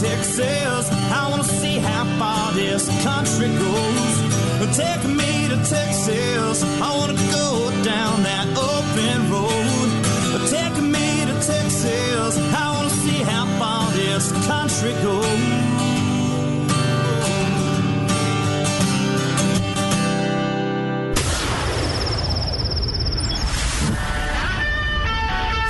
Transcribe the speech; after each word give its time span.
Texas. 0.00 0.90
I 0.92 1.26
wanna 1.30 1.42
see 1.42 1.78
how 1.78 2.04
far 2.18 2.52
this 2.52 2.86
country 3.02 3.48
goes. 3.48 4.76
Take 4.76 5.04
me 5.04 5.48
to 5.48 5.56
Texas. 5.64 6.62
I 6.82 6.94
wanna 6.98 7.14
go 7.32 7.70
down 7.82 8.22
that 8.22 8.46
open 8.58 9.30
road. 9.32 10.48
Take 10.50 10.76
me 10.82 11.24
to 11.24 11.34
Texas. 11.40 12.36
I 12.54 12.72
wanna 12.74 12.90
see 12.90 13.22
how 13.22 13.46
far 13.58 13.90
this 13.92 14.32
country 14.46 14.92
goes. 15.02 15.76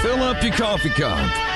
Fill 0.03 0.23
up 0.25 0.43
your 0.43 0.53
coffee 0.53 0.91
cup. 0.91 1.56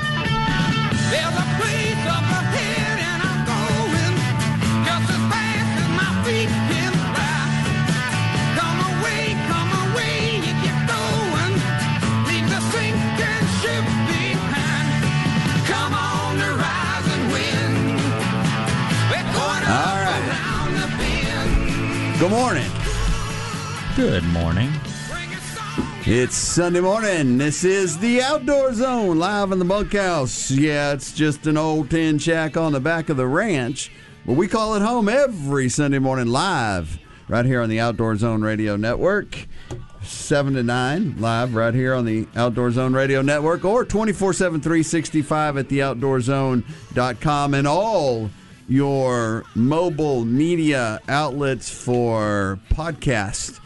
Good 22.21 22.29
morning. 22.29 22.71
Good 23.95 24.23
morning. 24.25 24.69
Bring 25.09 25.33
us 25.33 25.57
on. 25.57 25.87
It's 26.05 26.35
Sunday 26.35 26.79
morning. 26.79 27.39
This 27.39 27.63
is 27.63 27.97
the 27.97 28.21
Outdoor 28.21 28.75
Zone 28.75 29.17
live 29.17 29.51
in 29.51 29.57
the 29.57 29.65
bunkhouse. 29.65 30.51
Yeah, 30.51 30.93
it's 30.93 31.13
just 31.13 31.47
an 31.47 31.57
old 31.57 31.89
tin 31.89 32.19
shack 32.19 32.55
on 32.57 32.73
the 32.73 32.79
back 32.79 33.09
of 33.09 33.17
the 33.17 33.25
ranch, 33.25 33.91
but 34.23 34.33
we 34.33 34.47
call 34.47 34.75
it 34.75 34.83
home 34.83 35.09
every 35.09 35.67
Sunday 35.67 35.97
morning 35.97 36.27
live 36.27 36.99
right 37.27 37.43
here 37.43 37.59
on 37.59 37.69
the 37.69 37.79
Outdoor 37.79 38.15
Zone 38.15 38.43
Radio 38.43 38.75
Network. 38.75 39.47
7 40.03 40.53
to 40.53 40.61
9 40.61 41.15
live 41.17 41.55
right 41.55 41.73
here 41.73 41.95
on 41.95 42.05
the 42.05 42.27
Outdoor 42.35 42.69
Zone 42.69 42.93
Radio 42.93 43.23
Network 43.23 43.65
or 43.65 43.83
24 43.83 44.33
7 44.33 44.61
365 44.61 45.57
at 45.57 45.69
theoutdoorzone.com 45.69 47.53
and 47.55 47.67
all 47.67 48.29
your 48.71 49.43
mobile 49.53 50.23
media 50.23 51.01
outlets 51.09 51.69
for 51.69 52.57
podcasts. 52.69 53.59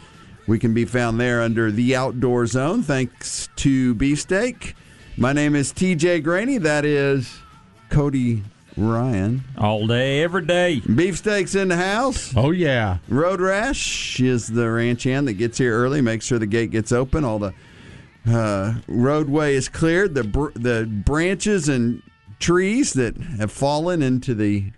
We 0.48 0.58
can 0.58 0.74
be 0.74 0.84
found 0.84 1.20
there 1.20 1.42
under 1.42 1.70
the 1.70 1.94
Outdoor 1.94 2.46
Zone. 2.46 2.82
Thanks 2.82 3.48
to 3.56 3.94
Beefsteak. 3.94 4.74
My 5.16 5.32
name 5.32 5.54
is 5.54 5.72
TJ 5.72 6.24
Graney. 6.24 6.58
That 6.58 6.84
is 6.84 7.38
Cody 7.88 8.42
Ryan. 8.76 9.44
All 9.56 9.86
day, 9.86 10.24
every 10.24 10.44
day. 10.44 10.80
Beefsteak's 10.80 11.54
in 11.54 11.68
the 11.68 11.76
house. 11.76 12.34
Oh 12.36 12.50
yeah. 12.50 12.98
Road 13.08 13.40
Rash 13.40 14.18
is 14.18 14.48
the 14.48 14.68
ranch 14.68 15.04
hand 15.04 15.28
that 15.28 15.34
gets 15.34 15.58
here 15.58 15.72
early, 15.72 16.00
makes 16.00 16.26
sure 16.26 16.40
the 16.40 16.46
gate 16.46 16.72
gets 16.72 16.90
open. 16.90 17.24
All 17.24 17.38
the 17.38 17.54
uh, 18.28 18.74
roadway 18.88 19.54
is 19.54 19.68
cleared. 19.68 20.14
The 20.14 20.24
br- 20.24 20.50
the 20.56 20.84
branches 20.84 21.68
and 21.68 22.02
trees 22.40 22.92
that 22.94 23.16
have 23.16 23.52
fallen 23.52 24.02
into 24.02 24.34
the 24.34 24.72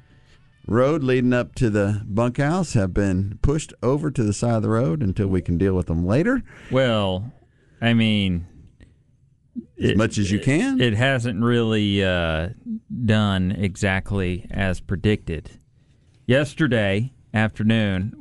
road 0.68 1.02
leading 1.02 1.32
up 1.32 1.54
to 1.56 1.70
the 1.70 2.02
bunkhouse 2.04 2.74
have 2.74 2.92
been 2.94 3.38
pushed 3.42 3.72
over 3.82 4.10
to 4.10 4.22
the 4.22 4.32
side 4.32 4.54
of 4.56 4.62
the 4.62 4.68
road 4.68 5.02
until 5.02 5.26
we 5.26 5.40
can 5.40 5.56
deal 5.58 5.74
with 5.74 5.86
them 5.86 6.06
later 6.06 6.42
Well, 6.70 7.32
I 7.80 7.94
mean, 7.94 8.46
as 9.82 9.96
much 9.96 10.18
as 10.18 10.30
you 10.30 10.38
can. 10.38 10.80
it 10.80 10.94
hasn't 10.94 11.42
really 11.42 12.04
uh, 12.04 12.50
done 13.04 13.52
exactly 13.52 14.46
as 14.50 14.80
predicted. 14.80 15.50
Yesterday 16.26 17.12
afternoon, 17.32 18.14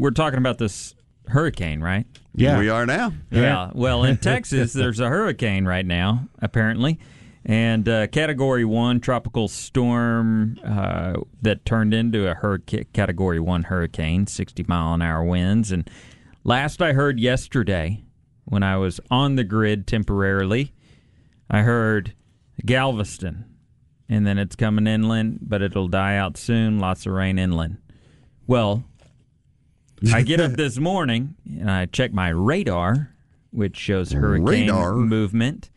we're 0.00 0.10
talking 0.12 0.38
about 0.38 0.58
this 0.58 0.94
hurricane, 1.28 1.80
right? 1.80 2.06
Yeah. 2.34 2.58
we 2.58 2.68
are 2.70 2.86
now. 2.86 3.12
Yeah. 3.30 3.70
Well, 3.74 4.04
in 4.04 4.16
Texas, 4.18 4.72
there's 4.72 5.00
a 5.00 5.08
hurricane 5.08 5.66
right 5.66 5.84
now, 5.84 6.28
apparently, 6.40 6.98
and 7.44 7.88
uh, 7.88 8.06
Category 8.08 8.64
One 8.64 9.00
tropical 9.00 9.48
storm 9.48 10.58
uh, 10.64 11.14
that 11.42 11.64
turned 11.64 11.94
into 11.94 12.28
a 12.28 12.34
hurricane, 12.34 12.86
Category 12.92 13.40
One 13.40 13.64
hurricane, 13.64 14.26
60 14.26 14.64
mile 14.68 14.94
an 14.94 15.02
hour 15.02 15.24
winds. 15.24 15.72
And 15.72 15.88
last 16.44 16.82
I 16.82 16.92
heard 16.92 17.18
yesterday, 17.18 18.04
when 18.44 18.62
I 18.62 18.76
was 18.76 19.00
on 19.10 19.36
the 19.36 19.44
grid 19.44 19.86
temporarily, 19.86 20.72
I 21.48 21.62
heard 21.62 22.14
Galveston, 22.64 23.44
and 24.08 24.26
then 24.26 24.38
it's 24.38 24.56
coming 24.56 24.86
inland, 24.86 25.38
but 25.42 25.62
it'll 25.62 25.88
die 25.88 26.16
out 26.16 26.36
soon. 26.36 26.78
Lots 26.78 27.06
of 27.06 27.12
rain 27.12 27.38
inland. 27.38 27.78
Well, 28.46 28.84
I 30.12 30.22
get 30.22 30.40
up 30.40 30.52
this 30.56 30.78
morning 30.78 31.36
and 31.46 31.70
I 31.70 31.86
check 31.86 32.12
my 32.12 32.28
radar, 32.28 33.14
which 33.50 33.76
shows 33.76 34.12
hurricane 34.12 34.66
Radar? 34.66 34.94
movement, 34.94 35.70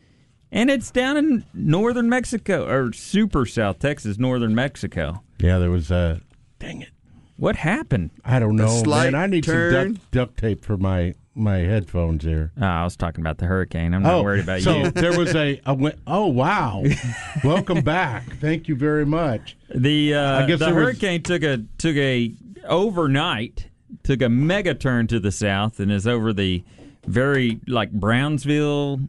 and 0.54 0.70
it's 0.70 0.92
down 0.92 1.18
in 1.18 1.44
northern 1.54 2.08
Mexico 2.08 2.66
or 2.66 2.94
super 2.94 3.46
South 3.46 3.80
Texas, 3.80 4.18
northern 4.18 4.56
Mexico. 4.56 5.22
Yeah, 5.40 5.58
there 5.58 5.72
was 5.72 5.92
a. 5.92 6.22
Dang 6.60 6.82
it! 6.84 6.90
What 7.36 7.58
happened? 7.58 8.12
I 8.24 8.40
don't 8.40 8.56
know, 8.56 8.68
slight 8.84 9.12
man. 9.12 9.22
I 9.22 9.26
need 9.28 9.44
turn. 9.44 9.74
some 9.74 9.94
duct, 9.94 10.12
duct 10.12 10.38
tape 10.38 10.64
for 10.64 10.78
my 10.78 11.16
my 11.36 11.58
headphones 11.58 12.24
here. 12.24 12.52
Oh, 12.62 12.66
I 12.66 12.84
was 12.84 12.96
talking 12.96 13.22
about 13.22 13.40
the 13.40 13.48
hurricane. 13.48 13.94
I'm 13.94 14.04
not 14.04 14.24
worried 14.24 14.44
about 14.44 14.62
so 14.62 14.78
you. 14.78 14.84
So 14.86 14.90
there 14.92 15.18
was 15.18 15.36
a, 15.36 15.58
a 15.66 15.74
wi- 15.74 15.96
oh 16.08 16.28
wow, 16.28 16.84
welcome 17.44 17.82
back. 17.82 18.24
Thank 18.40 18.68
you 18.68 18.76
very 18.76 19.06
much. 19.06 19.58
The 19.74 20.14
uh, 20.14 20.44
I 20.44 20.46
guess 20.46 20.60
the 20.60 20.66
there 20.68 20.76
was- 20.76 20.84
hurricane 20.86 21.24
took 21.24 21.44
a 21.44 21.58
took 21.78 21.98
a 21.98 22.34
overnight 22.66 23.68
took 24.04 24.22
a 24.22 24.30
mega 24.30 24.74
turn 24.74 25.08
to 25.08 25.20
the 25.20 25.32
south 25.32 25.80
and 25.80 25.92
is 25.92 26.08
over 26.08 26.34
the 26.34 26.64
very 27.06 27.60
like 27.68 27.92
Brownsville 27.92 29.02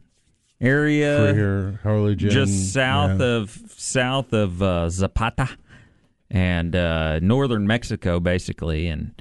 area. 0.61 1.31
Freer, 1.33 1.79
Harlingen, 1.83 2.17
just 2.29 2.73
south 2.73 3.19
yeah. 3.19 3.25
of 3.25 3.61
south 3.75 4.33
of 4.33 4.61
uh, 4.61 4.89
Zapata 4.89 5.49
and 6.29 6.75
uh, 6.75 7.19
northern 7.19 7.67
Mexico, 7.67 8.19
basically, 8.19 8.87
and 8.87 9.19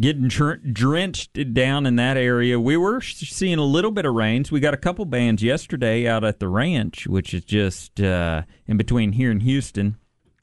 getting 0.00 0.28
dr- 0.28 0.72
drenched 0.72 1.52
down 1.54 1.84
in 1.86 1.96
that 1.96 2.16
area. 2.16 2.58
We 2.58 2.76
were 2.76 3.00
sh- 3.00 3.30
seeing 3.30 3.58
a 3.58 3.64
little 3.64 3.90
bit 3.90 4.06
of 4.06 4.14
rains. 4.14 4.50
We 4.50 4.58
got 4.60 4.72
a 4.74 4.78
couple 4.78 5.04
bands 5.04 5.42
yesterday 5.42 6.06
out 6.08 6.24
at 6.24 6.40
the 6.40 6.48
ranch, 6.48 7.06
which 7.06 7.34
is 7.34 7.44
just 7.44 8.00
uh, 8.00 8.42
in 8.66 8.76
between 8.78 9.12
here 9.12 9.30
and 9.30 9.42
Houston, 9.42 9.96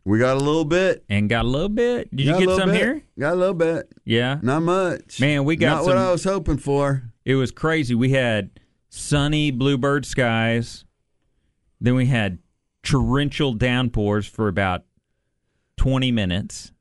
We 0.06 0.20
got 0.20 0.38
a 0.38 0.40
little 0.40 0.66
bit. 0.66 1.04
and 1.10 1.28
got 1.28 1.46
a 1.46 1.48
little 1.48 1.70
bit. 1.70 2.16
Did 2.16 2.28
Got 2.28 2.40
you 2.42 2.46
get 2.48 2.56
some 2.58 2.70
bit. 2.70 2.78
here? 2.80 3.04
Got 3.20 3.34
a 3.34 3.36
little 3.36 3.56
bit. 3.56 3.92
Yeah, 4.06 4.38
Not 4.44 4.62
much. 4.62 5.20
Man, 5.20 5.44
we 5.44 5.56
got 5.56 5.78
Not 5.78 5.86
what 5.86 5.98
I 5.98 6.12
was 6.12 6.24
hoping 6.24 6.58
for. 6.58 7.12
it 7.26 7.34
was 7.36 7.50
crazy. 7.52 7.96
We 7.96 8.12
had 8.12 8.52
sunny 8.98 9.52
bluebird 9.52 10.06
skies. 10.06 10.86
Then 11.80 11.96
we 11.96 12.08
had 12.08 12.40
torrential 12.84 13.54
downpours 13.54 14.26
for 14.26 14.48
about 14.48 14.84
20 15.78 16.12
minutes. 16.12 16.72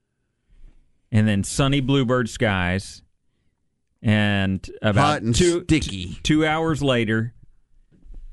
And 1.12 1.28
then 1.28 1.44
sunny 1.44 1.80
bluebird 1.80 2.28
skies. 2.28 3.02
And 4.02 4.68
about 4.82 5.02
Hot 5.02 5.22
and 5.22 5.34
two, 5.34 5.62
sticky. 5.64 6.18
two 6.22 6.46
hours 6.46 6.82
later, 6.82 7.34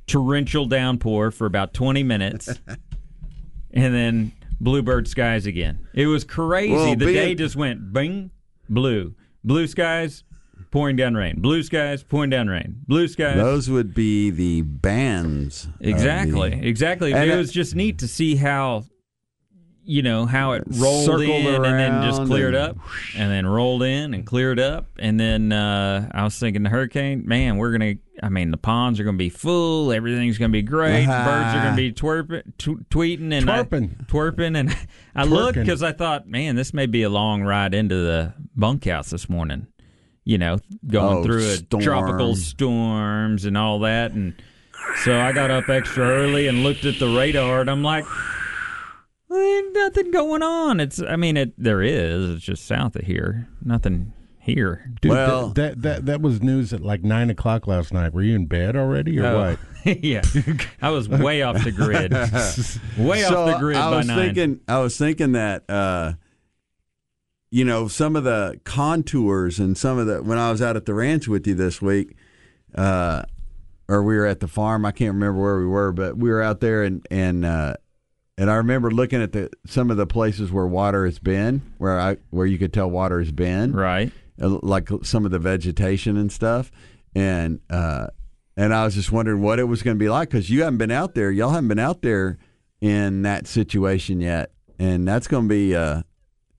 torrential 0.08 0.66
downpour 0.66 1.32
for 1.32 1.46
about 1.46 1.74
20 1.74 2.04
minutes. 2.04 2.48
and 3.72 3.94
then 3.94 4.32
bluebird 4.60 5.08
skies 5.08 5.46
again. 5.46 5.88
It 5.94 6.08
was 6.08 6.24
crazy. 6.24 6.74
Well, 6.74 6.96
the 6.96 7.06
day 7.06 7.36
just 7.36 7.56
went 7.56 7.94
bing, 7.94 8.32
blue. 8.70 9.16
Blue 9.44 9.68
skies, 9.68 10.24
pouring 10.72 10.96
down 10.96 11.16
rain. 11.16 11.36
Blue 11.40 11.62
skies, 11.64 12.04
pouring 12.04 12.30
down 12.30 12.48
rain. 12.48 12.78
Blue 12.88 13.08
skies. 13.08 13.36
Those 13.38 13.70
would 13.70 13.94
be 13.94 14.30
the 14.32 14.62
bands. 14.62 15.68
Exactly, 15.80 16.50
the- 16.52 16.68
exactly. 16.68 17.14
And 17.14 17.30
it 17.30 17.34
it- 17.34 17.38
was 17.38 17.52
just 17.52 17.76
neat 17.76 18.00
to 18.00 18.08
see 18.08 18.36
how 18.36 18.86
you 19.86 20.02
know 20.02 20.26
how 20.26 20.54
it 20.54 20.64
rolled 20.70 21.04
Circled 21.04 21.28
in 21.30 21.66
and 21.66 21.78
then 21.78 22.04
just 22.10 22.24
cleared 22.24 22.56
and- 22.56 22.70
up 22.70 22.78
and 23.18 23.30
then 23.30 23.46
rolled 23.46 23.84
in 23.84 24.14
and 24.14 24.26
cleared 24.26 24.58
up 24.58 24.86
and 24.98 25.20
then 25.20 25.52
uh, 25.52 26.08
i 26.14 26.24
was 26.24 26.40
thinking 26.40 26.64
the 26.64 26.70
hurricane 26.70 27.24
man 27.28 27.58
we're 27.58 27.74
gonna 27.74 27.96
i 28.24 28.30
mean 28.30 28.50
the 28.50 28.56
ponds 28.56 28.98
are 28.98 29.04
gonna 29.04 29.18
be 29.18 29.28
full 29.28 29.92
everything's 29.92 30.38
gonna 30.38 30.48
be 30.54 30.62
great 30.62 31.06
Ah. 31.10 31.26
birds 31.26 31.54
are 31.58 31.64
gonna 31.66 31.76
be 31.76 31.92
twerping, 32.02 32.44
tw- 32.58 32.90
tweeting 32.90 33.34
and 33.34 33.50
I- 33.50 33.64
Twerping. 33.64 34.08
twerping 34.08 34.58
and 34.58 34.74
i 35.16 35.26
looked 35.26 35.58
because 35.60 35.84
i 35.84 35.92
thought 35.92 36.28
man 36.30 36.56
this 36.56 36.74
may 36.74 36.86
be 36.86 37.04
a 37.04 37.10
long 37.10 37.44
ride 37.44 37.74
into 37.74 37.96
the 37.96 38.34
bunkhouse 38.56 39.10
this 39.10 39.28
morning 39.28 39.68
you 40.26 40.38
know 40.38 40.58
going 40.88 41.18
Oh, 41.18 41.24
through 41.24 41.38
a 41.40 41.56
storm. 41.58 41.84
tropical 41.84 42.36
storms 42.36 43.46
and 43.46 43.58
all 43.58 43.80
that 43.80 44.12
and 44.12 44.34
so 45.04 45.18
I 45.20 45.32
got 45.32 45.50
up 45.52 45.70
extra 45.70 46.06
early 46.06 46.48
and 46.48 46.62
looked 46.64 46.84
at 46.84 47.00
the 47.00 47.08
radar, 47.08 47.62
and 47.62 47.70
I'm 47.70 47.84
like, 47.84 48.04
"Well, 49.30 49.40
ain't 49.40 49.74
nothing 49.74 50.12
going 50.12 50.44
on. 50.44 50.80
It's, 50.82 51.02
I 51.02 51.16
mean, 51.16 51.38
it 51.38 51.54
there 51.58 51.82
is. 51.82 52.30
It's 52.32 52.44
just 52.44 52.66
south 52.66 52.96
of 52.98 53.06
here. 53.06 53.48
Nothing 53.64 54.12
here. 54.40 54.92
Dude, 55.02 55.12
Well- 55.12 55.50
that, 55.50 55.82
that 55.82 55.82
that 55.82 56.06
that 56.08 56.22
was 56.22 56.42
news 56.42 56.74
at 56.74 56.82
like 56.82 57.02
nine 57.02 57.30
o'clock 57.30 57.66
last 57.66 57.94
night. 57.94 58.14
Were 58.14 58.24
you 58.24 58.36
in 58.36 58.46
bed 58.46 58.76
already 58.76 59.18
or 59.20 59.26
Oh. 59.26 59.58
what? 59.86 60.04
yeah, 60.04 60.22
I 60.82 60.90
was 60.90 61.08
way 61.08 61.42
off 61.44 61.64
the 61.64 61.72
grid. 61.72 62.12
way 62.98 63.22
so 63.22 63.40
off 63.46 63.54
the 63.54 63.60
grid 63.60 63.78
I 63.78 63.90
by 63.90 63.98
was 63.98 64.08
nine. 64.08 64.18
thinking, 64.18 64.60
I 64.68 64.80
was 64.80 64.98
thinking 64.98 65.32
that, 65.34 65.64
uh, 65.70 66.14
you 67.54 67.64
know, 67.64 67.88
some 67.88 68.16
of 68.16 68.24
the 68.24 68.60
contours 68.64 69.60
and 69.60 69.78
some 69.78 70.00
of 70.00 70.08
the 70.08 70.24
when 70.24 70.40
I 70.40 70.50
was 70.50 70.60
out 70.60 70.76
at 70.76 70.88
the 70.88 70.96
ranch 70.96 71.28
with 71.28 71.46
you 71.46 71.54
this 71.54 71.84
week, 71.84 72.16
uh, 72.74 73.22
or 73.88 74.02
we 74.02 74.16
were 74.18 74.26
at 74.26 74.40
the 74.40 74.48
farm. 74.48 74.88
I 74.88 74.92
can't 74.92 75.14
remember 75.14 75.40
where 75.40 75.60
we 75.60 75.68
were, 75.68 75.92
but 75.92 76.18
we 76.18 76.32
were 76.32 76.42
out 76.42 76.62
there 76.62 76.82
and 76.82 77.06
and 77.12 77.46
uh, 77.46 77.76
and 78.40 78.50
I 78.50 78.56
remember 78.56 78.90
looking 78.90 79.22
at 79.22 79.34
the 79.34 79.52
some 79.68 79.92
of 79.92 79.98
the 79.98 80.08
places 80.08 80.52
where 80.52 80.66
water 80.66 81.06
has 81.06 81.20
been, 81.20 81.62
where 81.78 82.00
I 82.00 82.18
where 82.32 82.48
you 82.48 82.58
could 82.58 82.74
tell 82.74 82.90
water 82.90 83.20
has 83.20 83.32
been, 83.32 83.72
right. 83.74 84.12
uh, 84.42 84.58
like 84.64 84.90
some 85.04 85.24
of 85.24 85.30
the 85.30 85.38
vegetation 85.38 86.18
and 86.18 86.32
stuff, 86.32 86.72
and 87.14 87.60
uh, 87.70 88.08
and 88.58 88.74
I 88.74 88.84
was 88.84 88.96
just 88.96 89.12
wondering 89.12 89.44
what 89.44 89.60
it 89.60 89.66
was 89.66 89.84
going 89.84 89.96
to 89.96 90.04
be 90.04 90.10
like 90.10 90.32
because 90.32 90.50
you 90.50 90.64
haven't 90.64 90.80
been 90.80 90.90
out 90.90 91.14
there, 91.14 91.30
y'all 91.30 91.52
haven't 91.52 91.68
been 91.68 91.78
out 91.78 92.02
there 92.02 92.40
in 92.82 93.22
that 93.22 93.46
situation 93.46 94.22
yet, 94.22 94.54
and 94.80 95.08
that's 95.08 95.28
going 95.28 95.44
to 95.44 95.50
be. 95.50 95.76
Uh, 95.76 96.02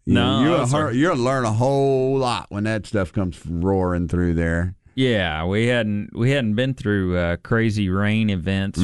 No, 0.06 0.42
you're 0.42 0.58
that's 0.58 0.72
gonna, 0.72 0.92
you're 0.92 1.12
gonna 1.12 1.22
learn 1.22 1.44
a 1.44 1.52
whole 1.52 2.18
lot 2.18 2.46
when 2.50 2.64
that 2.64 2.86
stuff 2.86 3.12
comes 3.12 3.44
roaring 3.46 4.08
through 4.08 4.34
there. 4.34 4.74
Yeah, 4.94 5.44
we 5.46 5.66
hadn't 5.66 6.14
we 6.14 6.30
hadn't 6.30 6.54
been 6.54 6.74
through 6.74 7.16
uh, 7.16 7.36
crazy 7.38 7.88
rain 7.88 8.30
events 8.30 8.78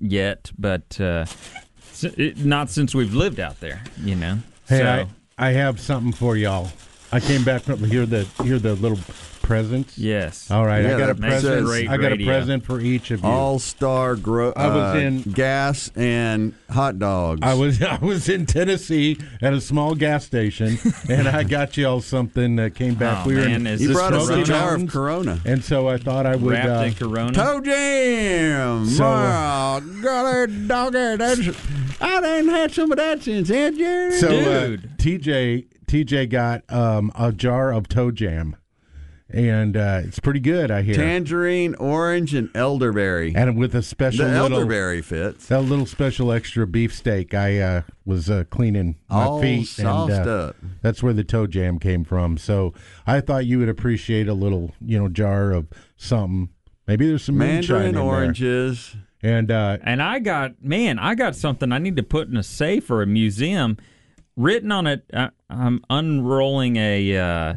yet, 0.00 0.50
but 0.58 1.00
uh, 1.00 1.26
it, 2.02 2.44
not 2.44 2.70
since 2.70 2.94
we've 2.94 3.14
lived 3.14 3.40
out 3.40 3.60
there. 3.60 3.82
You 3.98 4.14
know. 4.14 4.38
Hey, 4.68 4.78
so, 4.78 5.06
I, 5.38 5.48
I 5.48 5.52
have 5.52 5.80
something 5.80 6.12
for 6.12 6.36
y'all. 6.36 6.70
I 7.10 7.20
came 7.20 7.44
back 7.44 7.62
from 7.62 7.82
here 7.84 8.06
the 8.06 8.26
here 8.42 8.58
the 8.58 8.74
little 8.76 8.98
presents. 9.42 9.98
yes. 9.98 10.50
All 10.50 10.64
right, 10.64 10.84
Yeah, 10.84 10.96
I 10.96 10.98
got 10.98 11.10
a 11.10 11.14
present. 11.14 11.88
I 11.88 11.96
got 11.96 12.12
a 12.12 12.24
present 12.24 12.64
for 12.64 12.80
each 12.80 13.10
of 13.10 13.20
you. 13.22 13.28
All 13.28 13.58
star 13.58 14.16
gro- 14.16 14.52
I 14.56 14.66
was 14.68 14.94
uh, 14.94 14.98
in- 14.98 15.22
gas 15.22 15.90
and 15.96 16.54
hot 16.70 16.98
dogs. 16.98 17.40
I 17.42 17.54
was 17.54 17.82
I 17.82 17.98
was 17.98 18.28
in 18.28 18.46
Tennessee 18.46 19.18
at 19.40 19.52
a 19.52 19.60
small 19.60 19.94
gas 19.94 20.24
station, 20.24 20.78
and 21.08 21.28
I 21.28 21.42
got 21.42 21.76
y'all 21.76 22.00
something 22.00 22.56
that 22.56 22.74
came 22.74 22.94
back. 22.94 23.24
Oh, 23.24 23.28
we 23.28 23.34
were 23.34 23.42
man, 23.42 23.52
in 23.62 23.66
is 23.66 23.80
he 23.80 23.92
brought 23.92 24.12
us 24.12 24.28
a 24.28 24.42
jar 24.44 24.74
of 24.76 24.88
Corona. 24.88 25.40
and 25.44 25.62
so 25.64 25.88
I 25.88 25.98
thought 25.98 26.26
I 26.26 26.36
would. 26.36 26.52
Wrapped 26.52 26.68
Uh, 26.68 26.84
in 26.84 26.94
Corona. 26.94 27.32
Toe 27.32 27.60
jam. 27.60 28.86
So, 28.86 29.04
oh, 29.04 29.80
golly 30.02 30.66
dogger, 30.66 31.16
that's 31.16 31.40
I 32.00 32.20
didn't 32.20 32.50
had 32.50 32.72
some 32.72 32.90
of 32.92 32.98
that 32.98 33.22
since 33.22 33.48
then, 33.48 33.76
Jerry. 33.76 34.12
so 34.18 34.28
uh, 34.28 34.66
Dude. 34.68 34.90
TJ 34.98 35.66
TJ 35.86 36.28
got 36.30 36.62
um, 36.72 37.12
a 37.14 37.32
jar 37.32 37.72
of 37.72 37.88
toe 37.88 38.10
jam, 38.10 38.56
and 39.32 39.76
uh, 39.76 40.00
it's 40.04 40.18
pretty 40.20 40.40
good. 40.40 40.70
I 40.70 40.82
hear, 40.82 40.94
Tangerine, 40.94 41.74
orange, 41.76 42.34
and 42.34 42.50
elderberry. 42.54 43.32
and 43.34 43.56
with 43.56 43.74
a 43.74 43.78
The 43.78 43.82
special 43.82 44.26
little 44.26 44.52
elderberry 44.54 45.02
fits. 45.02 45.46
that 45.46 45.62
little 45.62 45.86
special 45.86 46.30
extra 46.32 46.66
beef 46.66 46.94
steak. 46.94 47.34
I 47.34 47.58
uh, 47.60 47.82
was 48.04 48.28
uh, 48.30 48.44
cleaning 48.50 48.96
my 49.08 49.24
All 49.24 49.40
feet, 49.40 49.66
sauced 49.66 50.12
and 50.12 50.28
uh, 50.28 50.32
up. 50.32 50.56
that's 50.82 51.02
where 51.02 51.12
the 51.12 51.24
toe 51.24 51.46
jam 51.46 51.78
came 51.78 52.04
from. 52.04 52.36
So 52.38 52.74
I 53.06 53.20
thought 53.20 53.46
you 53.46 53.58
would 53.58 53.68
appreciate 53.68 54.28
a 54.28 54.34
little, 54.34 54.72
you 54.84 54.98
know, 54.98 55.08
jar 55.08 55.52
of 55.52 55.66
something. 55.96 56.50
Maybe 56.86 57.06
there's 57.06 57.24
some 57.24 57.38
moonshine 57.38 57.76
Mandarin 57.76 57.88
in 57.90 57.94
there. 57.94 58.02
oranges. 58.04 58.96
and 59.22 59.50
uh, 59.50 59.78
And 59.82 60.02
I 60.02 60.18
got 60.18 60.62
man, 60.62 60.98
I 60.98 61.14
got 61.14 61.36
something 61.36 61.72
I 61.72 61.78
need 61.78 61.96
to 61.96 62.02
put 62.02 62.28
in 62.28 62.36
a 62.36 62.42
safe 62.42 62.90
or 62.90 63.02
a 63.02 63.06
museum. 63.06 63.76
Written 64.36 64.72
on 64.72 64.86
it, 64.86 65.04
uh, 65.12 65.28
I'm 65.50 65.84
unrolling 65.90 66.76
a 66.76 67.16
uh, 67.16 67.54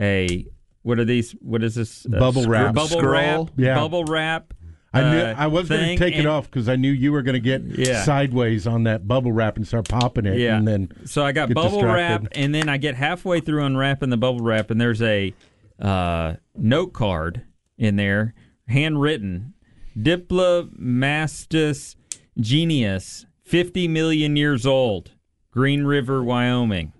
a 0.00 0.46
what 0.82 0.98
are 0.98 1.04
these? 1.04 1.32
What 1.40 1.62
is 1.64 1.74
this? 1.74 2.04
Uh, 2.06 2.18
Bubble 2.18 2.46
wrap. 2.46 2.74
Bubble 2.74 2.88
Scroll? 2.88 3.44
wrap. 3.46 3.50
Yeah. 3.56 3.74
Bubble 3.76 4.04
wrap. 4.04 4.54
I 4.94 5.00
knew 5.10 5.20
uh, 5.20 5.34
I 5.38 5.46
was 5.46 5.70
going 5.70 5.96
to 5.96 5.96
take 5.96 6.16
it 6.16 6.26
off 6.26 6.50
because 6.50 6.68
I 6.68 6.76
knew 6.76 6.90
you 6.92 7.12
were 7.12 7.22
going 7.22 7.32
to 7.32 7.40
get 7.40 7.62
Yeah. 7.64 8.02
sideways 8.04 8.66
on 8.66 8.82
that 8.84 9.08
bubble 9.08 9.32
wrap 9.32 9.56
and 9.56 9.66
start 9.66 9.88
popping 9.88 10.26
it, 10.26 10.38
Yeah. 10.38 10.58
and 10.58 10.68
then 10.68 10.90
So 11.06 11.24
I 11.24 11.32
got 11.32 11.48
bubble 11.54 11.78
distracted. 11.80 12.24
wrap, 12.24 12.32
and 12.34 12.54
then 12.54 12.68
I 12.68 12.76
get 12.76 12.94
halfway 12.96 13.40
through 13.40 13.64
unwrapping 13.64 14.10
the 14.10 14.18
bubble 14.18 14.44
wrap, 14.44 14.70
and 14.70 14.78
there's 14.78 15.00
a 15.00 15.32
uh, 15.80 16.34
note 16.54 16.92
card 16.92 17.40
in 17.78 17.96
there, 17.96 18.34
handwritten, 18.68 19.54
Diplomystus 19.98 21.96
genius, 22.38 23.26
50 23.44 23.88
million 23.88 24.36
years 24.36 24.66
old, 24.66 25.12
Green 25.50 25.84
River, 25.84 26.22
Wyoming. 26.22 26.92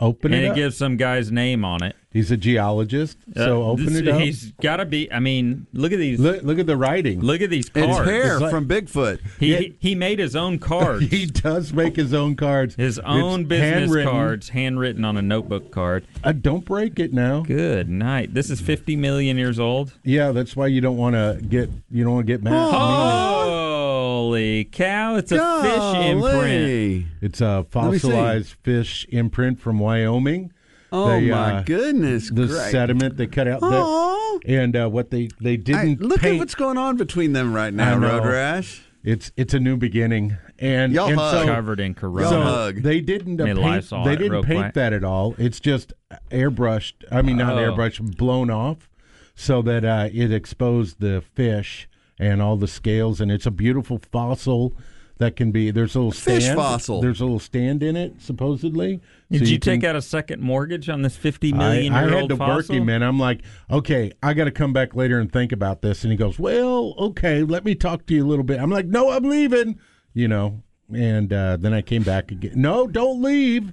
open 0.00 0.32
it. 0.32 0.36
and 0.38 0.44
it 0.46 0.50
it 0.50 0.54
gives 0.56 0.76
some 0.76 0.96
guy's 0.96 1.30
name 1.30 1.64
on 1.64 1.82
it. 1.84 1.94
He's 2.12 2.30
a 2.30 2.36
geologist, 2.36 3.16
so 3.34 3.62
Uh, 3.62 3.66
open 3.66 3.86
this- 3.86 3.96
it 3.96 4.08
up. 4.08 4.20
He's 4.20 4.52
got 4.60 4.76
to 4.76 4.84
be. 4.84 5.10
I 5.12 5.18
mean, 5.18 5.66
look 5.72 5.92
at 5.92 5.98
these. 5.98 6.18
Look, 6.20 6.36
Look, 6.36 6.44
look 6.44 6.58
at 6.58 6.66
the 6.66 6.76
writing. 6.76 7.20
Look 7.20 7.40
at 7.40 7.48
these 7.50 7.70
It's 7.74 7.86
cards. 7.86 8.08
hair 8.10 8.32
It's 8.34 8.40
like- 8.42 8.50
from 8.50 8.66
Bigfoot. 8.68 9.18
He, 9.40 9.52
Yeah. 9.52 9.58
he 9.60 9.74
he 9.78 9.94
made 9.94 10.18
his 10.18 10.36
own 10.36 10.58
cards. 10.72 11.06
he 11.10 11.26
does 11.26 11.72
make 11.72 11.96
his 11.96 12.12
own 12.12 12.36
cards. 12.36 12.74
his 12.74 12.98
own 12.98 13.40
It's 13.40 13.48
business 13.48 13.74
handwritten. 13.80 14.10
cards, 14.12 14.48
handwritten 14.50 15.04
on 15.04 15.16
a 15.16 15.22
notebook 15.22 15.70
card. 15.70 16.04
Uh, 16.22 16.32
don't 16.32 16.64
break 16.64 16.98
it 16.98 17.12
now. 17.14 17.40
Good 17.40 17.88
night. 17.88 18.34
This 18.34 18.50
is 18.50 18.60
50 18.60 18.94
million 18.96 19.36
years 19.38 19.58
old. 19.58 19.92
Yeah, 20.04 20.32
that's 20.32 20.54
why 20.54 20.66
you 20.66 20.80
don't 20.80 20.96
want 20.98 21.14
to 21.14 21.38
get 21.48 21.70
you 21.90 22.04
don't 22.04 22.14
want 22.14 22.26
to 22.26 22.32
get 22.32 22.42
mad. 22.42 22.72
Holy 22.72 24.64
cow! 24.64 25.16
It's 25.16 25.32
a 25.32 25.62
fish 25.62 26.06
imprint. 26.10 27.06
It's 27.20 27.40
a 27.40 27.64
fossilized 27.70 28.54
fish 28.62 29.06
imprint 29.10 29.60
from 29.60 29.78
Wyoming. 29.78 30.52
Oh 30.94 31.08
They, 31.08 31.30
my 31.30 31.54
uh, 31.58 31.62
goodness! 31.62 32.28
The 32.30 32.46
great. 32.46 32.70
sediment 32.70 33.16
they 33.16 33.26
cut 33.26 33.48
out, 33.48 33.62
Aw. 33.62 34.38
the, 34.44 34.54
and 34.54 34.76
uh, 34.76 34.88
what 34.88 35.10
they 35.10 35.28
they 35.40 35.56
didn't 35.56 36.00
look 36.02 36.20
paint. 36.20 36.34
at 36.34 36.38
what's 36.38 36.54
going 36.54 36.76
on 36.76 36.96
between 36.96 37.32
them 37.32 37.54
right 37.54 37.72
now, 37.72 37.96
Road 37.96 38.24
Rash. 38.26 38.82
It's 39.02 39.32
it's 39.36 39.52
a 39.54 39.58
new 39.58 39.76
beginning, 39.76 40.36
and 40.58 40.92
Y'all 40.92 41.08
and 41.08 41.18
hug. 41.18 41.46
so, 41.46 41.52
Covered 41.52 41.80
in 41.80 41.94
corona. 41.94 42.28
so 42.28 42.40
hug. 42.42 42.82
they 42.82 43.00
didn't 43.00 43.40
uh, 43.40 43.46
paint. 43.46 43.90
They 44.04 44.16
didn't 44.16 44.42
paint 44.44 44.60
quick. 44.64 44.74
that 44.74 44.92
at 44.92 45.02
all. 45.02 45.34
It's 45.38 45.58
just 45.58 45.92
airbrushed. 46.30 47.04
I 47.10 47.22
mean, 47.22 47.36
not 47.38 47.54
Oh. 47.54 47.56
airbrushed, 47.56 48.16
blown 48.16 48.50
off, 48.50 48.88
so 49.34 49.60
that 49.62 49.84
uh, 49.84 50.08
it 50.12 50.32
exposed 50.32 51.00
the 51.00 51.22
fish 51.34 51.88
and 52.18 52.40
all 52.42 52.56
the 52.56 52.68
scales, 52.68 53.20
and 53.20 53.32
it's 53.32 53.46
a 53.46 53.50
beautiful 53.50 53.98
fossil. 54.12 54.76
That 55.18 55.36
can 55.36 55.52
be 55.52 55.70
there's 55.70 55.94
a 55.94 55.98
little 55.98 56.10
Fish 56.12 56.48
fossil. 56.48 57.00
There's 57.00 57.20
a 57.20 57.24
little 57.24 57.38
stand 57.38 57.82
in 57.82 57.96
it, 57.96 58.20
supposedly. 58.20 59.00
Did 59.32 59.46
So 59.46 59.52
you, 59.52 59.58
can- 59.58 59.80
take 59.80 59.84
out 59.84 59.96
a 59.96 60.02
second 60.02 60.42
mortgage 60.42 60.88
on 60.88 61.02
this 61.02 61.16
fifty 61.16 61.52
million? 61.52 61.92
I, 61.92 62.06
I 62.06 62.10
had 62.10 62.28
to 62.28 62.36
work 62.36 62.68
him, 62.68 62.86
man. 62.86 63.02
I'm 63.02 63.18
like, 63.18 63.42
okay, 63.70 64.12
I 64.22 64.34
got 64.34 64.44
to 64.44 64.50
come 64.50 64.72
back 64.72 64.94
later 64.94 65.18
and 65.18 65.32
think 65.32 65.52
about 65.52 65.82
this. 65.82 66.04
And 66.04 66.10
he 66.10 66.16
goes, 66.16 66.38
well, 66.38 66.94
okay, 66.98 67.42
let 67.42 67.64
me 67.64 67.74
talk 67.74 68.06
to 68.06 68.14
you 68.14 68.24
a 68.24 68.28
little 68.28 68.44
bit. 68.44 68.60
I'm 68.60 68.70
like, 68.70 68.86
no, 68.86 69.10
I'm 69.10 69.24
leaving, 69.24 69.78
you 70.14 70.28
know. 70.28 70.62
And 70.94 71.32
uh, 71.32 71.56
then 71.56 71.72
I 71.72 71.80
came 71.82 72.02
back 72.02 72.30
again. 72.30 72.52
No, 72.56 72.86
don't 72.86 73.22
leave. 73.22 73.72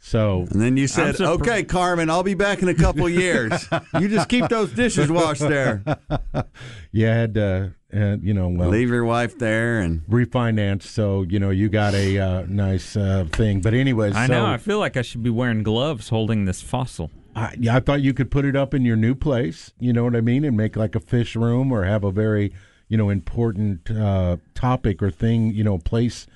So 0.00 0.46
And 0.50 0.60
then 0.60 0.76
you 0.76 0.86
said, 0.86 1.16
surpri- 1.16 1.40
"Okay, 1.40 1.62
Carmen, 1.64 2.08
I'll 2.08 2.22
be 2.22 2.34
back 2.34 2.62
in 2.62 2.68
a 2.68 2.74
couple 2.74 3.08
years. 3.08 3.68
you 4.00 4.08
just 4.08 4.28
keep 4.28 4.48
those 4.48 4.72
dishes 4.72 5.10
washed 5.10 5.40
there. 5.40 5.82
yeah, 6.92 7.12
I 7.12 7.14
had 7.14 7.34
to, 7.34 7.74
uh, 7.92 8.16
you 8.22 8.32
know, 8.32 8.48
well, 8.48 8.68
Leave 8.68 8.88
your 8.90 9.04
wife 9.04 9.38
there, 9.38 9.80
and 9.80 10.02
refinance. 10.06 10.82
So 10.84 11.22
you 11.22 11.38
know, 11.38 11.50
you 11.50 11.68
got 11.68 11.94
a 11.94 12.18
uh, 12.18 12.42
nice 12.48 12.96
uh, 12.96 13.26
thing. 13.32 13.60
But 13.60 13.74
anyways, 13.74 14.14
I 14.14 14.26
so 14.26 14.32
know. 14.32 14.46
I 14.46 14.56
feel 14.56 14.78
like 14.78 14.96
I 14.96 15.02
should 15.02 15.22
be 15.22 15.30
wearing 15.30 15.62
gloves 15.62 16.08
holding 16.08 16.44
this 16.44 16.62
fossil. 16.62 17.10
I, 17.34 17.54
yeah, 17.58 17.76
I 17.76 17.80
thought 17.80 18.00
you 18.00 18.14
could 18.14 18.30
put 18.30 18.44
it 18.44 18.56
up 18.56 18.74
in 18.74 18.84
your 18.84 18.96
new 18.96 19.14
place. 19.14 19.72
You 19.78 19.92
know 19.92 20.04
what 20.04 20.16
I 20.16 20.20
mean, 20.20 20.44
and 20.44 20.56
make 20.56 20.76
like 20.76 20.94
a 20.94 21.00
fish 21.00 21.36
room 21.36 21.70
or 21.72 21.84
have 21.84 22.04
a 22.04 22.10
very, 22.10 22.52
you 22.88 22.96
know, 22.96 23.10
important 23.10 23.90
uh, 23.90 24.38
topic 24.54 25.02
or 25.02 25.10
thing, 25.10 25.52
you 25.54 25.64
know, 25.64 25.78
place 25.78 26.26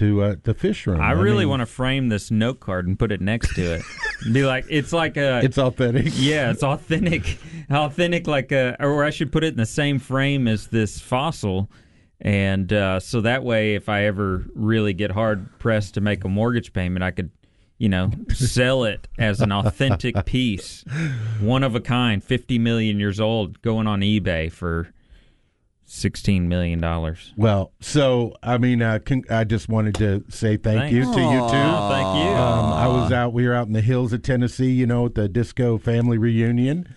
to 0.00 0.22
uh, 0.22 0.36
the 0.44 0.54
fish 0.54 0.86
room. 0.86 0.98
I 0.98 1.12
really 1.12 1.40
mean, 1.40 1.50
want 1.50 1.60
to 1.60 1.66
frame 1.66 2.08
this 2.08 2.30
note 2.30 2.58
card 2.58 2.86
and 2.86 2.98
put 2.98 3.12
it 3.12 3.20
next 3.20 3.54
to 3.54 3.74
it. 3.74 3.82
be 4.32 4.44
like, 4.44 4.64
it's 4.70 4.94
like 4.94 5.18
a. 5.18 5.40
It's 5.44 5.58
authentic. 5.58 6.06
yeah, 6.14 6.50
it's 6.50 6.62
authentic, 6.62 7.38
authentic. 7.70 8.26
Like 8.26 8.50
a, 8.50 8.76
or 8.80 9.04
I 9.04 9.10
should 9.10 9.30
put 9.30 9.44
it 9.44 9.48
in 9.48 9.58
the 9.58 9.66
same 9.66 9.98
frame 9.98 10.48
as 10.48 10.68
this 10.68 10.98
fossil, 10.98 11.70
and 12.18 12.72
uh, 12.72 12.98
so 12.98 13.20
that 13.20 13.44
way, 13.44 13.74
if 13.74 13.90
I 13.90 14.04
ever 14.04 14.46
really 14.54 14.94
get 14.94 15.10
hard 15.10 15.58
pressed 15.58 15.94
to 15.94 16.00
make 16.00 16.24
a 16.24 16.28
mortgage 16.28 16.72
payment, 16.72 17.02
I 17.02 17.10
could, 17.10 17.30
you 17.76 17.90
know, 17.90 18.10
sell 18.30 18.84
it 18.84 19.06
as 19.18 19.42
an 19.42 19.52
authentic 19.52 20.24
piece, 20.24 20.82
one 21.40 21.62
of 21.62 21.74
a 21.74 21.80
kind, 21.80 22.24
fifty 22.24 22.58
million 22.58 22.98
years 22.98 23.20
old, 23.20 23.60
going 23.60 23.86
on 23.86 24.00
eBay 24.00 24.50
for 24.50 24.94
sixteen 25.90 26.48
million 26.48 26.80
dollars. 26.80 27.32
Well, 27.36 27.72
so 27.80 28.34
I 28.42 28.58
mean, 28.58 28.80
uh, 28.80 29.00
con- 29.04 29.24
I 29.28 29.44
just 29.44 29.68
wanted 29.68 29.94
to 29.96 30.24
say 30.28 30.56
thank 30.56 30.92
you 30.92 31.02
to 31.02 31.08
you 31.08 31.14
too. 31.14 31.16
Thank 31.20 32.24
you. 32.24 32.30
Um, 32.30 32.72
I 32.72 32.86
was 32.86 33.12
out. 33.12 33.32
We 33.32 33.46
were 33.46 33.54
out 33.54 33.66
in 33.66 33.72
the 33.72 33.80
hills 33.80 34.12
of 34.12 34.22
Tennessee, 34.22 34.70
you 34.72 34.86
know, 34.86 35.06
at 35.06 35.14
the 35.14 35.28
disco 35.28 35.78
family 35.78 36.16
reunion, 36.16 36.94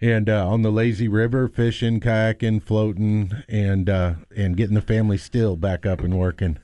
and 0.00 0.28
uh, 0.28 0.48
on 0.48 0.62
the 0.62 0.72
lazy 0.72 1.08
river, 1.08 1.48
fishing, 1.48 2.00
kayaking, 2.00 2.62
floating, 2.62 3.32
and 3.48 3.88
uh, 3.88 4.14
and 4.36 4.56
getting 4.56 4.74
the 4.74 4.82
family 4.82 5.16
still 5.16 5.56
back 5.56 5.86
up 5.86 6.00
and 6.00 6.18
working. 6.18 6.58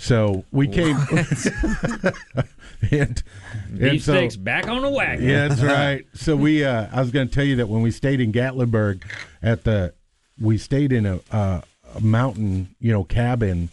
So 0.00 0.44
we 0.52 0.68
came, 0.68 0.96
and, 2.92 3.22
and 3.80 4.00
so- 4.00 4.28
back 4.38 4.68
on 4.68 4.82
the 4.82 4.90
wagon. 4.90 5.28
yeah, 5.28 5.48
that's 5.48 5.60
right. 5.60 6.06
So 6.14 6.36
we, 6.36 6.64
uh, 6.64 6.86
I 6.92 7.00
was 7.00 7.10
going 7.10 7.28
to 7.28 7.34
tell 7.34 7.42
you 7.44 7.56
that 7.56 7.68
when 7.68 7.82
we 7.82 7.90
stayed 7.90 8.20
in 8.20 8.32
Gatlinburg, 8.32 9.02
at 9.42 9.64
the, 9.64 9.94
we 10.40 10.58
stayed 10.58 10.92
in 10.92 11.06
a, 11.06 11.20
uh, 11.30 11.60
a 11.94 12.00
mountain, 12.00 12.74
you 12.80 12.92
know, 12.92 13.04
cabin 13.04 13.68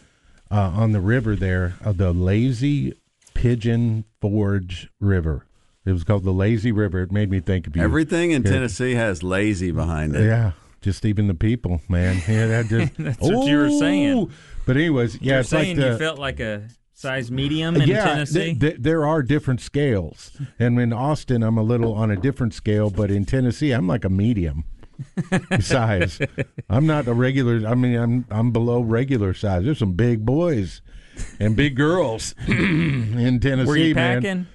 uh, 0.51 0.71
on 0.75 0.91
the 0.91 1.01
river 1.01 1.35
there, 1.35 1.75
uh, 1.83 1.91
the 1.91 2.11
Lazy 2.13 2.93
Pigeon 3.33 4.05
Forge 4.21 4.89
River. 4.99 5.45
It 5.85 5.91
was 5.91 6.03
called 6.03 6.23
the 6.23 6.31
Lazy 6.31 6.71
River. 6.71 7.01
It 7.01 7.11
made 7.11 7.29
me 7.29 7.39
think 7.39 7.67
of 7.67 7.75
you. 7.75 7.83
Everything 7.83 8.31
in 8.31 8.43
Yeah. 8.43 8.51
Tennessee 8.51 8.93
has 8.93 9.21
lazy 9.21 9.71
behind 9.71 10.15
it. 10.15 10.23
Yeah, 10.25 10.53
just 10.81 11.05
even 11.05 11.27
the 11.27 11.35
people, 11.35 11.81
man. 11.89 12.21
Yeah, 12.27 12.47
that 12.47 12.65
just. 12.69 12.93
That's 12.97 13.19
what 13.19 13.47
you 13.47 13.57
were 13.57 13.69
saying. 13.69 14.31
But 14.65 14.77
anyways, 14.77 15.21
yeah, 15.21 15.33
You're 15.33 15.39
it's 15.41 15.49
saying 15.49 15.77
like 15.77 15.85
the, 15.85 15.91
you 15.91 15.97
felt 15.99 16.17
like 16.17 16.39
a 16.39 16.67
size 16.93 17.29
medium 17.29 17.75
in 17.75 17.87
yeah, 17.87 18.03
Tennessee. 18.05 18.39
th- 18.55 18.59
th- 18.59 18.75
there 18.79 19.05
are 19.05 19.21
different 19.21 19.61
scales, 19.61 20.31
and 20.57 20.79
in 20.79 20.91
Austin, 20.91 21.43
I'm 21.43 21.57
a 21.59 21.63
little 21.63 21.93
on 21.93 22.09
a 22.09 22.15
different 22.15 22.53
scale, 22.55 22.89
but 22.89 23.11
in 23.11 23.25
Tennessee, 23.25 23.71
I'm 23.71 23.85
like 23.87 24.05
a 24.05 24.09
medium 24.09 24.63
size. 25.59 26.19
I'm 26.69 26.85
not 26.85 27.07
a 27.07 27.13
regular. 27.13 27.67
I 27.67 27.75
mean, 27.75 27.95
I'm 27.95 28.25
I'm 28.29 28.51
below 28.51 28.81
regular 28.81 29.33
size. 29.33 29.63
There's 29.65 29.79
some 29.79 29.93
big 29.93 30.25
boys 30.25 30.81
and 31.39 31.55
big 31.55 31.75
girls 31.75 32.35
in 32.47 33.39
Tennessee, 33.41 33.67
Were 33.67 33.77
you 33.77 33.95
man. 33.95 34.21
packing? 34.21 34.47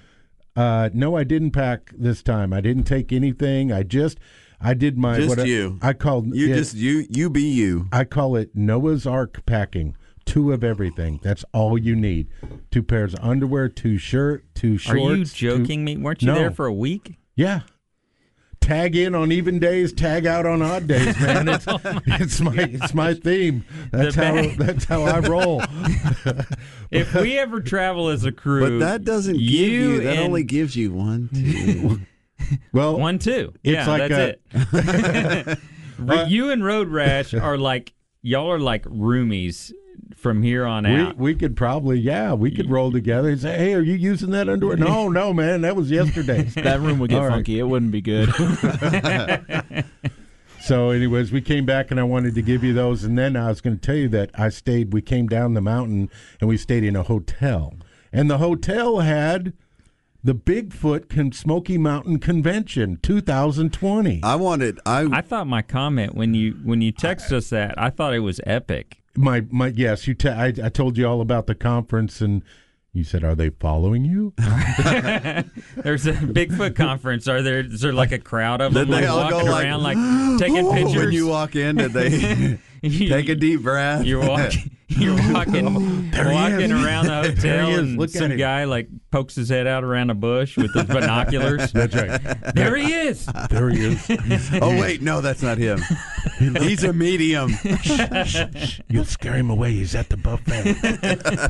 Uh, 0.55 0.89
no, 0.93 1.15
I 1.15 1.23
didn't 1.23 1.51
pack 1.51 1.91
this 1.97 2.21
time. 2.21 2.51
I 2.53 2.61
didn't 2.61 2.83
take 2.83 3.11
anything. 3.13 3.71
I 3.71 3.83
just 3.83 4.19
I 4.59 4.73
did 4.73 4.97
my 4.97 5.15
Just 5.15 5.29
what 5.29 5.39
I- 5.39 5.43
you. 5.43 5.79
I, 5.81 5.93
called 5.93 6.27
You 6.35 6.51
it- 6.53 6.55
just 6.57 6.75
you 6.75 7.05
you 7.09 7.29
be 7.29 7.43
you. 7.43 7.87
I 7.91 8.03
call 8.03 8.35
it 8.35 8.55
Noah's 8.55 9.07
Ark 9.07 9.43
packing. 9.45 9.95
Two 10.23 10.51
of 10.53 10.63
everything. 10.63 11.19
That's 11.23 11.43
all 11.51 11.79
you 11.79 11.95
need. 11.95 12.27
Two 12.69 12.83
pairs 12.83 13.15
of 13.15 13.21
underwear, 13.23 13.69
two 13.69 13.97
shirt, 13.97 14.45
two 14.53 14.77
shorts. 14.77 14.95
Are 15.01 15.15
shorts. 15.15 15.41
you 15.41 15.49
two- 15.49 15.57
joking 15.59 15.83
me? 15.83 15.97
Weren't 15.97 16.21
you 16.21 16.27
No. 16.27 16.35
there 16.35 16.51
for 16.51 16.67
a 16.67 16.73
week? 16.73 17.15
yeah. 17.35 17.61
Tag 18.61 18.95
in 18.95 19.15
on 19.15 19.31
even 19.31 19.59
days, 19.59 19.91
tag 19.91 20.25
out 20.25 20.45
on 20.45 20.61
odd 20.61 20.87
days, 20.87 21.19
man. 21.19 21.49
It's, 21.49 21.65
it's 22.05 22.39
my 22.41 22.53
it's 22.55 22.93
my 22.93 23.13
theme. 23.15 23.65
That's 23.91 24.15
The 24.15 24.25
how 24.25 24.33
bag. 24.35 24.57
that's 24.57 24.85
how 24.85 25.03
I 25.03 25.19
roll. 25.19 25.61
If 26.91 27.13
we 27.15 27.37
ever 27.37 27.61
travel 27.61 28.09
as 28.09 28.25
a 28.25 28.31
crew, 28.33 28.79
But 28.79 28.85
that 28.85 29.03
doesn't 29.05 29.33
give 29.37 29.41
you 29.43 29.69
you. 29.93 30.01
That 30.01 30.17
only 30.19 30.43
gives 30.43 30.75
you 30.75 30.91
one, 30.93 31.29
two. 31.33 32.01
Well, 32.73 32.97
one 32.99 33.17
two. 33.17 33.53
It's 33.63 33.73
yeah, 33.73 33.87
like 33.87 34.09
that's 34.09 34.37
it. 34.53 35.59
Uh, 36.07 36.25
you 36.27 36.49
and 36.51 36.63
Road 36.65 36.87
Rash 36.89 37.33
are 37.33 37.57
like 37.57 37.93
y'all 38.21 38.51
are 38.51 38.59
like 38.59 38.83
roomies 38.85 39.71
from 40.21 40.43
here 40.43 40.65
on 40.65 40.85
out. 40.85 41.17
we 41.17 41.33
could 41.33 41.55
probably 41.57 41.97
yeah 41.99 42.31
we 42.33 42.51
could 42.51 42.69
roll 42.69 42.91
together 42.91 43.29
and 43.29 43.41
say 43.41 43.57
hey 43.57 43.73
are 43.73 43.81
you 43.81 43.95
using 43.95 44.29
that 44.29 44.47
underwear 44.47 44.77
no 44.77 45.09
no 45.09 45.33
man 45.33 45.61
that 45.61 45.75
was 45.75 45.89
yesterday 45.89 46.43
That 46.55 46.79
room 46.79 46.99
would 46.99 47.09
get 47.09 47.17
All 47.19 47.25
right. 47.27 47.33
funky. 47.35 47.59
It 47.59 47.63
wouldn't 47.63 47.91
be 47.91 48.01
good. 48.01 48.29
So, 50.63 50.91
anyways, 50.91 51.31
we 51.31 51.41
came 51.41 51.65
back 51.65 51.89
and 51.89 51.99
I 51.99 52.03
wanted 52.03 52.35
to 52.35 52.41
give 52.43 52.63
you 52.63 52.71
those. 52.71 53.03
And 53.03 53.17
then 53.17 53.35
I 53.35 53.47
was 53.47 53.61
going 53.61 53.77
to 53.77 53.81
tell 53.81 53.95
you 53.95 54.07
that 54.09 54.29
I 54.35 54.49
stayed, 54.49 54.93
we 54.93 55.01
came 55.01 55.25
down 55.27 55.55
the 55.55 55.61
mountain 55.61 56.07
and 56.39 56.47
we 56.47 56.55
stayed 56.55 56.83
in 56.83 56.95
a 56.95 57.01
hotel. 57.01 57.73
And 58.13 58.29
the 58.29 58.37
hotel 58.37 58.99
had 58.99 59.53
the 60.23 60.35
Bigfoot 60.35 61.09
Con- 61.09 61.31
Smoky 61.31 61.79
Mountain 61.79 62.19
Convention 62.19 62.99
2020. 63.01 64.19
I 64.21 64.35
wanted. 64.35 64.79
I, 64.85 65.07
I 65.11 65.21
thought 65.21 65.47
my 65.47 65.63
comment 65.63 66.13
when 66.13 66.35
you 66.35 66.51
when 66.63 66.79
you 66.81 66.93
texted 66.93 67.31
us 67.31 67.49
that 67.49 67.73
I 67.81 67.89
thought 67.89 68.13
it 68.13 68.19
was 68.19 68.39
epic. 68.45 69.00
My, 69.15 69.45
my, 69.49 69.67
yes, 69.67 70.07
you. 70.07 70.13
Te- 70.13 70.29
I, 70.29 70.47
I 70.47 70.69
told 70.69 70.97
you 70.97 71.05
all 71.07 71.21
about 71.21 71.47
the 71.47 71.55
conference 71.55 72.21
and 72.21 72.43
you 72.93 73.03
said, 73.03 73.23
Are 73.23 73.35
they 73.35 73.49
following 73.49 74.03
you? 74.03 74.33
There's 74.37 76.05
a 76.07 76.13
Bigfoot 76.13 76.75
conference. 76.75 77.27
Are 77.27 77.41
there? 77.41 77.59
Is 77.59 77.81
there 77.81 77.93
like 77.93 78.11
a 78.11 78.19
crowd 78.19 78.61
of 78.61 78.73
them 78.73 78.87
Did 78.87 78.97
they 78.97 79.07
like 79.07 79.09
all 79.09 79.31
walking 79.31 79.49
like, 79.49 79.65
around, 79.65 79.83
like 79.83 80.39
taking 80.39 80.67
Oh, 80.67 80.73
pictures? 80.73 80.95
when 81.05 81.11
you 81.11 81.27
walk 81.27 81.55
in, 81.55 81.77
did 81.77 81.93
they 81.93 82.59
take 82.83 83.29
a 83.29 83.35
deep 83.35 83.61
breath? 83.61 84.05
You're 84.05 84.27
walking. 84.27 84.71
You're 84.97 85.15
walking, 85.33 85.65
walking 86.13 86.71
around 86.71 87.05
the 87.05 87.33
There 87.41 87.61
hotel, 87.61 87.67
he 87.67 87.73
is. 87.73 87.79
and 87.79 87.97
Look 87.97 88.09
some 88.09 88.35
guy 88.37 88.65
like 88.65 88.89
pokes 89.09 89.35
his 89.35 89.49
head 89.49 89.65
out 89.67 89.83
around 89.83 90.09
a 90.09 90.15
bush 90.15 90.57
with 90.57 90.73
his 90.73 90.83
binoculars. 90.85 91.71
That's 91.73 91.95
right. 91.95 92.19
there 92.55 92.75
he 92.75 92.91
is. 92.93 93.25
There 93.49 93.69
he 93.69 93.85
is. 93.85 94.09
oh 94.61 94.79
wait, 94.79 95.01
no, 95.01 95.21
that's 95.21 95.41
not 95.41 95.57
him. 95.57 95.79
He's 96.39 96.83
a 96.83 96.93
medium. 96.93 97.53
You'll 98.89 99.05
scare 99.05 99.33
him 99.33 99.49
away. 99.49 99.71
He's 99.71 99.95
at 99.95 100.09
the 100.09 100.17
buffet. 100.17 100.63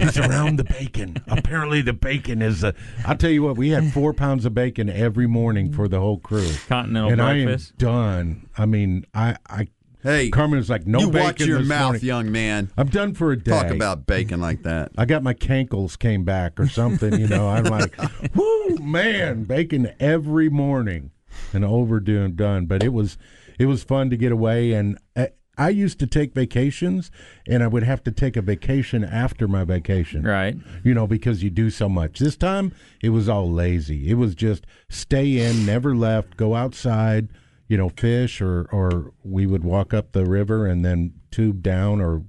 He's 0.01 0.17
around 0.17 0.57
the 0.57 0.63
bacon. 0.63 1.17
Apparently, 1.27 1.81
the 1.81 1.93
bacon 1.93 2.41
is 2.41 2.63
a. 2.63 2.73
I'll 3.05 3.17
tell 3.17 3.29
you 3.31 3.43
what. 3.43 3.57
We 3.57 3.69
had 3.69 3.91
four 3.93 4.13
pounds 4.13 4.45
of 4.45 4.53
bacon 4.53 4.89
every 4.89 5.27
morning 5.27 5.71
for 5.71 5.87
the 5.87 5.99
whole 5.99 6.17
crew. 6.19 6.49
Continental 6.67 7.09
and 7.09 7.17
breakfast. 7.17 7.73
I 7.81 7.85
am 7.85 7.91
done. 7.93 8.49
I 8.57 8.65
mean, 8.65 9.05
I, 9.13 9.37
I. 9.49 9.67
Hey, 10.03 10.29
Carmen 10.29 10.57
was 10.57 10.69
like, 10.69 10.87
"No 10.87 10.99
you 10.99 11.07
bacon 11.07 11.23
watch 11.23 11.41
your 11.41 11.59
this 11.59 11.67
mouth, 11.67 11.83
morning." 11.83 12.03
young 12.03 12.31
man. 12.31 12.71
I'm 12.77 12.87
done 12.87 13.13
for 13.13 13.31
a 13.31 13.37
day. 13.37 13.51
Talk 13.51 13.69
about 13.71 14.07
bacon 14.07 14.41
like 14.41 14.63
that. 14.63 14.91
I 14.97 15.05
got 15.05 15.23
my 15.23 15.33
cankles 15.33 15.97
came 15.97 16.23
back 16.23 16.59
or 16.59 16.67
something. 16.67 17.19
You 17.19 17.27
know, 17.27 17.49
I'm 17.49 17.65
like, 17.65 17.95
whoo, 18.35 18.77
man, 18.77 19.43
bacon 19.43 19.93
every 19.99 20.49
morning, 20.49 21.11
and 21.53 21.63
overdue 21.63 22.23
and 22.23 22.35
done. 22.35 22.65
But 22.65 22.83
it 22.83 22.93
was, 22.93 23.17
it 23.59 23.65
was 23.65 23.83
fun 23.83 24.09
to 24.09 24.17
get 24.17 24.31
away. 24.31 24.73
And 24.73 24.97
I, 25.15 25.29
I 25.57 25.69
used 25.69 25.99
to 25.99 26.07
take 26.07 26.33
vacations, 26.33 27.11
and 27.47 27.61
I 27.61 27.67
would 27.67 27.83
have 27.83 28.03
to 28.05 28.11
take 28.11 28.35
a 28.35 28.41
vacation 28.41 29.03
after 29.03 29.47
my 29.47 29.63
vacation. 29.63 30.23
Right. 30.23 30.55
You 30.83 30.95
know, 30.95 31.05
because 31.05 31.43
you 31.43 31.51
do 31.51 31.69
so 31.69 31.87
much. 31.87 32.17
This 32.17 32.35
time, 32.35 32.73
it 33.03 33.09
was 33.09 33.29
all 33.29 33.51
lazy. 33.51 34.09
It 34.09 34.15
was 34.15 34.33
just 34.33 34.65
stay 34.89 35.37
in, 35.37 35.65
never 35.65 35.95
left, 35.95 36.37
go 36.37 36.55
outside, 36.55 37.29
you 37.71 37.77
know, 37.77 37.87
fish, 37.87 38.41
or 38.41 38.67
or 38.73 39.13
we 39.23 39.45
would 39.47 39.63
walk 39.63 39.93
up 39.93 40.11
the 40.11 40.25
river 40.25 40.65
and 40.67 40.83
then 40.83 41.13
tube 41.31 41.63
down, 41.63 42.01
or 42.01 42.21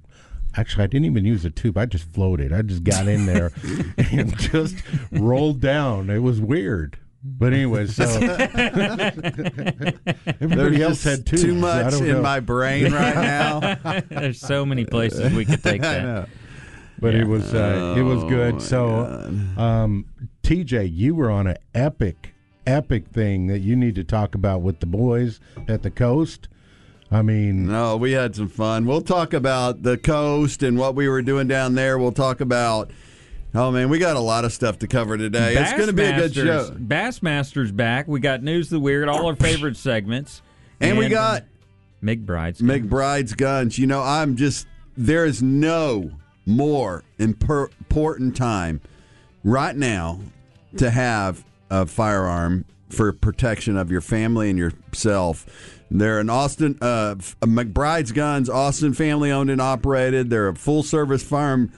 actually, 0.55 0.85
I 0.85 0.87
didn't 0.87 1.05
even 1.07 1.25
use 1.25 1.43
a 1.43 1.49
tube. 1.49 1.77
I 1.77 1.85
just 1.85 2.05
floated. 2.05 2.53
I 2.53 2.61
just 2.61 2.85
got 2.85 3.09
in 3.09 3.25
there 3.25 3.51
and 3.97 4.37
just 4.37 4.77
rolled 5.11 5.59
down. 5.59 6.09
It 6.09 6.19
was 6.19 6.39
weird. 6.39 6.97
But 7.25 7.51
anyway, 7.53 7.87
so 7.87 8.03
everybody 10.41 10.81
else 10.81 11.03
had 11.03 11.25
tubes. 11.25 11.43
too 11.43 11.55
much 11.55 11.93
in 11.95 12.07
know. 12.07 12.21
my 12.21 12.39
brain 12.39 12.93
right 12.93 13.15
now. 13.15 13.59
There's 14.09 14.39
so 14.39 14.65
many 14.65 14.85
places 14.85 15.33
we 15.33 15.43
could 15.45 15.63
take 15.63 15.81
that. 15.81 16.29
but 16.99 17.15
it 17.15 17.27
was 17.27 17.53
uh, 17.53 17.95
it 17.97 18.01
was 18.01 18.23
Oh, 18.23 18.29
good. 18.29 18.61
So, 18.61 19.05
um, 19.57 20.05
TJ, 20.43 20.89
you 20.93 21.15
were 21.15 21.31
on 21.31 21.47
an 21.47 21.57
epic, 21.73 22.32
epic 22.65 23.07
thing 23.07 23.47
that 23.47 23.59
you 23.59 23.75
need 23.75 23.95
to 23.95 24.03
talk 24.03 24.35
about 24.35 24.61
with 24.61 24.79
the 24.79 24.85
boys 24.85 25.39
at 25.67 25.83
the 25.83 25.91
coast. 25.91 26.47
I 27.11 27.21
mean, 27.21 27.67
No, 27.67 27.95
we 27.97 28.13
had 28.13 28.35
some 28.35 28.47
fun. 28.47 28.85
We'll 28.85 29.01
talk 29.01 29.33
about 29.33 29.83
the 29.83 29.97
coast 29.97 30.63
and 30.63 30.77
what 30.77 30.95
we 30.95 31.07
were 31.07 31.21
doing 31.21 31.47
down 31.47 31.75
there. 31.75 31.97
We'll 31.99 32.11
talk 32.11 32.41
about. 32.41 32.89
Oh 33.55 33.69
man, 33.69 33.89
we 33.89 33.99
got 33.99 34.15
a 34.15 34.19
lot 34.19 34.45
of 34.45 34.51
stuff 34.53 34.79
to 34.79 34.87
cover 34.87 35.15
today. 35.15 35.55
it's 35.55 35.73
going 35.73 35.85
to 35.85 35.93
be 35.93 36.03
a 36.03 36.15
good 36.15 36.31
Bassmasters- 36.31 36.67
show. 36.69 36.75
Bassmasters 36.79 37.75
back. 37.75 38.07
We 38.07 38.19
got 38.19 38.41
news 38.41 38.67
of 38.67 38.71
the 38.71 38.79
weird, 38.79 39.07
all 39.07 39.27
our 39.27 39.35
favorite 39.35 39.77
segments, 39.77 40.41
And 40.81 40.97
we 40.97 41.05
uh, 41.05 41.09
got 41.09 41.43
McBride's. 42.03 42.61
McBride's 42.61 43.33
guns. 43.33 43.77
You 43.77 43.85
know, 43.85 44.01
I'm 44.01 44.35
just 44.37 44.65
there 44.97 45.23
is 45.25 45.43
no 45.43 46.11
more 46.47 47.03
imper- 47.19 47.69
important 47.79 48.35
time 48.35 48.81
right 49.43 49.75
now 49.75 50.19
to 50.77 50.89
have 50.89 51.45
a 51.73 51.87
firearm 51.87 52.65
for 52.87 53.11
protection 53.11 53.75
of 53.77 53.89
your 53.89 54.01
family 54.01 54.51
and 54.51 54.59
yourself. 54.59 55.81
They're 55.89 56.19
an 56.19 56.29
Austin 56.29 56.77
uh, 56.81 57.15
McBride's 57.41 58.11
Guns, 58.11 58.47
Austin 58.47 58.93
family 58.93 59.31
owned 59.31 59.49
and 59.49 59.59
operated. 59.59 60.29
They're 60.29 60.47
a 60.47 60.55
full 60.55 60.83
service 60.83 61.23
firearm 61.23 61.71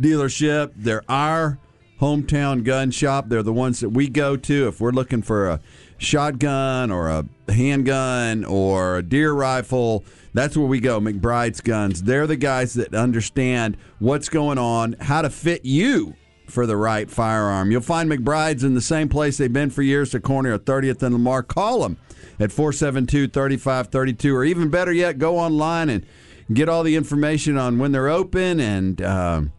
dealership. 0.00 0.72
They're 0.74 1.04
our 1.08 1.58
hometown 2.00 2.64
gun 2.64 2.90
shop. 2.90 3.28
They're 3.28 3.44
the 3.44 3.52
ones 3.52 3.78
that 3.80 3.90
we 3.90 4.08
go 4.08 4.36
to 4.36 4.68
if 4.68 4.80
we're 4.80 4.90
looking 4.90 5.22
for 5.22 5.48
a 5.48 5.60
shotgun 5.98 6.90
or 6.90 7.08
a 7.08 7.24
handgun 7.48 8.44
or 8.44 8.98
a 8.98 9.02
deer 9.02 9.32
rifle, 9.32 10.04
that's 10.34 10.56
where 10.56 10.66
we 10.66 10.80
go. 10.80 11.00
McBride's 11.00 11.60
Guns. 11.60 12.02
They're 12.02 12.26
the 12.26 12.36
guys 12.36 12.74
that 12.74 12.94
understand 12.94 13.76
what's 13.98 14.28
going 14.28 14.58
on, 14.58 14.94
how 15.00 15.22
to 15.22 15.30
fit 15.30 15.64
you 15.64 16.14
for 16.50 16.66
the 16.66 16.76
right 16.76 17.10
firearm. 17.10 17.70
You'll 17.70 17.80
find 17.80 18.10
McBride's 18.10 18.64
in 18.64 18.74
the 18.74 18.80
same 18.80 19.08
place 19.08 19.36
they've 19.36 19.52
been 19.52 19.70
for 19.70 19.82
years, 19.82 20.12
the 20.12 20.20
corner 20.20 20.52
of 20.52 20.64
30th 20.64 21.02
and 21.02 21.14
Lamar. 21.14 21.42
Call 21.42 21.80
them 21.80 21.96
at 22.40 22.52
472 22.52 23.28
3532, 23.28 24.36
or 24.36 24.44
even 24.44 24.68
better 24.68 24.92
yet, 24.92 25.18
go 25.18 25.38
online 25.38 25.88
and 25.88 26.06
get 26.52 26.68
all 26.68 26.82
the 26.82 26.96
information 26.96 27.58
on 27.58 27.78
when 27.78 27.92
they're 27.92 28.08
open 28.08 28.60
and. 28.60 29.02
Um, 29.02 29.52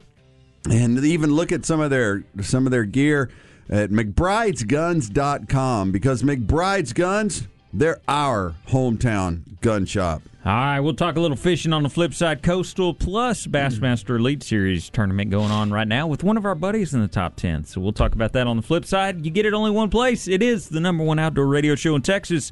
and 0.70 1.04
even 1.04 1.32
look 1.32 1.52
at 1.52 1.66
some 1.66 1.80
of 1.80 1.90
their 1.90 2.24
some 2.42 2.66
of 2.66 2.72
their 2.72 2.86
gear 2.86 3.30
at 3.70 3.92
mcbridesguns.com 3.92 5.92
because 5.92 6.24
McBride's 6.24 6.94
Guns, 6.94 7.48
they're 7.72 8.02
our 8.08 8.56
hometown 8.68 9.60
gun 9.62 9.86
shop. 9.86 10.22
All 10.46 10.54
right, 10.54 10.80
we'll 10.80 10.94
talk 10.94 11.18
a 11.18 11.20
little 11.20 11.36
fishing 11.36 11.74
on 11.74 11.84
the 11.84 11.90
flip 11.90 12.14
side. 12.14 12.42
Coastal 12.42 12.94
plus 12.94 13.46
Bassmaster 13.46 14.18
Elite 14.18 14.42
Series 14.42 14.90
tournament 14.90 15.32
going 15.32 15.52
on 15.52 15.70
right 15.70 15.88
now 15.88 16.08
with 16.08 16.24
one 16.24 16.38
of 16.38 16.46
our 16.46 16.56
buddies 16.56 16.94
in 16.94 17.02
the 17.02 17.10
top 17.10 17.36
10. 17.36 17.66
So 17.66 17.82
we'll 17.82 17.92
talk 17.92 18.14
about 18.14 18.32
that 18.34 18.48
on 18.48 18.56
the 18.56 18.64
flip 18.64 18.86
side. 18.86 19.26
You 19.26 19.32
get 19.32 19.46
it 19.46 19.54
only 19.54 19.72
one 19.72 19.90
place. 19.90 20.30
It 20.30 20.42
is 20.42 20.70
the 20.70 20.80
number 20.80 21.04
one 21.04 21.20
outdoor 21.20 21.48
radio 21.48 21.76
show 21.76 21.94
in 21.94 22.04
Texas. 22.04 22.52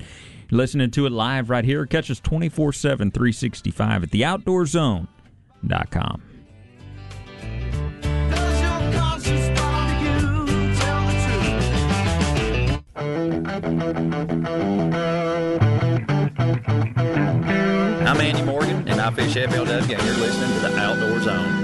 You're 0.50 0.58
listening 0.58 0.92
to 0.92 1.06
it 1.06 1.14
live 1.14 1.50
right 1.50 1.64
here. 1.64 1.86
Catch 1.86 2.12
us 2.12 2.20
24 2.20 2.74
7, 2.74 3.10
365 3.10 4.04
at 4.04 4.10
theoutdoorzone.com. 4.10 6.22
Does 8.30 8.58
Andy 18.28 18.42
Morgan, 18.42 18.86
and 18.90 19.00
I 19.00 19.10
fish 19.10 19.36
FLW, 19.36 19.84
and 19.84 19.90
you're 19.90 20.18
listening 20.18 20.54
to 20.56 20.60
the 20.60 20.78
Outdoor 20.78 21.22
Zone. 21.22 21.64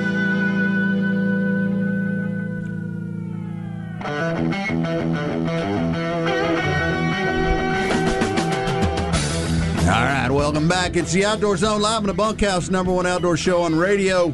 All 9.82 10.04
right, 10.06 10.30
welcome 10.32 10.70
back. 10.70 10.96
It's 10.96 11.12
the 11.12 11.26
Outdoor 11.26 11.58
Zone 11.58 11.82
live 11.82 12.00
in 12.00 12.08
the 12.08 12.14
bunkhouse, 12.14 12.70
number 12.70 12.94
one 12.94 13.06
outdoor 13.06 13.36
show 13.36 13.64
on 13.64 13.76
radio. 13.76 14.34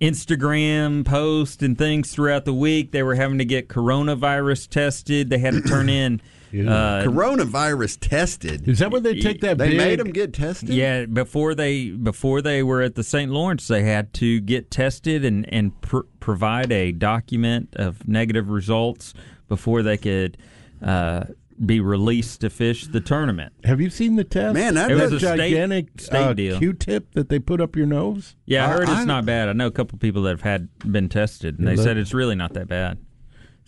Instagram 0.00 1.04
posts 1.04 1.62
and 1.62 1.76
things 1.76 2.12
throughout 2.12 2.44
the 2.44 2.54
week. 2.54 2.92
They 2.92 3.02
were 3.02 3.14
having 3.14 3.38
to 3.38 3.44
get 3.44 3.68
coronavirus 3.68 4.68
tested. 4.68 5.30
They 5.30 5.38
had 5.38 5.54
to 5.54 5.62
turn 5.62 5.88
in. 5.88 6.20
Uh, 6.56 7.02
Coronavirus 7.04 7.98
tested. 8.00 8.66
Is 8.66 8.78
that 8.78 8.90
where 8.90 9.00
they 9.00 9.20
take 9.20 9.42
that 9.42 9.58
They 9.58 9.70
big? 9.70 9.76
made 9.76 9.98
them 9.98 10.10
get 10.10 10.32
tested? 10.32 10.70
Yeah, 10.70 11.04
before 11.04 11.54
they 11.54 11.90
before 11.90 12.40
they 12.40 12.62
were 12.62 12.80
at 12.80 12.94
the 12.94 13.02
St. 13.02 13.30
Lawrence, 13.30 13.68
they 13.68 13.82
had 13.82 14.14
to 14.14 14.40
get 14.40 14.70
tested 14.70 15.22
and 15.22 15.52
and 15.52 15.78
pr- 15.82 16.06
provide 16.18 16.72
a 16.72 16.92
document 16.92 17.74
of 17.76 18.08
negative 18.08 18.48
results 18.48 19.12
before 19.48 19.82
they 19.82 19.98
could 19.98 20.38
uh, 20.80 21.24
be 21.64 21.80
released 21.80 22.40
to 22.42 22.50
fish 22.50 22.86
the 22.86 23.00
tournament. 23.00 23.52
Have 23.64 23.80
you 23.80 23.88
seen 23.90 24.16
the 24.16 24.24
test? 24.24 24.54
Man, 24.54 24.74
that- 24.74 24.90
It 24.90 24.94
was 24.94 25.12
a 25.12 25.18
gigantic 25.18 26.00
state 26.00 26.18
uh, 26.18 26.32
deal. 26.34 26.58
Q-tip 26.58 27.12
that 27.14 27.28
they 27.28 27.38
put 27.38 27.60
up 27.60 27.76
your 27.76 27.86
nose. 27.86 28.34
Yeah, 28.44 28.66
I 28.66 28.68
I- 28.68 28.72
heard 28.72 28.82
it's 28.82 28.90
I- 28.92 29.04
not 29.04 29.24
bad. 29.24 29.48
I 29.48 29.52
know 29.52 29.66
a 29.66 29.70
couple 29.70 29.98
people 29.98 30.22
that 30.22 30.30
have 30.30 30.42
had 30.42 30.68
been 30.90 31.08
tested, 31.08 31.58
and 31.58 31.66
they 31.66 31.74
Yeah, 31.76 31.82
said 31.82 31.96
it's 31.96 32.12
really 32.14 32.34
not 32.34 32.52
that 32.54 32.68
bad. 32.68 32.98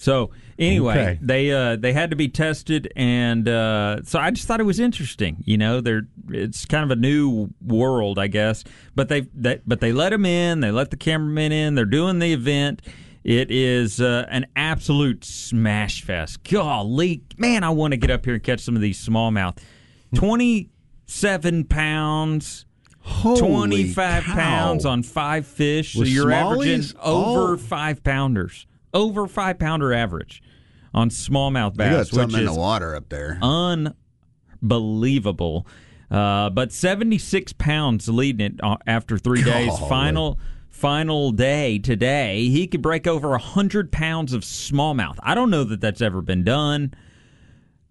So 0.01 0.31
anyway, 0.61 0.93
Okay. 0.93 1.19
they 1.21 1.51
uh, 1.51 1.75
they 1.75 1.93
had 1.93 2.11
to 2.11 2.17
be 2.17 2.29
tested, 2.29 2.93
and 2.95 3.49
uh, 3.49 4.03
so 4.05 4.21
I 4.21 4.31
just 4.31 4.47
thought 4.47 4.61
it 4.61 4.65
was 4.65 4.79
interesting. 4.79 5.43
You 5.45 5.59
know, 5.59 5.81
they're 5.81 6.07
it's 6.29 6.65
kind 6.67 6.85
of 6.85 6.93
a 6.97 7.01
new 7.01 7.49
world, 7.61 8.17
I 8.17 8.29
guess. 8.29 8.63
But 8.95 9.09
they, 9.09 9.23
they 9.35 9.61
but 9.67 9.81
they 9.81 9.93
let 9.93 10.11
them 10.11 10.25
in. 10.25 10.61
They 10.61 10.71
let 10.71 10.91
the 10.93 10.97
cameramen 10.97 11.51
in. 11.51 11.75
They're 11.75 11.85
doing 11.85 12.21
the 12.21 12.33
event. 12.33 12.81
It 13.29 13.51
is 13.51 14.01
uh, 14.01 14.25
an 14.31 14.47
absolute 14.57 15.23
smash 15.23 16.01
fest. 16.03 16.43
Golly, 16.45 17.21
man, 17.37 17.63
I 17.63 17.69
want 17.69 17.93
to 17.93 17.99
get 17.99 18.11
up 18.11 18.25
here 18.25 18.33
and 18.33 18.43
catch 18.43 18.61
some 18.61 18.75
of 18.75 18.81
these 18.81 19.07
smallmouth. 19.07 19.59
Twenty 20.15 20.71
seven 21.05 21.65
pounds. 21.65 22.65
Holy 23.01 23.39
25 23.41 24.25
cow. 24.25 24.35
pounds 24.35 24.87
on 24.87 25.03
five 25.03 25.47
fish. 25.47 25.93
So 25.93 26.05
you're 26.05 26.33
averaging 26.33 26.85
over 27.03 27.53
Oh. 27.53 27.57
five 27.59 28.03
pounders. 28.03 28.67
Over 28.95 29.27
five 29.27 29.59
pounder 29.59 29.93
average 29.93 30.43
on 30.95 31.11
smallmouth 31.11 31.77
got 31.77 31.91
bass, 31.91 32.13
which 32.13 32.21
something 32.23 32.41
in 32.41 32.47
the 32.47 32.55
water 32.55 32.97
up 32.97 33.11
there. 33.11 33.39
unbelievable. 34.63 35.67
Uh, 36.11 36.49
but 36.49 36.73
76 36.73 37.53
pounds 37.53 38.09
leading 38.09 38.55
it 38.55 38.61
uh, 38.63 38.79
after 38.87 39.19
three 39.19 39.43
days. 39.43 39.69
Golly. 39.69 39.89
Final 39.91 40.39
final 40.79 41.33
day 41.33 41.77
today. 41.77 42.49
He 42.49 42.69
could 42.69 42.83
break 42.83 43.09
over 43.09 43.31
100 43.31 43.91
pounds 43.91 44.33
of 44.33 44.43
smallmouth. 44.43 45.19
I 45.25 45.35
don't 45.35 45.51
know 45.51 45.65
that 45.65 45.81
that's 45.81 46.01
ever 46.01 46.23
been 46.23 46.45
done. 46.45 46.95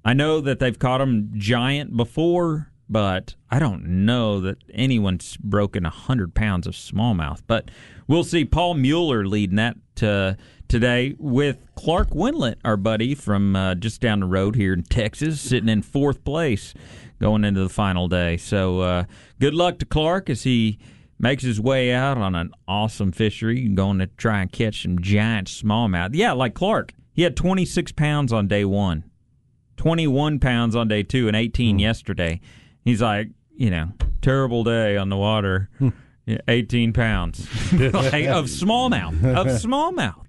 I 0.06 0.14
know 0.14 0.40
that 0.40 0.60
they've 0.60 0.80
caught 0.80 1.00
them 1.00 1.32
giant 1.36 1.98
before, 1.98 2.72
but 2.88 3.36
I 3.52 3.60
don't 3.60 4.06
know 4.06 4.40
that 4.40 4.60
anyone's 4.74 5.36
broken 5.36 5.84
100 5.84 6.34
pounds 6.34 6.66
of 6.66 6.76
smallmouth. 6.76 7.42
But 7.46 7.70
we'll 8.08 8.24
see. 8.24 8.46
Paul 8.46 8.76
Mueller 8.76 9.28
leading 9.28 9.58
that 9.58 9.76
uh, 10.02 10.36
today 10.70 11.14
with 11.20 11.66
Clark 11.76 12.12
Wendlandt, 12.12 12.56
our 12.64 12.78
buddy 12.78 13.16
from 13.16 13.54
uh, 13.58 13.76
just 13.76 14.00
down 14.00 14.22
the 14.22 14.28
road 14.28 14.56
here 14.56 14.72
in 14.72 14.84
Texas, 14.84 15.42
sitting 15.42 15.68
in 15.68 15.82
fourth 15.82 16.24
place 16.24 16.74
going 17.20 17.44
into 17.44 17.62
the 17.64 17.70
final 17.70 18.08
day. 18.08 18.38
So 18.38 18.80
uh, 18.80 19.04
good 19.42 19.54
luck 19.54 19.78
to 19.80 19.86
Clark 19.86 20.30
as 20.30 20.44
he 20.44 20.80
makes 21.20 21.44
his 21.44 21.60
way 21.60 21.92
out 21.94 22.18
on 22.18 22.36
an 22.36 22.52
awesome 22.68 23.12
fishery, 23.12 23.68
going 23.70 24.00
to 24.00 24.08
try 24.08 24.42
and 24.42 24.52
catch 24.52 24.84
some 24.84 25.00
giant 25.00 25.48
smallmouth. 25.48 26.12
Yeah, 26.14 26.34
like 26.34 26.54
Clark. 26.54 26.94
He 27.14 27.24
had 27.24 27.36
26 27.36 27.94
pounds 27.94 28.32
on 28.32 28.48
day 28.48 28.66
one. 28.66 29.04
21 29.78 30.40
pounds 30.40 30.76
on 30.76 30.88
day 30.88 31.04
two 31.04 31.28
and 31.28 31.36
18 31.36 31.76
hmm. 31.76 31.80
yesterday. 31.80 32.42
He's 32.84 33.02
like, 33.02 33.30
you 33.56 33.70
know, 33.70 33.92
terrible 34.22 34.64
day 34.64 34.98
on 34.98 35.10
the 35.10 35.18
water. 35.18 35.70
Hmm. 35.80 35.90
18 36.48 36.92
pounds 36.92 37.40
like, 37.72 38.26
of 38.26 38.46
smallmouth. 38.48 39.24
Of 39.36 39.48
smallmouth. 39.48 40.26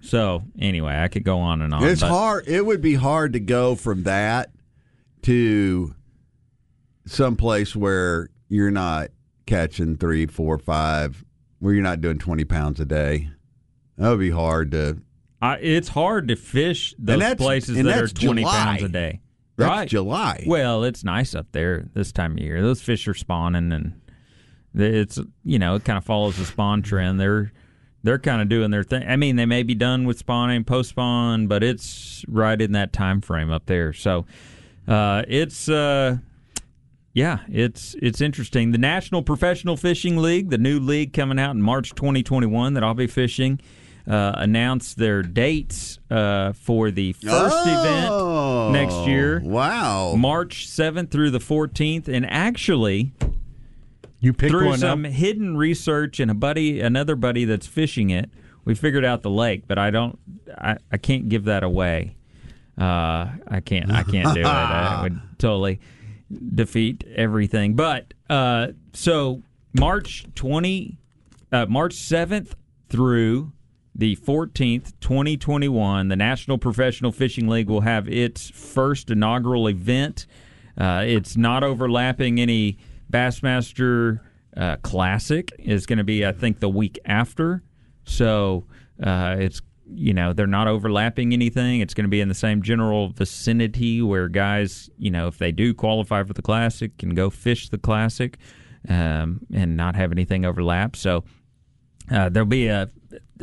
So, 0.00 0.42
anyway, 0.58 0.96
I 0.96 1.08
could 1.08 1.24
go 1.24 1.40
on 1.40 1.60
and 1.60 1.74
on. 1.74 1.84
It's 1.84 2.00
but 2.00 2.08
hard. 2.08 2.48
It 2.48 2.64
would 2.64 2.80
be 2.80 2.94
hard 2.94 3.34
to 3.34 3.40
go 3.40 3.74
from 3.74 4.04
that 4.04 4.50
to 5.22 5.94
someplace 7.04 7.76
where 7.76 8.30
you're 8.48 8.70
not 8.70 9.10
catching 9.48 9.96
three, 9.96 10.26
four, 10.26 10.58
five, 10.58 11.24
where 11.58 11.74
you're 11.74 11.82
not 11.82 12.00
doing 12.00 12.18
20 12.18 12.44
pounds 12.44 12.78
a 12.78 12.84
day. 12.84 13.30
That 13.96 14.10
would 14.10 14.20
be 14.20 14.30
hard 14.30 14.70
to. 14.72 14.98
I, 15.40 15.56
it's 15.56 15.88
hard 15.88 16.28
to 16.28 16.36
fish 16.36 16.94
those 16.98 17.34
places 17.36 17.76
that 17.76 17.98
are 17.98 18.06
20 18.08 18.42
July. 18.42 18.52
pounds 18.52 18.82
a 18.82 18.88
day. 18.88 19.20
That's 19.56 19.68
right. 19.68 19.88
July. 19.88 20.44
Well, 20.46 20.84
it's 20.84 21.02
nice 21.02 21.34
up 21.34 21.46
there 21.50 21.88
this 21.94 22.12
time 22.12 22.32
of 22.32 22.38
year. 22.38 22.62
Those 22.62 22.80
fish 22.80 23.08
are 23.08 23.14
spawning, 23.14 23.72
and 23.72 24.00
it's 24.74 25.18
you 25.44 25.58
know 25.58 25.74
it 25.74 25.84
kind 25.84 25.96
of 25.96 26.04
follows 26.04 26.36
the 26.36 26.44
spawn 26.44 26.82
trend. 26.82 27.18
They're 27.18 27.50
they're 28.04 28.20
kind 28.20 28.40
of 28.40 28.48
doing 28.48 28.70
their 28.70 28.84
thing. 28.84 29.02
I 29.08 29.16
mean, 29.16 29.34
they 29.34 29.46
may 29.46 29.64
be 29.64 29.74
done 29.74 30.06
with 30.06 30.18
spawning, 30.18 30.62
post 30.62 30.90
spawn, 30.90 31.48
but 31.48 31.64
it's 31.64 32.24
right 32.28 32.60
in 32.60 32.72
that 32.72 32.92
time 32.92 33.20
frame 33.20 33.50
up 33.50 33.66
there. 33.66 33.92
So 33.92 34.26
uh, 34.86 35.24
it's 35.26 35.68
uh, 35.68 36.18
yeah, 37.18 37.40
it's 37.48 37.94
it's 38.00 38.20
interesting. 38.20 38.70
The 38.70 38.78
National 38.78 39.22
Professional 39.22 39.76
Fishing 39.76 40.16
League, 40.18 40.50
the 40.50 40.58
new 40.58 40.78
league 40.78 41.12
coming 41.12 41.38
out 41.38 41.54
in 41.56 41.60
March 41.62 41.94
2021 41.94 42.74
that 42.74 42.84
I'll 42.84 42.94
be 42.94 43.06
fishing. 43.08 43.60
Uh, 44.06 44.32
announced 44.38 44.96
their 44.96 45.22
dates 45.22 45.98
uh, 46.10 46.54
for 46.54 46.90
the 46.90 47.12
first 47.12 47.56
Oh, 47.58 48.70
event 48.70 48.72
next 48.72 49.06
year. 49.06 49.42
Wow. 49.44 50.14
March 50.16 50.66
7th 50.66 51.10
through 51.10 51.30
the 51.30 51.40
14th. 51.40 52.08
And 52.08 52.24
actually, 52.24 53.12
You 54.20 54.32
picked 54.32 54.50
through 54.50 54.68
one 54.68 54.78
some 54.78 55.04
up. 55.04 55.10
hidden 55.12 55.58
research 55.58 56.20
and 56.20 56.30
a 56.30 56.34
buddy, 56.34 56.80
another 56.80 57.16
buddy 57.16 57.44
that's 57.44 57.66
fishing 57.66 58.08
it, 58.08 58.30
we 58.64 58.74
figured 58.74 59.04
out 59.04 59.20
the 59.22 59.28
lake. 59.30 59.64
But 59.68 59.76
I 59.78 59.90
don't, 59.90 60.18
I, 60.56 60.78
I 60.90 60.96
can't 60.96 61.28
give 61.28 61.44
that 61.44 61.62
away. 61.62 62.16
Uh, 62.80 63.26
I 63.46 63.60
can't, 63.62 63.90
I 63.92 64.04
can't 64.04 64.32
do 64.34 64.40
it. 64.40 64.46
I 64.46 65.02
would 65.02 65.20
totally 65.38 65.80
defeat 66.54 67.04
everything. 67.14 67.74
But 67.74 68.14
uh, 68.28 68.68
so 68.92 69.42
March 69.72 70.26
20, 70.34 70.98
uh, 71.52 71.66
March 71.66 71.94
7th 71.94 72.52
through 72.88 73.52
the 73.94 74.16
14th, 74.16 74.92
2021, 75.00 76.08
the 76.08 76.16
National 76.16 76.58
Professional 76.58 77.10
Fishing 77.10 77.48
League 77.48 77.68
will 77.68 77.80
have 77.80 78.08
its 78.08 78.50
first 78.50 79.10
inaugural 79.10 79.68
event. 79.68 80.26
Uh, 80.76 81.02
it's 81.04 81.36
not 81.36 81.64
overlapping 81.64 82.38
any 82.38 82.78
Bassmaster 83.12 84.20
uh, 84.56 84.76
Classic. 84.82 85.50
is 85.58 85.86
going 85.86 85.98
to 85.98 86.04
be, 86.04 86.24
I 86.24 86.32
think, 86.32 86.60
the 86.60 86.68
week 86.68 86.98
after. 87.04 87.62
So 88.04 88.66
uh, 89.02 89.36
it's 89.38 89.60
you 89.90 90.12
know 90.12 90.32
they're 90.32 90.46
not 90.46 90.68
overlapping 90.68 91.32
anything. 91.32 91.80
It's 91.80 91.94
going 91.94 92.04
to 92.04 92.10
be 92.10 92.20
in 92.20 92.28
the 92.28 92.34
same 92.34 92.62
general 92.62 93.10
vicinity 93.10 94.02
where 94.02 94.28
guys, 94.28 94.90
you 94.98 95.10
know, 95.10 95.26
if 95.26 95.38
they 95.38 95.52
do 95.52 95.74
qualify 95.74 96.22
for 96.24 96.32
the 96.32 96.42
Classic, 96.42 96.96
can 96.98 97.14
go 97.14 97.30
fish 97.30 97.68
the 97.68 97.78
Classic 97.78 98.36
um, 98.88 99.40
and 99.52 99.76
not 99.76 99.96
have 99.96 100.12
anything 100.12 100.44
overlap. 100.44 100.96
So 100.96 101.24
uh, 102.10 102.28
there'll 102.28 102.46
be 102.46 102.68
a, 102.68 102.88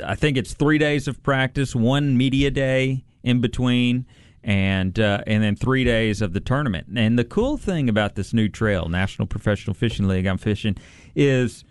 I 0.04 0.16
think 0.16 0.38
it's 0.38 0.54
three 0.54 0.78
days 0.78 1.08
of 1.08 1.22
practice, 1.24 1.76
one 1.76 2.18
media 2.18 2.52
day 2.52 3.04
in 3.24 3.42
between, 3.42 4.06
and 4.44 5.00
uh, 5.00 5.22
and 5.26 5.44
then 5.44 5.56
three 5.56 5.84
days 5.84 6.22
of 6.22 6.34
the 6.34 6.40
tournament. 6.40 6.88
And 6.96 7.18
the 7.18 7.24
cool 7.24 7.58
thing 7.58 7.90
about 7.90 8.16
this 8.16 8.34
new 8.34 8.48
trail, 8.48 8.88
National 8.88 9.28
Professional 9.28 9.74
Fishing 9.74 10.08
League, 10.08 10.28
I'm 10.28 10.38
fishing, 10.38 10.78
is 11.16 11.64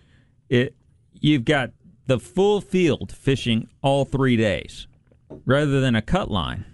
it 0.48 0.74
you've 1.12 1.44
got 1.44 1.70
the 2.06 2.18
full 2.18 2.60
field 2.60 3.12
fishing 3.12 3.68
all 3.82 4.04
three 4.04 4.36
days, 4.36 4.86
rather 5.46 5.80
than 5.80 5.94
a 5.94 6.02
cut 6.02 6.30
line. 6.30 6.64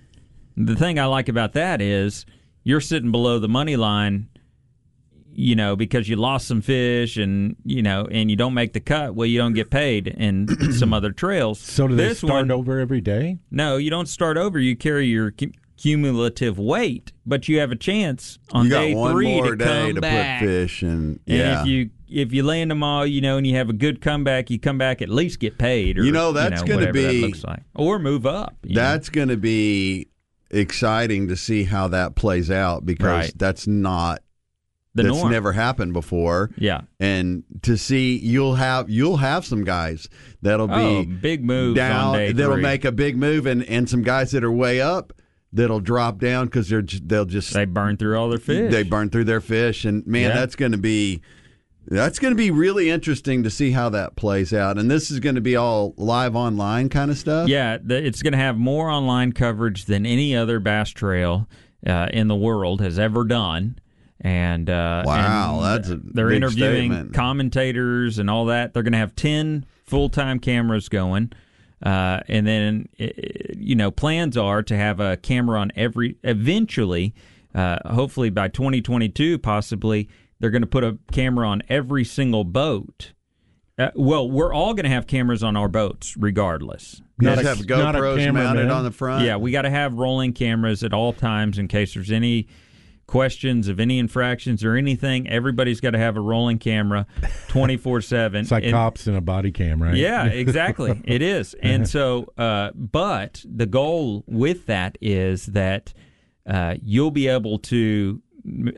The 0.57 0.77
thing 0.77 0.99
I 0.99 1.07
like 1.07 1.29
about 1.29 1.53
that 1.55 1.81
is 1.81 2.27
you're 2.65 2.81
sitting 2.81 3.11
below 3.11 3.39
the 3.39 3.49
money 3.49 3.77
line 3.77 4.29
you 5.33 5.55
know, 5.55 5.77
because 5.77 6.09
you 6.09 6.17
lost 6.17 6.47
some 6.47 6.61
fish 6.61 7.17
and 7.17 7.57
you 7.65 7.83
know, 7.83 8.07
and 8.11 8.31
you 8.31 8.37
don't 8.37 8.55
make 8.55 8.73
the 8.73 8.81
cut, 8.81 9.15
well, 9.15 9.27
you 9.27 9.39
don't 9.39 9.55
get 9.55 9.71
paid 9.71 10.09
in 10.09 10.73
some 10.73 10.93
other 10.93 11.13
trails. 11.13 11.59
So 11.59 11.89
do 11.89 11.97
they 11.97 12.09
this 12.09 12.19
start 12.19 12.33
one, 12.33 12.51
over 12.51 12.79
every 12.79 13.01
day? 13.01 13.39
No, 13.51 13.77
you 13.77 13.91
don't 13.91 14.09
start 14.09 14.37
over. 14.37 14.59
You 14.59 14.77
carry 14.77 15.07
your 15.07 15.31
cumulative 15.81 16.59
weight, 16.59 17.13
but 17.25 17.49
you 17.49 17.59
have 17.61 17.73
a 17.73 17.77
chance 17.77 18.39
on 18.53 18.65
you 18.67 18.71
got 18.71 18.81
day 18.83 18.95
one 18.95 19.13
three 19.13 19.27
more 19.35 19.51
to 19.51 19.57
day 19.57 19.65
come 19.87 19.95
to 19.95 20.01
back. 20.01 20.41
put 20.41 20.47
fish 20.47 20.83
and, 20.83 21.19
And 21.27 21.61
if 21.61 21.67
you 21.67 21.91
if 22.09 22.33
you 22.33 22.43
land 22.43 22.71
them 22.71 22.83
all, 22.83 23.07
you 23.07 23.21
know, 23.21 23.37
and 23.37 23.47
you 23.47 23.55
have 23.57 23.71
a 23.71 23.73
good 23.73 24.01
comeback, 24.01 24.51
you 24.51 24.59
come 24.59 24.79
back 24.79 25.01
at 25.01 25.09
least 25.09 25.39
get 25.39 25.59
paid. 25.59 25.97
Or, 25.99 26.05
You 26.05 26.11
know, 26.11 26.33
that's 26.33 26.63
gonna 26.63 26.93
be- 26.93 27.23
looks 27.23 27.45
like, 27.45 27.63
or 27.75 27.99
move 28.01 28.27
up. 28.27 28.57
That's 28.65 29.09
going 29.11 29.29
to 29.29 29.37
be 29.37 30.09
exciting 30.51 31.29
to 31.29 31.37
see 31.37 31.63
how 31.65 31.89
that 31.89 32.17
plays 32.17 32.51
out 32.51 32.85
because 32.85 33.07
Right. 33.07 33.33
that's 33.37 33.67
not 33.69 34.23
the 34.97 35.05
that's 35.05 35.15
norm. 35.17 35.31
never 35.31 35.53
happened 35.53 35.93
before. 35.93 36.51
yeah. 36.59 36.81
And 36.99 37.45
to 37.63 37.77
see 37.79 38.19
you'll 38.19 38.57
have 38.57 38.91
you'll 38.91 39.19
have 39.19 39.45
some 39.45 39.63
guys 39.65 40.09
that'll 40.43 40.67
be 40.67 40.75
Oh, 40.75 41.05
big 41.05 41.45
move 41.45 41.77
down 41.77 42.07
on 42.09 42.15
day 42.19 42.33
that'll 42.33 42.55
three. 42.55 42.63
make 42.63 42.85
a 42.85 42.91
big 42.93 43.17
move 43.17 43.47
and 43.47 43.63
and 43.65 43.89
some 43.89 44.03
guys 44.03 44.33
that 44.33 44.43
are 44.43 44.51
way 44.51 44.81
up 44.81 45.13
that'll 45.53 45.81
drop 45.81 46.19
down 46.19 46.47
because 46.47 46.69
they're 46.69 46.83
they'll 46.83 47.25
just 47.25 47.53
They 47.53 47.65
burn 47.65 47.97
through 47.97 48.17
all 48.19 48.29
their 48.29 48.39
fish. 48.39 48.71
they 48.73 48.83
burn 48.85 49.11
through 49.11 49.25
their 49.25 49.41
fish 49.41 49.85
and 49.85 50.07
man 50.07 50.29
Yeah. 50.31 50.35
that's 50.37 50.55
going 50.57 50.73
to 50.73 50.79
be 50.79 51.21
that's 51.89 52.19
going 52.21 52.31
to 52.33 52.37
be 52.37 52.51
really 52.53 52.89
interesting 52.91 53.43
to 53.43 53.51
see 53.51 53.73
how 53.73 53.89
that 53.89 54.15
plays 54.15 54.53
out 54.55 54.79
and 54.79 54.89
this 54.91 55.11
is 55.11 55.19
going 55.19 55.35
to 55.35 55.41
be 55.41 55.57
all 55.57 55.93
live 55.97 56.37
online 56.37 56.89
kind 56.89 57.11
of 57.11 57.19
stuff 57.19 57.49
Yeah, 57.49 57.79
it's 57.89 58.23
going 58.23 58.33
to 58.33 58.39
have 58.39 58.57
more 58.59 58.89
online 58.91 59.33
coverage 59.33 59.87
than 59.87 60.07
any 60.07 60.37
other 60.37 60.61
bass 60.61 60.91
trail 60.91 61.49
uh, 61.87 62.09
in 62.13 62.29
the 62.29 62.37
world 62.37 62.81
has 62.83 62.99
ever 62.99 63.25
done. 63.25 63.77
And 64.21 64.69
uh, 64.69 65.03
Wow, 65.07 65.55
and 65.57 65.65
that's 65.65 65.89
a 65.89 65.97
they're 65.97 66.31
interviewing 66.31 66.93
statement. 66.93 67.15
commentators 67.15 68.19
and 68.19 68.29
all 68.29 68.45
that. 68.47 68.75
They're 68.75 68.83
going 68.83 68.93
to 68.93 68.99
have 68.99 69.17
ten 69.17 69.65
full 69.87 70.11
time 70.11 70.39
cameras 70.39 70.91
going, 70.91 71.33
uh, 71.83 72.21
and 72.29 72.47
then 72.47 72.89
you 73.57 73.75
know 73.75 73.91
plans 73.91 74.37
are 74.37 74.63
to 74.63 74.77
have 74.77 75.01
a 75.01 75.17
camera 75.17 75.61
on 75.61 75.73
every. 75.75 76.17
Eventually, 76.23 77.15
uh, 77.55 77.79
hopefully 77.93 78.31
by 78.31 78.49
2022, 78.49 79.39
possibly 79.39 80.09
they're 80.39 80.51
going 80.51 80.63
to 80.63 80.69
put 80.69 80.85
a 80.85 80.99
camera 81.13 81.49
on 81.49 81.63
every 81.69 82.05
single 82.05 82.45
boat. 82.45 83.13
Uh, 83.79 83.91
well, 83.95 84.31
we're 84.31 84.53
all 84.53 84.75
going 84.75 84.85
to 84.85 84.91
have 84.91 85.07
cameras 85.07 85.43
on 85.43 85.57
our 85.57 85.69
boats, 85.69 86.15
regardless. 86.19 87.01
Not 87.19 87.39
a- 87.39 87.49
have 87.49 87.67
not 87.69 87.95
a 87.95 87.99
GoPros 87.99 88.17
mounted 88.17 88.25
cameraman. 88.25 88.71
on 88.71 88.85
the 88.85 88.91
front 88.91 89.25
Yeah, 89.25 89.37
we 89.37 89.53
got 89.53 89.63
to 89.63 89.71
have 89.71 89.95
rolling 89.95 90.33
cameras 90.33 90.83
at 90.85 90.93
all 90.93 91.13
times 91.13 91.59
in 91.59 91.69
case 91.69 91.95
there's 91.95 92.11
any 92.11 92.49
questions 93.11 93.67
of 93.67 93.81
any 93.81 93.99
infractions 93.99 94.65
or 94.65 94.77
anything. 94.77 95.29
Everybody's 95.29 95.81
got 95.81 95.91
to 95.91 95.99
have 95.99 96.17
a 96.17 96.21
rolling 96.21 96.59
camera 96.61 97.07
24 97.49 98.01
7. 98.03 98.41
It's 98.43 98.51
like 98.53 98.71
cops 98.71 99.09
in 99.09 99.17
a 99.17 99.21
body 99.21 99.51
cam, 99.51 99.83
right? 99.83 99.97
Yeah, 99.97 100.27
exactly. 100.27 101.01
it 101.05 101.21
is. 101.21 101.55
And 101.55 101.89
so, 101.89 102.33
uh, 102.39 102.71
but 102.75 103.45
the 103.45 103.67
goal 103.67 104.23
with 104.29 104.67
that 104.67 104.97
is 105.01 105.47
that 105.47 105.93
uh, 106.47 106.77
you'll 106.81 107.11
be 107.11 107.27
able 107.27 107.59
to, 107.59 108.23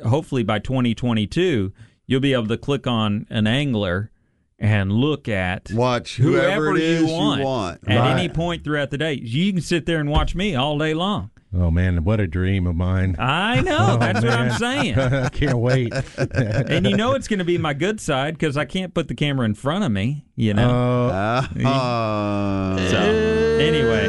hopefully 0.05 0.43
by 0.45 0.59
2022, 0.59 1.71
you'll 2.07 2.21
be 2.21 2.33
able 2.33 2.49
to 2.49 2.57
click 2.59 2.87
on 2.87 3.27
an 3.29 3.47
angler 3.47 4.11
and 4.59 4.93
look 4.93 5.29
at 5.29 5.71
watch 5.73 6.17
whoever, 6.17 6.47
whoever 6.47 6.77
it 6.77 6.83
is 6.83 7.03
you 7.03 7.09
want, 7.43 7.81
at 7.87 7.99
Right. 7.99 8.19
any 8.19 8.29
point 8.31 8.65
throughout 8.65 8.91
the 8.91 8.99
day. 8.99 9.13
You 9.15 9.53
can 9.53 9.61
sit 9.61 9.85
there 9.85 10.01
and 10.01 10.09
watch 10.09 10.35
me 10.35 10.55
all 10.55 10.79
day 10.79 10.95
long. 10.95 11.31
Oh 11.55 11.71
man, 11.71 12.05
what 12.05 12.19
a 12.19 12.27
dream 12.27 12.67
of 12.67 12.75
mine. 12.77 13.15
I 13.19 13.61
know. 13.61 13.79
Oh, 13.93 13.97
that's 13.99 14.23
what 14.25 14.33
I'm 14.33 14.53
saying. 14.53 14.95
I 14.99 15.29
can't 15.29 15.59
wait. 15.59 15.93
And 16.33 16.87
you 16.87 16.97
know 16.97 17.13
it's 17.15 17.29
going 17.29 17.41
to 17.41 17.45
be 17.45 17.59
my 17.59 17.75
good 17.75 18.01
side 18.01 18.35
because 18.35 18.57
I 18.57 18.65
can't 18.65 18.95
put 18.95 19.09
the 19.09 19.15
camera 19.15 19.45
in 19.45 19.55
front 19.55 19.85
of 19.85 19.93
me. 19.93 20.25
You 20.37 20.55
know. 20.55 21.09
Uh, 21.09 21.47
Ah. 21.65 22.77
so 22.91 22.99
anyway, 23.61 24.07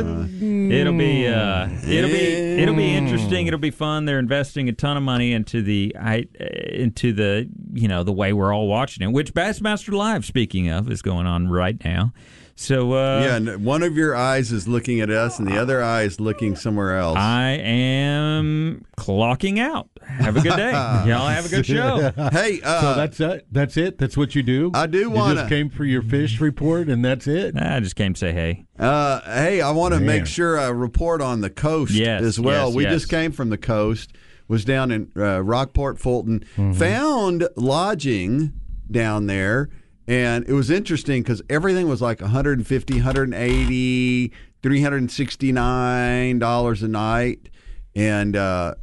it'll 0.73 0.97
be 0.97 1.27
uh, 1.27 1.67
it'll 1.85 2.09
be 2.09 2.23
it'll 2.61 2.75
be 2.75 2.95
interesting. 2.95 3.47
It'll 3.47 3.59
be 3.59 3.71
fun. 3.71 4.05
They're 4.05 4.19
investing 4.19 4.69
a 4.69 4.73
ton 4.73 4.95
of 4.95 5.03
money 5.03 5.33
into 5.33 5.61
the 5.61 5.95
I, 5.99 6.25
into 6.71 7.11
the 7.11 7.49
you 7.73 7.87
know 7.89 8.03
the 8.03 8.13
way 8.13 8.31
we're 8.31 8.53
all 8.53 8.67
watching 8.67 9.07
it. 9.07 9.11
Which 9.11 9.33
Bassmaster 9.33 9.91
Live, 9.93 10.23
speaking 10.25 10.69
of, 10.69 10.89
is 10.89 11.01
going 11.01 11.25
on 11.27 11.49
right 11.49 11.83
now. 11.83 12.13
So 12.55 12.93
uh, 12.93 13.21
yeah, 13.25 13.35
and 13.37 13.65
one 13.65 13.81
of 13.81 13.97
your 13.97 14.15
eyes 14.15 14.51
is 14.51 14.67
looking 14.67 15.01
at 15.01 15.09
us, 15.09 15.39
and 15.39 15.47
the 15.47 15.57
other 15.57 15.81
eye 15.83 16.03
is 16.03 16.19
looking 16.19 16.55
somewhere 16.55 16.97
else. 16.97 17.17
I 17.17 17.51
am 17.51 18.85
clocking 18.97 19.59
out. 19.59 19.89
Have 20.05 20.37
a 20.37 20.41
good 20.41 20.55
day. 20.55 20.71
Y'all 21.07 21.27
have 21.27 21.45
a 21.45 21.49
good 21.49 21.65
show. 21.65 22.11
hey, 22.31 22.61
uh, 22.63 22.81
so 22.81 22.93
that's 22.95 23.19
it. 23.19 23.47
That's 23.51 23.75
it. 23.77 23.97
That's 23.97 24.15
what 24.15 24.35
you 24.35 24.43
do. 24.43 24.69
I 24.75 24.85
do 24.85 24.99
You 24.99 25.09
wanna- 25.09 25.35
just 25.35 25.49
came 25.49 25.69
for 25.69 25.83
your 25.83 26.03
fish 26.03 26.39
report, 26.39 26.89
and 26.89 27.03
that's 27.03 27.25
it. 27.25 27.55
I 27.57 27.79
just 27.79 27.95
came 27.95 28.13
to 28.13 28.19
say 28.19 28.31
hey. 28.31 28.65
Uh, 28.77 29.21
hey, 29.21 29.61
I 29.61 29.71
want 29.71 29.95
to 29.95 29.99
make 29.99 30.27
sure 30.27 30.59
I 30.59 30.67
report 30.67 31.21
on 31.21 31.41
the 31.41 31.49
coast 31.49 31.93
Yes, 31.93 32.21
as 32.21 32.39
well. 32.39 32.67
yes, 32.67 32.75
we 32.75 32.83
yes. 32.83 32.93
just 32.93 33.09
came 33.09 33.31
from 33.31 33.49
the 33.49 33.57
coast. 33.57 34.13
Was 34.47 34.65
down 34.65 34.91
in 34.91 35.09
uh, 35.15 35.41
Rockport, 35.41 35.99
Fulton. 35.99 36.41
Mm-hmm. 36.57 36.73
Found 36.73 37.47
lodging 37.55 38.53
down 38.91 39.25
there, 39.27 39.69
and 40.07 40.45
it 40.47 40.53
was 40.53 40.69
interesting 40.69 41.21
because 41.23 41.41
everything 41.49 41.87
was 41.87 42.01
like 42.01 42.21
150, 42.21 42.93
180, 42.95 44.31
369 44.61 46.39
dollars 46.39 46.83
a 46.83 46.87
night, 46.87 47.49
and 47.95 48.35
uh, 48.35 48.75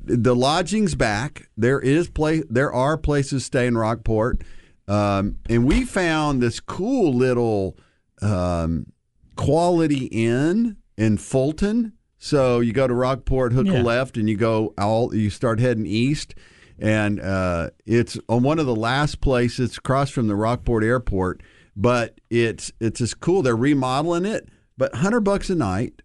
the 0.00 0.34
lodging's 0.34 0.94
back. 0.94 1.48
There 1.56 1.80
is 1.80 2.08
place. 2.08 2.44
There 2.48 2.72
are 2.72 2.96
places 2.96 3.42
to 3.42 3.46
stay 3.46 3.66
in 3.66 3.76
Rockport. 3.76 4.42
um, 4.88 5.36
and 5.48 5.64
we 5.66 5.84
found 5.84 6.42
this 6.42 6.58
cool 6.60 7.14
little 7.14 7.76
um, 8.22 8.86
quality 9.36 10.06
inn 10.06 10.76
in 10.96 11.16
Fulton. 11.18 11.92
So 12.18 12.60
you 12.60 12.72
go 12.72 12.86
to 12.86 12.94
Rockport, 12.94 13.52
hook 13.52 13.66
Yeah. 13.66 13.80
a 13.80 13.82
left, 13.82 14.16
and 14.16 14.28
you 14.28 14.36
go 14.36 14.74
all. 14.76 15.14
You 15.14 15.30
start 15.30 15.58
heading 15.60 15.86
east, 15.86 16.34
and 16.80 17.20
uh, 17.20 17.70
it's 17.86 18.18
on 18.28 18.42
one 18.42 18.58
of 18.58 18.66
the 18.66 18.74
last 18.74 19.20
places 19.20 19.76
across 19.76 20.10
from 20.10 20.26
the 20.26 20.34
Rockport 20.36 20.82
Airport. 20.82 21.42
But 21.76 22.20
it's 22.30 22.72
it's 22.80 22.98
just 22.98 23.20
cool. 23.20 23.42
They're 23.42 23.54
remodeling 23.56 24.24
it, 24.24 24.48
but 24.76 24.94
hundred 24.96 25.20
bucks 25.20 25.50
a 25.50 25.54
night. 25.54 26.02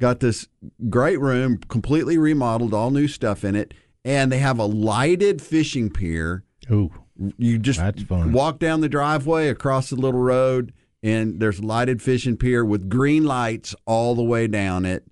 Got 0.00 0.20
this 0.20 0.48
great 0.88 1.20
room, 1.20 1.58
completely 1.68 2.18
remodeled, 2.18 2.72
all 2.72 2.90
new 2.90 3.08
stuff 3.08 3.44
in 3.44 3.54
it, 3.56 3.74
and 4.04 4.30
they 4.30 4.38
have 4.38 4.58
a 4.58 4.64
lighted 4.64 5.42
fishing 5.42 5.90
pier 5.90 6.44
Ooh, 6.70 6.92
you 7.36 7.58
just 7.58 7.78
That's 7.78 8.02
fun. 8.02 8.32
walk 8.32 8.58
down 8.58 8.80
the 8.80 8.88
driveway 8.88 9.48
across 9.48 9.90
the 9.90 9.96
little 9.96 10.20
road 10.20 10.72
and 11.02 11.40
there's 11.40 11.58
a 11.58 11.66
lighted 11.66 12.02
fishing 12.02 12.36
pier 12.36 12.64
with 12.64 12.88
green 12.88 13.24
lights 13.24 13.74
all 13.86 14.14
the 14.14 14.22
way 14.22 14.46
down 14.46 14.84
it 14.84 15.06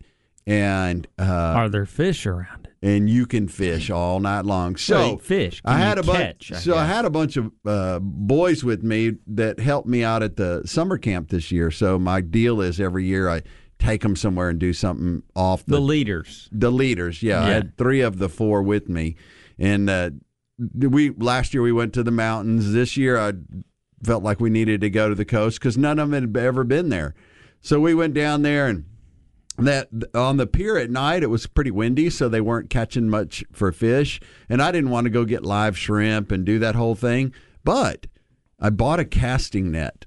and 0.47 1.07
uh, 1.19 1.25
Are 1.25 1.69
there 1.69 1.87
fish 1.87 2.27
around 2.27 2.66
it? 2.66 2.66
And 2.83 3.09
you 3.09 3.27
can 3.27 3.49
fish 3.49 3.91
all 3.91 4.21
night 4.21 4.45
long 4.45 4.77
so 4.77 5.17
fish. 5.17 5.61
i 5.65 5.79
had 5.79 5.99
a 5.99 6.03
bunch 6.03 6.53
so 6.55 6.77
i 6.77 6.85
had 6.85 7.05
a 7.05 7.11
bunch 7.11 7.37
of 7.37 7.51
uh, 7.65 7.99
boys 8.01 8.63
with 8.63 8.83
me 8.83 9.13
that 9.27 9.59
helped 9.59 9.89
me 9.89 10.05
out 10.05 10.23
at 10.23 10.37
the 10.37 10.63
summer 10.67 10.99
camp 10.99 11.31
this 11.31 11.51
year 11.51 11.71
so 11.71 11.99
my 11.99 12.21
deal 12.21 12.61
is 12.61 12.79
every 12.81 13.05
year 13.07 13.29
i 13.31 13.41
take 13.79 14.01
them 14.03 14.17
somewhere 14.17 14.49
and 14.49 14.59
do 14.59 14.73
something 14.73 15.23
off 15.35 15.65
The 15.67 15.73
the 15.77 15.81
leaders. 15.81 16.49
the 16.51 16.71
leaders. 16.73 17.23
Yeah, 17.23 17.43
I 17.43 17.49
had 17.49 17.77
three 17.77 18.01
of 18.01 18.17
the 18.19 18.31
four 18.31 18.63
with 18.63 18.89
me, 18.89 19.17
and 19.59 19.91
uh, 19.91 20.11
we 20.75 21.11
last 21.11 21.53
year 21.53 21.63
we 21.63 21.73
went 21.73 21.93
to 21.93 22.03
the 22.03 22.11
mountains. 22.11 22.73
This 22.73 22.97
year 22.97 23.19
I 23.19 23.35
felt 24.03 24.23
like 24.23 24.41
we 24.41 24.49
needed 24.49 24.81
to 24.81 24.89
go 24.89 25.11
to 25.11 25.15
the 25.15 25.27
coast 25.27 25.59
because 25.61 25.77
none 25.77 25.99
of 25.99 26.09
them 26.11 26.33
had 26.35 26.43
ever 26.43 26.65
been 26.65 26.89
there. 26.89 27.15
So 27.61 27.79
we 27.79 27.95
went 27.95 28.15
down 28.15 28.41
there 28.41 28.67
and. 28.67 28.87
That 29.59 29.89
on 30.15 30.37
the 30.37 30.47
pier 30.47 30.77
at 30.77 30.91
night, 30.91 31.23
it 31.23 31.29
was 31.31 31.47
pretty 31.47 31.71
windy, 31.71 32.11
so 32.11 32.29
they 32.29 32.41
weren't 32.43 32.69
catching 32.71 33.09
much 33.09 33.43
for 33.53 33.73
fish. 33.73 34.21
And 34.49 34.61
I 34.61 34.71
didn't 34.71 34.91
want 34.91 35.05
to 35.07 35.11
go 35.11 35.25
get 35.25 35.45
live 35.45 35.79
shrimp 35.79 36.31
and 36.31 36.45
do 36.45 36.59
that 36.59 36.75
whole 36.75 36.95
thing. 36.95 37.33
But 37.65 38.07
I 38.61 38.71
bought 38.71 39.01
a 39.01 39.05
casting 39.05 39.71
net 39.71 40.05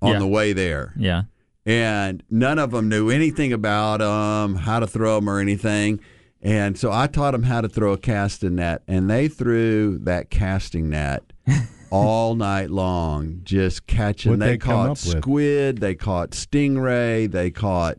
on 0.00 0.12
Yeah. 0.14 0.18
the 0.18 0.26
way 0.26 0.52
there 0.52 0.92
Yeah. 0.96 1.22
and 1.66 2.22
none 2.30 2.58
of 2.58 2.70
them 2.72 2.88
knew 2.88 3.10
anything 3.10 3.52
about 3.52 3.98
them, 4.00 4.56
how 4.56 4.80
to 4.80 4.86
throw 4.86 5.16
them 5.16 5.28
or 5.28 5.38
anything. 5.40 6.00
And 6.42 6.76
so 6.78 6.92
I 6.92 7.06
taught 7.06 7.30
them 7.32 7.44
how 7.44 7.60
to 7.62 7.68
throw 7.70 7.92
a 7.92 7.98
casting 7.98 8.56
net, 8.56 8.82
and 8.86 9.08
they 9.08 9.28
threw 9.28 9.98
that 10.04 10.28
casting 10.30 10.90
net 10.90 11.22
all 11.90 12.34
night 12.34 12.70
long, 12.70 13.40
just 13.44 13.86
catching. 13.86 14.32
What'd 14.32 14.42
they, 14.42 14.52
they 14.52 14.58
caught 14.58 14.84
up 14.86 14.90
with? 14.90 15.18
squid, 15.22 15.78
they 15.78 15.94
caught 15.94 16.32
stingray, 16.32 17.30
they 17.30 17.50
caught, 17.50 17.96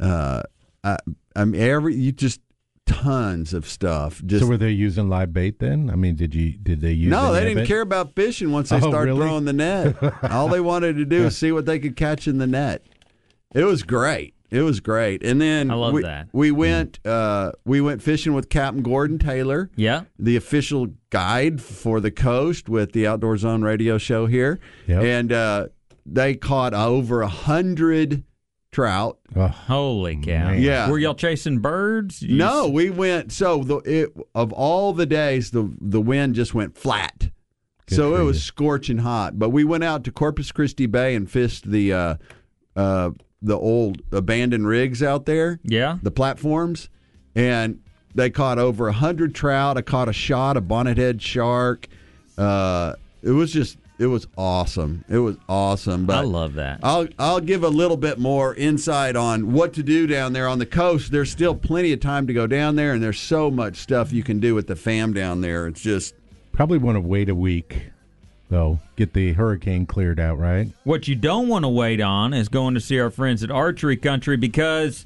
uh, 0.00 0.42
I, 0.82 0.96
I 1.36 1.44
mean, 1.44 1.60
every 1.60 1.94
you 1.94 2.12
just 2.12 2.40
tons 2.86 3.54
of 3.54 3.68
stuff. 3.68 4.20
Just 4.26 4.42
so 4.44 4.48
were 4.48 4.56
they 4.56 4.70
using 4.70 5.08
live 5.08 5.32
bait 5.32 5.58
then? 5.58 5.90
I 5.90 5.94
mean, 5.96 6.16
did 6.16 6.34
you 6.34 6.52
did 6.52 6.80
they 6.80 6.92
use? 6.92 7.10
no, 7.10 7.32
any 7.32 7.40
they 7.40 7.44
didn't 7.50 7.62
it? 7.64 7.66
care 7.68 7.82
about 7.82 8.14
fishing 8.14 8.50
once 8.50 8.70
they 8.70 8.76
Oh, 8.76 8.80
started 8.80 9.12
really? 9.12 9.20
throwing 9.26 9.44
the 9.44 9.52
net. 9.52 9.96
All 10.30 10.48
they 10.48 10.60
wanted 10.60 10.96
to 10.96 11.04
do 11.04 11.24
was 11.24 11.36
see 11.36 11.52
what 11.52 11.66
they 11.66 11.78
could 11.78 11.96
catch 11.96 12.26
in 12.26 12.38
the 12.38 12.46
net. 12.46 12.84
It 13.54 13.64
was 13.64 13.82
great. 13.82 14.34
It 14.50 14.62
was 14.62 14.80
great. 14.80 15.22
And 15.24 15.40
then 15.40 15.70
I 15.70 15.74
love 15.74 15.92
we, 15.92 16.02
that. 16.02 16.26
we 16.32 16.50
went 16.50 16.98
uh, 17.06 17.52
we 17.64 17.80
went 17.80 18.02
fishing 18.02 18.34
with 18.34 18.48
Captain 18.48 18.82
Gordon 18.82 19.18
Taylor, 19.18 19.70
Yeah. 19.76 20.04
the 20.18 20.34
official 20.34 20.88
guide 21.10 21.60
for 21.62 22.00
the 22.00 22.10
coast 22.10 22.68
with 22.68 22.90
the 22.92 23.06
Outdoor 23.06 23.36
Zone 23.36 23.62
radio 23.62 23.96
show 23.98 24.26
here. 24.26 24.58
Yep. 24.88 25.02
And 25.04 25.32
uh, 25.32 25.66
they 26.04 26.34
caught 26.34 26.74
over 26.74 27.22
a 27.22 27.28
hundred 27.28 28.24
trout. 28.72 29.18
Oh, 29.36 29.46
Holy 29.48 30.16
cow. 30.16 30.50
Man. 30.50 30.62
Yeah. 30.62 30.88
Were 30.90 30.98
y'all 30.98 31.14
chasing 31.14 31.58
birds? 31.58 32.22
You 32.22 32.36
No, 32.36 32.66
s- 32.66 32.70
we 32.70 32.90
went. 32.90 33.32
So 33.32 33.62
the 33.64 33.76
it, 33.78 34.12
of 34.34 34.52
all 34.52 34.92
the 34.92 35.06
days, 35.06 35.50
the 35.50 35.70
the 35.80 36.00
wind 36.00 36.34
just 36.34 36.54
went 36.54 36.76
flat. 36.76 37.30
Good 37.86 37.96
so 37.96 38.16
it 38.16 38.22
was 38.22 38.36
you. 38.36 38.40
scorching 38.42 38.98
hot. 38.98 39.38
But 39.38 39.50
we 39.50 39.64
went 39.64 39.82
out 39.84 40.04
to 40.04 40.12
Corpus 40.12 40.52
Christi 40.52 40.86
Bay 40.86 41.14
and 41.14 41.28
fished 41.30 41.70
the 41.70 41.92
uh, 41.92 42.14
uh, 42.76 43.10
the 43.42 43.56
old 43.58 44.02
abandoned 44.12 44.66
rigs 44.66 45.02
out 45.02 45.26
there, 45.26 45.58
Yeah. 45.64 45.98
the 46.02 46.10
platforms, 46.10 46.88
and 47.34 47.80
they 48.14 48.30
caught 48.30 48.58
over 48.58 48.86
a 48.88 48.92
hundred 48.92 49.34
trout. 49.34 49.76
I 49.78 49.82
caught 49.82 50.08
a 50.08 50.12
shot, 50.12 50.56
a 50.56 50.62
bonnethead 50.62 51.20
shark. 51.20 51.88
Uh, 52.38 52.94
it 53.22 53.30
was 53.32 53.52
just 53.52 53.76
it 54.00 54.06
was 54.06 54.26
awesome. 54.38 55.04
It 55.10 55.18
was 55.18 55.36
awesome. 55.46 56.06
But 56.06 56.16
I 56.16 56.22
love 56.22 56.54
that. 56.54 56.80
I'll 56.82 57.06
I'll 57.18 57.38
give 57.40 57.62
a 57.62 57.68
little 57.68 57.98
bit 57.98 58.18
more 58.18 58.54
insight 58.54 59.14
on 59.14 59.52
what 59.52 59.74
to 59.74 59.82
do 59.82 60.06
down 60.06 60.32
there 60.32 60.48
on 60.48 60.58
the 60.58 60.64
coast. 60.64 61.12
There's 61.12 61.30
still 61.30 61.54
plenty 61.54 61.92
of 61.92 62.00
time 62.00 62.26
to 62.26 62.32
go 62.32 62.46
down 62.46 62.76
there, 62.76 62.94
and 62.94 63.02
there's 63.02 63.20
so 63.20 63.50
much 63.50 63.76
stuff 63.76 64.10
you 64.10 64.22
can 64.22 64.40
do 64.40 64.54
with 64.54 64.68
the 64.68 64.74
fam 64.74 65.12
down 65.12 65.42
there. 65.42 65.66
It's 65.66 65.82
just 65.82 66.14
probably 66.50 66.78
want 66.78 66.96
to 66.96 67.00
wait 67.00 67.28
a 67.28 67.34
week 67.34 67.90
though. 68.48 68.78
Get 68.96 69.12
the 69.12 69.34
hurricane 69.34 69.84
cleared 69.84 70.18
out, 70.18 70.38
right? 70.38 70.68
What 70.84 71.06
you 71.06 71.14
don't 71.14 71.48
want 71.48 71.66
to 71.66 71.68
wait 71.68 72.00
on 72.00 72.32
is 72.32 72.48
going 72.48 72.72
to 72.74 72.80
see 72.80 72.98
our 72.98 73.10
friends 73.10 73.44
at 73.44 73.50
Archery 73.50 73.98
Country 73.98 74.38
because 74.38 75.04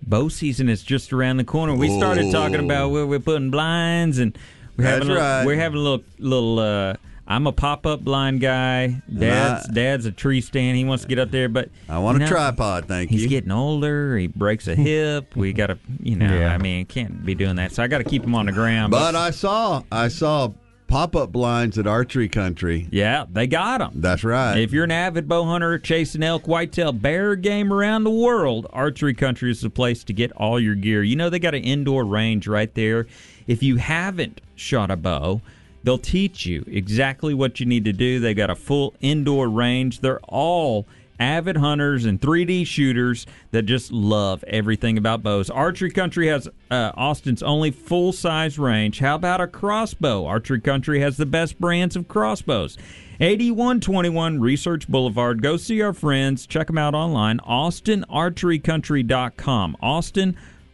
bow 0.00 0.28
season 0.28 0.68
is 0.68 0.84
just 0.84 1.12
around 1.12 1.38
the 1.38 1.44
corner. 1.44 1.74
We 1.74 1.94
started 1.98 2.30
talking 2.30 2.64
about 2.64 2.90
where 2.90 3.04
we're 3.04 3.18
putting 3.18 3.50
blinds 3.50 4.20
and 4.20 4.38
we're 4.76 4.84
That's 4.84 4.98
having 5.04 5.16
a, 5.16 5.20
right. 5.20 5.44
we're 5.44 5.56
having 5.56 5.80
a 5.80 5.82
little 5.82 6.04
little. 6.20 6.58
Uh, 6.60 6.94
I'm 7.30 7.46
a 7.46 7.52
pop 7.52 7.84
up 7.86 8.00
blind 8.00 8.40
guy. 8.40 9.02
Dad's 9.14 9.68
I- 9.68 9.72
Dad's 9.72 10.06
a 10.06 10.12
tree 10.12 10.40
stand. 10.40 10.78
He 10.78 10.84
wants 10.84 11.02
to 11.04 11.08
get 11.08 11.18
up 11.18 11.30
there, 11.30 11.48
but 11.50 11.68
I 11.88 11.98
want 11.98 12.18
you 12.18 12.24
a 12.24 12.28
tripod. 12.28 12.86
Thank 12.88 13.10
He's 13.10 13.20
you. 13.22 13.28
He's 13.28 13.36
getting 13.36 13.50
older. 13.52 14.16
He 14.16 14.26
breaks 14.28 14.66
a 14.66 14.74
hip. 14.74 15.26
We 15.36 15.52
got 15.52 15.66
to, 15.66 15.78
you 16.02 16.16
know, 16.16 16.34
Yeah. 16.38 16.54
I 16.54 16.58
mean, 16.58 16.86
can't 16.86 17.24
be 17.26 17.34
doing 17.34 17.56
that. 17.56 17.72
So 17.72 17.82
I 17.82 17.86
got 17.86 17.98
to 17.98 18.04
keep 18.04 18.24
him 18.24 18.34
on 18.34 18.46
the 18.46 18.52
ground. 18.52 18.90
but 18.90 19.14
I 19.14 19.30
saw 19.30 19.82
I 19.92 20.08
saw 20.08 20.52
pop 20.86 21.14
up 21.14 21.30
blinds 21.30 21.76
at 21.78 21.86
Archery 21.86 22.30
Country. 22.30 22.88
yeah, 22.90 23.26
they 23.30 23.46
got 23.46 23.78
them. 23.80 23.92
That's 24.00 24.24
right. 24.24 24.56
If 24.56 24.72
you're 24.72 24.84
an 24.84 24.90
avid 24.90 25.28
bow 25.28 25.44
hunter 25.44 25.78
chasing 25.78 26.22
elk, 26.22 26.48
whitetail, 26.48 26.92
bear 26.92 27.36
game 27.36 27.70
around 27.70 28.04
the 28.04 28.10
world, 28.10 28.66
Archery 28.72 29.12
Country 29.12 29.50
is 29.50 29.60
the 29.60 29.68
place 29.68 30.02
to 30.04 30.14
get 30.14 30.32
all 30.32 30.58
your 30.58 30.74
gear. 30.74 31.02
You 31.02 31.14
know 31.16 31.28
they 31.28 31.38
got 31.40 31.54
an 31.54 31.62
indoor 31.62 32.06
range 32.06 32.46
right 32.48 32.74
there. 32.74 33.06
If 33.46 33.62
you 33.62 33.76
haven't 33.76 34.40
shot 34.54 34.90
a 34.90 34.96
bow, 34.96 35.42
they'll 35.82 35.98
teach 35.98 36.46
you 36.46 36.64
exactly 36.66 37.34
what 37.34 37.60
you 37.60 37.66
need 37.66 37.84
to 37.84 37.92
do. 37.92 38.20
They 38.20 38.32
got 38.34 38.50
a 38.50 38.54
full 38.54 38.94
indoor 39.00 39.48
range. 39.48 40.00
They're 40.00 40.20
all 40.20 40.86
avid 41.20 41.56
hunters 41.56 42.04
and 42.04 42.20
3D 42.20 42.64
shooters 42.66 43.26
that 43.50 43.62
just 43.62 43.90
love 43.90 44.44
everything 44.46 44.96
about 44.98 45.20
bows. 45.22 45.48
Archery 45.50 45.90
Country 45.90 46.28
has 46.28 46.46
uh, 46.70 46.92
Austin's 46.94 47.42
only 47.42 47.72
full 47.72 48.12
size 48.12 48.56
range. 48.58 48.98
How 49.00 49.14
about 49.16 49.40
a 49.40 49.46
crossbow? 49.46 50.26
Archery 50.26 50.60
Country 50.60 51.00
has 51.00 51.16
the 51.16 51.24
best 51.26 51.58
brands 51.60 51.96
of 51.96 52.08
crossbows. 52.08 52.76
8121 53.20 54.38
Research 54.38 54.86
Boulevard. 54.86 55.42
Go 55.42 55.56
see 55.56 55.82
our 55.82 55.92
friends. 55.92 56.46
Check 56.46 56.68
them 56.68 56.78
out 56.78 56.94
online. 56.94 57.40
AustinArcheryCountry.com. 57.40 59.76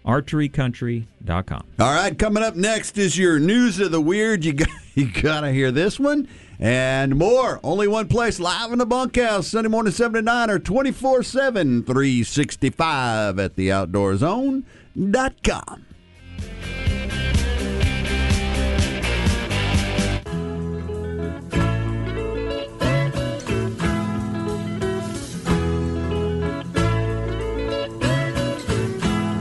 AustinArcheryCountry.com. 0.05 1.65
All 1.79 1.95
right, 1.95 2.19
coming 2.19 2.43
up 2.43 2.57
next 2.57 2.99
is 2.99 3.17
your 3.17 3.39
news 3.39 3.81
of 3.81 3.91
the 3.91 4.01
weird. 4.01 4.45
You 4.45 4.53
got, 4.53 4.69
you 4.95 5.11
gotta 5.11 5.51
hear 5.51 5.71
this 5.71 5.99
one 5.99 6.29
and 6.59 7.17
more. 7.17 7.61
Only 7.63 7.89
one 7.89 8.09
place, 8.09 8.39
live 8.39 8.73
in 8.73 8.79
the 8.79 8.87
bunkhouse, 8.87 9.49
Sunday 9.49 9.69
morning 9.69 9.93
seven 9.93 10.15
to 10.15 10.23
nine 10.23 10.51
or 10.51 10.59
24-7, 10.59 11.87
365 11.87 13.39
at 13.39 13.57
the 13.57 13.71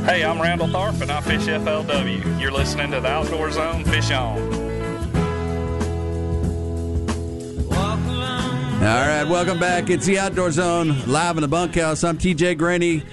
Hey, 0.05 0.23
I'm 0.25 0.41
Randall 0.41 0.67
Tharp 0.67 0.99
and 1.01 1.09
I 1.09 1.21
fish 1.21 1.43
FLW. 1.43 2.39
You're 2.39 2.51
listening 2.51 2.91
to 2.91 2.99
the 2.99 3.07
Outdoor 3.07 3.49
Zone 3.51 3.85
Fish 3.85 4.11
On. 4.11 4.37
All 8.83 9.07
right, 9.07 9.23
welcome 9.23 9.59
back. 9.59 9.89
It's 9.89 10.05
the 10.05 10.19
Outdoor 10.19 10.51
Zone 10.51 11.07
live 11.07 11.37
in 11.37 11.41
the 11.41 11.47
bunkhouse. 11.47 12.03
I'm 12.03 12.17
TJ 12.17 12.57
Graney. 12.57 13.03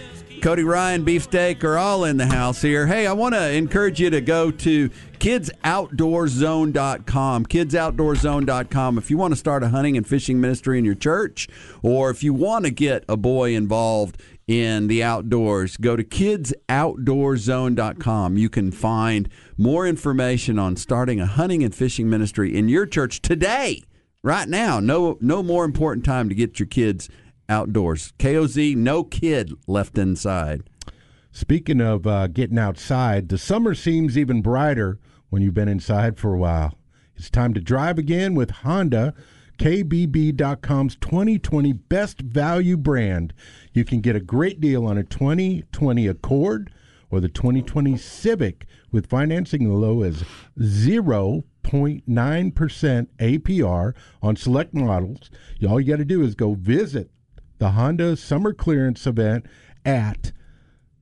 Cody 0.42 0.64
Ryan, 0.64 1.04
Beefsteak 1.04 1.62
are 1.62 1.78
all 1.78 2.02
in 2.04 2.16
the 2.16 2.26
house 2.26 2.60
here. 2.60 2.88
Hey, 2.88 3.06
I 3.06 3.12
want 3.12 3.34
to 3.34 3.52
encourage 3.52 4.00
you 4.00 4.10
to 4.10 4.20
go 4.20 4.50
to 4.50 4.88
kidsoutdoorzone.com. 4.88 7.46
Kidsoutdoorzone.com. 7.46 8.98
If 8.98 9.10
you 9.10 9.18
want 9.18 9.32
to 9.32 9.38
start 9.38 9.62
a 9.62 9.68
hunting 9.68 9.96
and 9.96 10.04
fishing 10.04 10.40
ministry 10.40 10.76
in 10.78 10.84
your 10.84 10.96
church, 10.96 11.46
or 11.82 12.10
if 12.10 12.24
you 12.24 12.34
want 12.34 12.64
to 12.64 12.72
get 12.72 13.04
a 13.08 13.16
boy 13.16 13.54
involved 13.54 14.20
in 14.50 14.88
the 14.88 15.00
outdoors, 15.00 15.76
go 15.76 15.94
to 15.94 16.02
kidsoutdoorzone.com. 16.02 18.36
You 18.36 18.48
can 18.48 18.72
find 18.72 19.28
more 19.56 19.86
information 19.86 20.58
on 20.58 20.74
starting 20.74 21.20
a 21.20 21.26
hunting 21.26 21.62
and 21.62 21.72
fishing 21.72 22.10
ministry 22.10 22.56
in 22.56 22.68
your 22.68 22.84
church 22.84 23.22
today 23.22 23.84
right 24.24 24.48
now. 24.48 24.80
No, 24.80 25.16
no 25.20 25.44
more 25.44 25.64
important 25.64 26.04
time 26.04 26.28
to 26.28 26.34
get 26.34 26.58
your 26.58 26.66
kids 26.66 27.08
outdoors. 27.48 28.12
KOZ, 28.18 28.74
no 28.74 29.04
kid 29.04 29.52
left 29.68 29.96
inside. 29.96 30.68
Speaking 31.30 31.80
of 31.80 32.08
uh, 32.08 32.26
getting 32.26 32.58
outside, 32.58 33.28
the 33.28 33.38
summer 33.38 33.72
seems 33.72 34.18
even 34.18 34.42
brighter 34.42 34.98
when 35.28 35.42
you've 35.42 35.54
been 35.54 35.68
inside 35.68 36.18
for 36.18 36.34
a 36.34 36.38
while. 36.38 36.76
It's 37.14 37.30
time 37.30 37.54
to 37.54 37.60
drive 37.60 37.98
again 37.98 38.34
with 38.34 38.50
Honda. 38.50 39.14
KBB.com's 39.60 40.96
2020 40.96 41.74
Best 41.74 42.22
Value 42.22 42.78
brand. 42.78 43.34
You 43.72 43.84
can 43.84 44.00
get 44.00 44.16
a 44.16 44.20
great 44.20 44.60
deal 44.60 44.84
on 44.86 44.98
a 44.98 45.04
2020 45.04 46.06
Accord 46.06 46.72
or 47.10 47.20
the 47.20 47.28
2020 47.28 47.96
Civic 47.96 48.66
with 48.90 49.08
financing 49.08 49.64
as 49.64 49.70
low 49.70 50.02
as 50.02 50.24
0.9% 50.58 52.02
APR 53.18 53.94
on 54.22 54.36
select 54.36 54.74
models. 54.74 55.30
All 55.68 55.80
you 55.80 55.86
got 55.92 55.98
to 55.98 56.04
do 56.04 56.22
is 56.22 56.34
go 56.34 56.54
visit 56.54 57.10
the 57.58 57.70
Honda 57.70 58.16
Summer 58.16 58.52
Clearance 58.52 59.06
event 59.06 59.46
at 59.84 60.32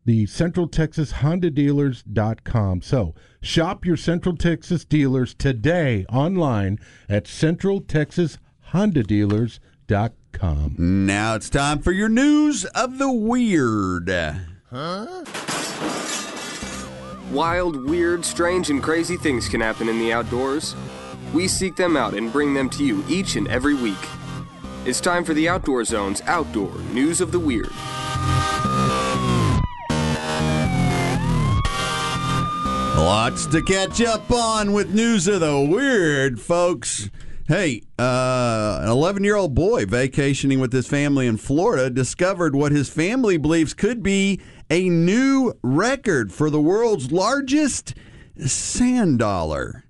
the 0.05 0.27
Central 0.27 0.67
Texas 0.69 1.13
Honda 1.13 1.51
Dealers.com. 1.51 2.83
So 2.83 3.15
shop 3.43 3.85
your 3.85 3.97
Central 3.97 4.37
Texas 4.37 4.85
dealers 4.85 5.35
today 5.35 6.07
online 6.09 6.79
at 7.09 7.27
Central 7.27 7.81
Texas 7.81 8.39
Honda 8.61 9.03
Dealers.com. 9.03 9.68
Now 10.79 11.35
it's 11.35 11.49
time 11.49 11.79
for 11.79 11.93
your 11.93 12.11
news 12.11 12.67
of 12.67 12.99
the 12.99 13.11
weird. 13.11 14.11
Huh? 14.71 15.25
Wild, 17.33 17.89
weird, 17.89 18.23
strange, 18.23 18.69
and 18.69 18.83
crazy 18.83 19.17
things 19.17 19.49
can 19.49 19.63
happen 19.63 19.89
in 19.89 19.99
the 19.99 20.13
outdoors. 20.13 20.77
We 21.33 21.49
seek 21.49 21.75
them 21.77 21.97
out 21.97 22.13
and 22.13 22.31
bring 22.31 22.53
them 22.53 22.69
to 22.71 22.85
you 22.85 23.03
each 23.09 23.37
and 23.37 23.49
every 23.49 23.75
week. 23.75 23.97
It's 24.85 25.01
time 25.01 25.25
for 25.25 25.33
the 25.33 25.49
Outdoor 25.49 25.85
Zone's 25.85 26.21
Outdoor 26.27 26.77
News 26.93 27.23
of 27.23 27.33
the 27.33 27.41
Weird. 27.41 27.71
Lots 32.99 33.47
to 33.47 33.63
catch 33.63 34.03
up 34.03 34.31
on 34.31 34.73
with 34.73 34.95
news 34.95 35.29
of 35.29 35.41
the 35.41 35.59
weird, 35.59 36.39
folks. 36.39 37.09
Hey, 37.49 37.81
uh, 37.99 38.81
an 38.83 38.91
11 38.91 39.25
year 39.25 39.37
old 39.37 39.55
boy 39.55 39.87
vacationing 39.87 40.61
with 40.61 40.71
his 40.71 40.87
family 40.87 41.27
in 41.27 41.39
Florida 41.39 41.89
discovered 41.89 42.55
what 42.55 42.73
his 42.73 42.91
family 42.91 43.39
believes 43.39 43.73
could 43.73 44.03
be 44.03 44.39
a 44.69 44.91
new 44.91 45.55
record 45.63 46.31
for 46.31 46.51
the 46.51 46.61
world's 46.61 47.11
largest 47.11 47.95
sand 48.37 49.21
dollar. 49.21 49.85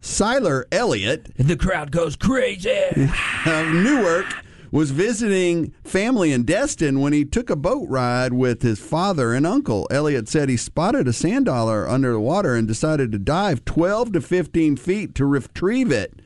Siler 0.00 0.66
Elliott 0.70 1.36
The 1.36 1.56
crowd 1.56 1.90
goes 1.90 2.14
crazy. 2.14 2.70
of 3.44 3.66
Newark 3.74 4.32
was 4.70 4.92
visiting 4.92 5.74
family 5.82 6.30
in 6.30 6.44
Destin 6.44 7.00
when 7.00 7.12
he 7.12 7.24
took 7.24 7.50
a 7.50 7.56
boat 7.56 7.88
ride 7.88 8.34
with 8.34 8.62
his 8.62 8.78
father 8.78 9.34
and 9.34 9.48
uncle. 9.48 9.88
Elliot 9.90 10.28
said 10.28 10.48
he 10.48 10.56
spotted 10.56 11.08
a 11.08 11.12
sand 11.12 11.46
dollar 11.46 11.88
under 11.88 12.12
the 12.12 12.20
water 12.20 12.54
and 12.54 12.68
decided 12.68 13.10
to 13.10 13.18
dive 13.18 13.64
12 13.64 14.12
to 14.12 14.20
15 14.20 14.76
feet 14.76 15.16
to 15.16 15.26
retrieve 15.26 15.90
it. 15.90 16.19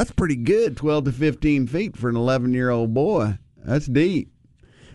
That's 0.00 0.12
pretty 0.12 0.36
good, 0.36 0.78
12 0.78 1.04
to 1.04 1.12
15 1.12 1.66
feet 1.66 1.94
for 1.94 2.08
an 2.08 2.16
11 2.16 2.54
year 2.54 2.70
old 2.70 2.94
boy. 2.94 3.36
That's 3.62 3.84
deep. 3.84 4.32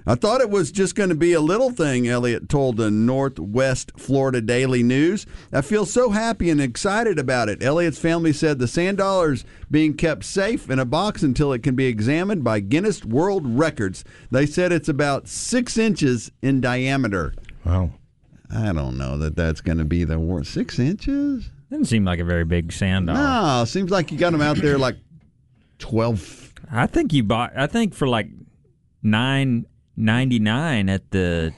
I 0.08 0.16
thought 0.16 0.42
it 0.42 0.50
was 0.50 0.72
just 0.72 0.96
going 0.96 1.10
to 1.10 1.16
be 1.16 1.34
a 1.34 1.42
little 1.42 1.70
thing, 1.70 2.08
Elliot 2.08 2.50
told 2.50 2.78
the 2.78 2.90
Northwest 2.90 3.92
Florida 4.00 4.42
Daily 4.42 4.82
News. 4.82 5.28
I 5.54 5.62
feel 5.62 5.86
so 5.86 6.10
happy 6.10 6.50
and 6.50 6.60
excited 6.60 7.20
about 7.20 7.50
it. 7.50 7.62
Elliot's 7.62 8.00
family 8.00 8.34
said 8.34 8.58
the 8.58 8.68
sand 8.68 8.98
dollar 8.98 9.34
is 9.34 9.46
being 9.70 9.94
kept 9.94 10.24
safe 10.24 10.72
in 10.72 10.80
a 10.80 10.86
box 10.86 11.22
until 11.22 11.54
it 11.54 11.62
can 11.62 11.76
be 11.76 11.86
examined 11.86 12.44
by 12.44 12.60
Guinness 12.60 13.06
World 13.06 13.46
Records. 13.46 14.04
They 14.32 14.48
said 14.48 14.72
it's 14.72 14.90
about 14.90 15.28
six 15.28 15.78
inches 15.78 16.32
in 16.42 16.62
diameter. 16.62 17.36
Wow. 17.64 17.92
I 18.52 18.74
don't 18.74 18.98
know 18.98 19.20
that 19.20 19.36
that's 19.36 19.62
going 19.62 19.78
to 19.78 19.86
be 19.86 20.04
the 20.04 20.18
worst. 20.18 20.52
Six 20.52 20.80
inches? 20.80 21.52
Doesn't 21.70 21.86
seem 21.86 22.06
like 22.06 22.20
a 22.20 22.24
very 22.24 22.46
big 22.46 22.72
sand 22.72 23.08
dollar. 23.08 23.20
No, 23.60 23.66
seems 23.66 23.92
like 23.92 24.12
you 24.12 24.18
got 24.18 24.32
them 24.32 24.42
out 24.42 24.58
there 24.58 24.78
like 24.78 24.98
12 25.80 26.54
I 26.72 26.88
think 26.88 27.14
you 27.14 27.24
bought. 27.24 27.54
I 27.56 27.68
think 27.68 27.94
for 27.94 28.08
like 28.08 28.28
nine 29.04 29.66
ninety 29.96 30.40
nine 30.40 30.90
at 30.90 31.12
the 31.12 31.54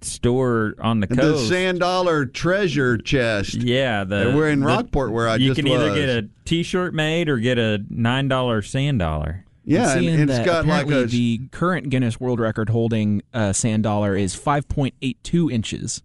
store 0.00 0.74
on 0.80 1.00
the 1.00 1.06
coast. 1.06 1.18
the 1.18 1.48
sand 1.48 1.80
dollar 1.80 2.26
treasure 2.26 2.98
chest. 2.98 3.54
yeah, 3.54 4.04
the 4.04 4.32
we're 4.34 4.50
in 4.50 4.60
the- 4.60 4.66
Rockport 4.66 5.12
where 5.12 5.28
I 5.28 5.36
just. 5.36 5.42
you 5.42 5.48
just 5.54 5.60
can 5.60 5.68
either 5.68 5.90
was. 5.90 5.98
get 5.98 6.08
a 6.08 6.28
T-shirt 6.44 6.94
made 6.94 7.28
or 7.28 7.38
get 7.38 7.58
a 7.58 7.80
nine 7.90 8.28
dollar 8.28 8.62
sand 8.62 8.98
dollar. 8.98 9.44
Yeah, 9.64 9.92
and, 9.92 10.00
seeing 10.00 10.20
and 10.20 10.30
it's 10.30 10.38
that 10.38 10.46
got 10.46 10.66
like 10.66 10.90
a 10.90 11.06
the 11.06 11.40
current 11.52 11.88
Guinness 11.88 12.20
World 12.20 12.40
Record 12.40 12.68
holding 12.68 13.22
uh, 13.32 13.52
sand 13.52 13.84
dollar 13.84 14.16
is 14.16 14.34
5.82 14.36 15.52
inches. 15.52 16.02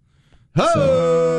Ho! 0.55 1.36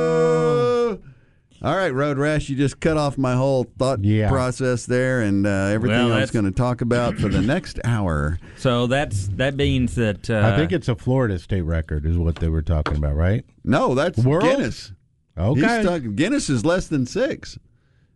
All 1.60 1.74
right, 1.74 1.92
Road 1.92 2.18
Rash, 2.18 2.48
you 2.48 2.56
just 2.56 2.78
cut 2.78 2.96
off 2.96 3.18
my 3.18 3.34
whole 3.34 3.64
thought 3.78 4.04
Yeah. 4.04 4.28
process 4.28 4.86
there 4.86 5.22
and 5.22 5.44
uh, 5.44 5.50
everything 5.72 6.06
Well, 6.06 6.12
I 6.16 6.20
was 6.20 6.30
going 6.30 6.44
to 6.44 6.52
talk 6.52 6.80
about 6.82 7.16
for 7.16 7.28
the 7.28 7.40
next 7.42 7.80
hour. 7.84 8.38
So 8.56 8.86
that's 8.86 9.26
that 9.34 9.56
means 9.56 9.96
that 9.96 10.30
uh, 10.30 10.40
I 10.52 10.56
think 10.56 10.70
it's 10.70 10.88
a 10.88 10.94
Florida 10.94 11.36
state 11.38 11.62
record, 11.62 12.06
is 12.06 12.16
what 12.16 12.36
they 12.36 12.48
were 12.48 12.62
talking 12.62 12.96
about, 12.96 13.16
right? 13.16 13.44
No, 13.64 13.94
that's 13.96 14.18
World? 14.18 14.44
Guinness. 14.44 14.92
Okay. 15.36 15.60
He's 15.60 15.84
talking, 15.86 16.14
Guinness 16.14 16.48
is 16.48 16.64
less 16.64 16.86
than 16.86 17.06
six. 17.06 17.58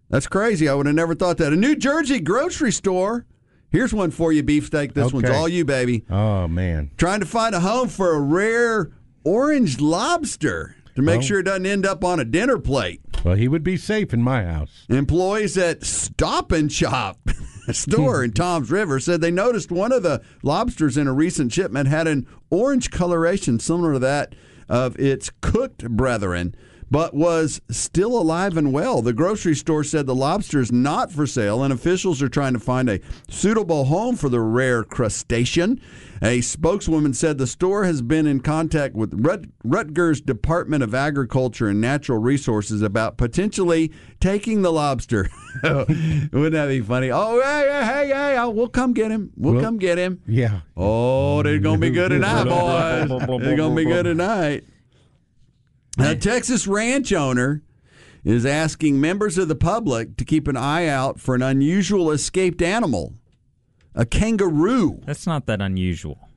That's 0.09 0.29
crazy. 0.29 0.69
I 0.69 0.75
would 0.75 0.87
have 0.87 0.95
never 0.95 1.15
thought 1.15 1.39
that. 1.39 1.53
A 1.53 1.57
New 1.57 1.75
Jersey 1.75 2.21
grocery 2.21 2.71
store. 2.73 3.27
Here's 3.71 3.93
one 3.95 4.11
for 4.11 4.33
you, 4.33 4.43
beefsteak. 4.43 4.93
This 4.93 5.13
one's 5.13 5.25
Okay. 5.29 5.35
all 5.37 5.49
you, 5.49 5.65
baby. 5.65 6.05
oh, 6.11 6.47
man. 6.47 6.91
Trying 6.97 7.21
to 7.21 7.27
find 7.27 7.55
a 7.55 7.61
home 7.61 7.89
for 7.89 8.13
a 8.15 8.21
rare 8.21 8.91
orange 9.25 9.81
lobster 9.81 10.77
to 10.95 11.03
make 11.03 11.19
Oh. 11.19 11.23
sure 11.23 11.39
it 11.41 11.45
doesn't 11.45 11.67
end 11.67 11.87
up 11.87 12.05
on 12.05 12.21
a 12.21 12.25
dinner 12.25 12.59
plate. 12.59 13.01
Well, 13.25 13.37
he 13.37 13.49
would 13.49 13.63
be 13.63 13.77
safe 13.77 14.13
in 14.13 14.23
my 14.23 14.45
house. 14.45 14.85
Employees 14.89 15.57
at 15.57 15.85
Stop 15.85 16.51
and 16.53 16.71
Shop 16.73 17.19
store 17.71 18.25
in 18.25 18.31
hmm. 18.31 18.35
Toms 18.35 18.71
River 18.71 18.99
said 18.99 19.21
they 19.21 19.31
noticed 19.31 19.71
one 19.71 19.93
of 19.93 20.03
the 20.03 20.23
lobsters 20.43 20.97
in 20.97 21.07
a 21.07 21.13
recent 21.13 21.53
shipment 21.53 21.89
had 21.89 22.09
an 22.09 22.27
orange 22.51 22.91
coloration 22.91 23.59
similar 23.61 23.93
to 23.95 23.99
that 24.01 24.35
of 24.69 24.99
its 24.99 25.31
cooked 25.41 25.89
brethren, 25.89 26.55
but 26.93 27.15
was 27.15 27.59
still 27.71 28.19
alive 28.21 28.59
and 28.59 28.71
well. 28.71 29.01
The 29.01 29.15
grocery 29.15 29.55
store 29.57 29.83
said 29.83 30.05
the 30.05 30.15
lobster 30.15 30.61
is 30.61 30.71
not 30.71 31.11
for 31.11 31.27
sale, 31.27 31.63
and 31.65 31.73
officials 31.73 32.21
are 32.21 32.29
trying 32.29 32.53
to 32.53 32.59
find 32.59 32.91
a 32.91 33.01
suitable 33.31 33.85
home 33.87 34.15
for 34.15 34.29
the 34.29 34.41
rare 34.41 34.85
crustacean. 34.85 35.81
A 36.21 36.43
spokeswoman 36.43 37.15
said 37.15 37.39
the 37.39 37.47
store 37.47 37.85
has 37.85 38.03
been 38.03 38.27
in 38.27 38.41
contact 38.41 38.95
with 38.95 39.15
Rut- 39.15 39.47
Rutgers 39.65 40.21
Department 40.21 40.83
of 40.83 40.95
Agriculture 40.95 41.67
and 41.69 41.81
Natural 41.81 42.19
Resources 42.19 42.83
about 42.83 43.17
potentially 43.17 43.91
taking 44.21 44.61
the 44.61 44.71
lobster. 44.71 45.31
Wouldn't 45.65 46.53
that 46.53 46.69
be 46.69 46.83
funny? 46.83 47.11
Oh, 47.11 47.41
hey, 47.43 47.69
hey, 47.71 47.85
hey, 47.87 48.09
hey, 48.09 48.37
oh, 48.39 48.51
we'll 48.51 48.69
come 48.69 48.93
get 48.93 49.11
him. 49.11 49.33
We'll 49.37 49.55
Well- 49.55 49.63
come 49.65 49.79
get 49.79 49.97
him. 49.97 50.21
Yeah. 50.29 50.61
Oh, 50.77 51.43
they're 51.43 51.59
going 51.59 51.81
to 51.81 51.87
be 51.87 51.91
good 51.91 52.11
tonight, 52.11 52.45
boys. 53.09 53.09
They're 53.41 53.57
going 53.57 53.71
to 53.75 53.77
be 53.77 53.85
good 53.87 54.05
tonight. 54.05 54.65
A 56.03 56.17
Texas 56.17 56.67
ranch 56.67 57.13
owner 57.13 57.63
is 58.25 58.45
asking 58.47 59.01
members 59.01 59.39
of 59.39 59.49
the 59.49 59.55
public 59.55 60.17
to 60.17 60.25
keep 60.25 60.49
an 60.49 60.57
eye 60.57 60.87
out 60.87 61.21
for 61.21 61.35
an 61.35 61.43
unusual 61.43 62.11
escaped 62.11 62.61
animal, 62.63 63.15
a 63.95 64.05
kangaroo. 64.07 65.01
that's 65.07 65.27
not 65.27 65.47
that 65.47 65.61
unusual. 65.61 66.29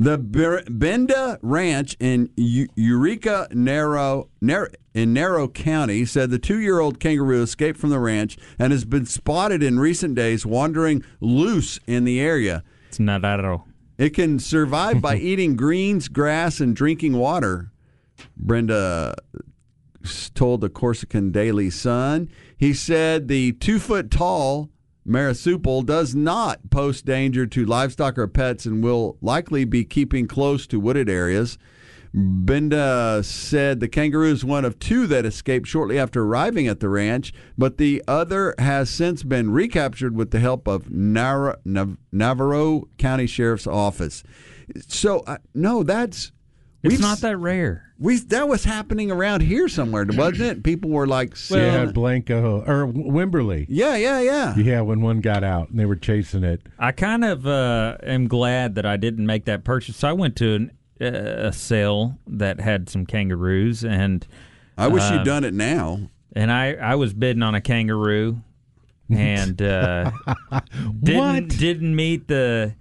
The 0.00 0.16
Benda 0.16 1.38
Ranch 1.42 1.96
in 1.98 2.30
Eu- 2.36 2.68
Eureka, 2.76 3.48
Narrow, 3.52 4.28
Nar- 4.40 4.70
in 4.94 5.12
Navarro 5.12 5.48
County 5.48 6.04
said 6.04 6.30
the 6.30 6.38
two-year-old 6.38 7.00
kangaroo 7.00 7.42
escaped 7.42 7.78
from 7.80 7.90
the 7.90 7.98
ranch 7.98 8.36
and 8.60 8.70
has 8.72 8.84
been 8.84 9.06
spotted 9.06 9.60
in 9.62 9.80
recent 9.80 10.14
days 10.14 10.46
wandering 10.46 11.02
loose 11.20 11.80
in 11.88 12.04
the 12.04 12.20
area. 12.20 12.62
It's 12.88 13.00
all. 13.44 13.66
It 13.98 14.10
can 14.10 14.38
survive 14.38 15.00
by 15.02 15.16
eating 15.18 15.56
greens, 15.56 16.06
grass, 16.06 16.60
and 16.60 16.76
drinking 16.76 17.14
water. 17.14 17.72
Brenda 18.36 19.14
told 20.34 20.60
the 20.60 20.70
Corsicana 20.70 21.32
Daily 21.32 21.70
Sun. 21.70 22.30
He 22.56 22.72
said 22.72 23.28
the 23.28 23.52
two 23.52 23.78
foot 23.78 24.10
tall 24.10 24.70
marsupial 25.04 25.82
does 25.82 26.14
not 26.14 26.70
pose 26.70 27.02
danger 27.02 27.46
to 27.46 27.64
livestock 27.64 28.18
or 28.18 28.28
pets 28.28 28.66
and 28.66 28.84
will 28.84 29.16
likely 29.20 29.64
be 29.64 29.84
keeping 29.84 30.26
close 30.26 30.66
to 30.66 30.78
wooded 30.78 31.08
areas. 31.08 31.58
Benda 32.14 33.22
said 33.22 33.80
the 33.80 33.88
kangaroo 33.88 34.32
is 34.32 34.44
one 34.44 34.64
of 34.64 34.78
two 34.78 35.06
that 35.06 35.26
escaped 35.26 35.68
shortly 35.68 35.98
after 35.98 36.24
arriving 36.24 36.66
at 36.66 36.80
the 36.80 36.88
ranch, 36.88 37.32
but 37.56 37.76
the 37.76 38.02
other 38.08 38.54
has 38.58 38.88
since 38.88 39.22
been 39.22 39.50
recaptured 39.50 40.16
with 40.16 40.30
the 40.30 40.40
help 40.40 40.66
of 40.66 40.90
Navarro 40.90 42.88
County 42.96 43.26
Sheriff's 43.26 43.66
Office. 43.66 44.22
So, 44.86 45.20
uh, 45.20 45.38
no, 45.54 45.82
that's 45.82 46.32
It's 46.82 46.92
We've- 46.92 47.02
not 47.02 47.18
that 47.22 47.36
rare. 47.38 47.84
We 48.00 48.18
that 48.18 48.46
was 48.48 48.62
happening 48.62 49.10
around 49.10 49.40
here 49.40 49.66
somewhere, 49.68 50.06
wasn't 50.08 50.42
it? 50.42 50.62
People 50.62 50.90
were 50.90 51.08
like, 51.08 51.34
yeah, 51.50 51.86
Blanco 51.86 52.60
or 52.64 52.86
Wimberley. 52.86 53.66
yeah, 53.68 53.96
yeah, 53.96 54.20
yeah. 54.20 54.54
Yeah, 54.56 54.80
when 54.82 55.00
one 55.00 55.20
got 55.20 55.42
out 55.42 55.70
and 55.70 55.80
they 55.80 55.84
were 55.86 55.96
chasing 55.96 56.44
it. 56.44 56.60
I 56.78 56.92
kind 56.92 57.24
of 57.24 57.44
uh, 57.44 57.96
am 58.04 58.28
glad 58.28 58.76
that 58.76 58.86
I 58.86 58.96
didn't 58.96 59.26
make 59.26 59.46
that 59.46 59.64
purchase. 59.64 59.96
So 59.96 60.06
I 60.08 60.12
went 60.12 60.36
to 60.36 60.54
an, 60.54 60.70
uh, 61.00 61.48
a 61.48 61.52
sale 61.52 62.16
that 62.28 62.60
had 62.60 62.88
some 62.88 63.04
kangaroos, 63.04 63.84
and 63.84 64.24
I 64.76 64.86
wish 64.86 65.02
uh, 65.02 65.14
you'd 65.14 65.24
done 65.24 65.42
it 65.42 65.54
now. 65.54 65.98
and 66.36 66.52
I, 66.52 66.74
I 66.74 66.94
was 66.94 67.12
bidding 67.12 67.42
on 67.42 67.56
a 67.56 67.60
kangaroo, 67.60 68.40
and 69.10 69.60
uh, 69.60 70.12
didn't 71.02 71.18
What? 71.18 71.48
didn't 71.48 71.96
meet 71.96 72.28
the. 72.28 72.74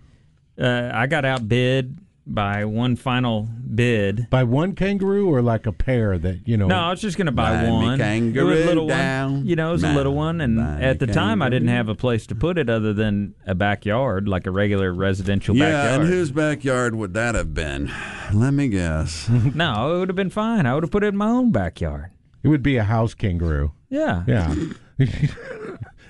Uh, 0.61 0.91
I 0.93 1.07
got 1.07 1.25
outbid 1.25 1.97
by 2.27 2.65
one 2.65 2.95
final 2.95 3.47
bid. 3.73 4.27
By 4.29 4.43
one 4.43 4.73
kangaroo 4.75 5.27
or 5.33 5.41
like 5.41 5.65
a 5.65 5.71
pair 5.71 6.17
that, 6.17 6.47
you 6.47 6.57
know. 6.57 6.67
No, 6.67 6.77
I 6.77 6.89
was 6.91 7.01
just 7.01 7.17
going 7.17 7.25
to 7.27 7.31
buy 7.31 7.63
Buy 7.63 7.69
one. 7.69 7.97
kangaroo 7.97 8.47
it 8.49 8.55
was 8.55 8.63
a 8.63 8.67
little 8.67 8.87
down. 8.87 9.33
one. 9.33 9.45
You 9.47 9.55
know, 9.55 9.69
it 9.69 9.71
was 9.73 9.83
a 9.83 9.93
little 9.93 10.13
one, 10.13 10.41
and 10.41 10.59
at 10.59 10.99
the 10.99 11.07
time, 11.07 11.41
I 11.41 11.49
didn't 11.49 11.69
have 11.69 11.89
a 11.89 11.95
place 11.95 12.27
to 12.27 12.35
put 12.35 12.57
it 12.57 12.69
other 12.69 12.93
than 12.93 13.33
a 13.45 13.55
backyard, 13.55 14.27
like 14.27 14.45
a 14.47 14.51
regular 14.51 14.93
residential 14.93 15.55
Yeah, 15.55 15.71
backyard. 15.71 16.01
and 16.01 16.09
whose 16.09 16.31
backyard 16.31 16.95
would 16.95 17.13
that 17.13 17.35
have 17.35 17.53
been? 17.53 17.91
Let 18.33 18.51
me 18.53 18.67
guess. 18.67 19.29
no, 19.55 19.95
it 19.95 19.99
would 19.99 20.09
have 20.09 20.15
been 20.15 20.29
fine. 20.29 20.65
I 20.65 20.73
would 20.73 20.83
have 20.83 20.91
put 20.91 21.03
it 21.03 21.07
in 21.07 21.17
my 21.17 21.27
own 21.29 21.51
backyard. 21.51 22.11
It 22.43 22.49
would 22.49 22.63
be 22.63 22.77
a 22.77 22.83
house 22.83 23.13
kangaroo. 23.13 23.71
Yeah. 23.89 24.23
Yeah. 24.27 24.53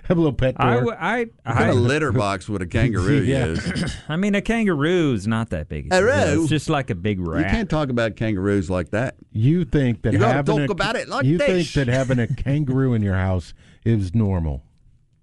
Have 0.10 0.18
a 0.18 0.22
little 0.22 0.34
pet 0.34 0.58
door. 0.58 0.66
I, 0.68 0.74
w- 0.76 0.96
I, 0.98 1.20
What 1.44 1.56
kind 1.58 1.82
litter 1.82 2.12
box 2.12 2.48
would 2.48 2.62
a 2.62 2.66
kangaroo 2.78 3.22
Yeah. 3.22 3.48
use? 3.48 3.98
I 4.10 4.16
mean, 4.16 4.36
a 4.36 4.42
kangaroo 4.42 5.14
is 5.14 5.28
not 5.28 5.50
that 5.50 5.68
big. 5.70 5.88
a 5.88 5.90
deal. 5.90 6.08
Kangaroo? 6.08 6.42
It's 6.42 6.50
just 6.50 6.70
like 6.70 6.90
a 6.90 6.96
big 6.96 7.20
rat. 7.20 7.44
You 7.46 7.50
can't 7.52 7.70
talk 7.70 7.90
about 7.90 8.16
kangaroos 8.16 8.70
like 8.70 8.92
that. 8.92 9.16
you 9.32 9.66
think 9.66 10.02
that 10.04 10.14
You 10.14 10.20
gotta 10.20 10.34
having 10.34 10.58
talk 10.60 10.70
a, 10.70 10.72
about 10.72 10.96
it 10.96 11.10
like 11.10 11.26
you 11.26 11.38
this. 11.38 11.48
think 11.74 11.88
that 11.88 11.94
having 11.94 12.20
a 12.20 12.28
kangaroo 12.44 12.94
in 12.94 13.02
your 13.02 13.16
house 13.16 13.54
is 13.84 14.16
normal. 14.16 14.64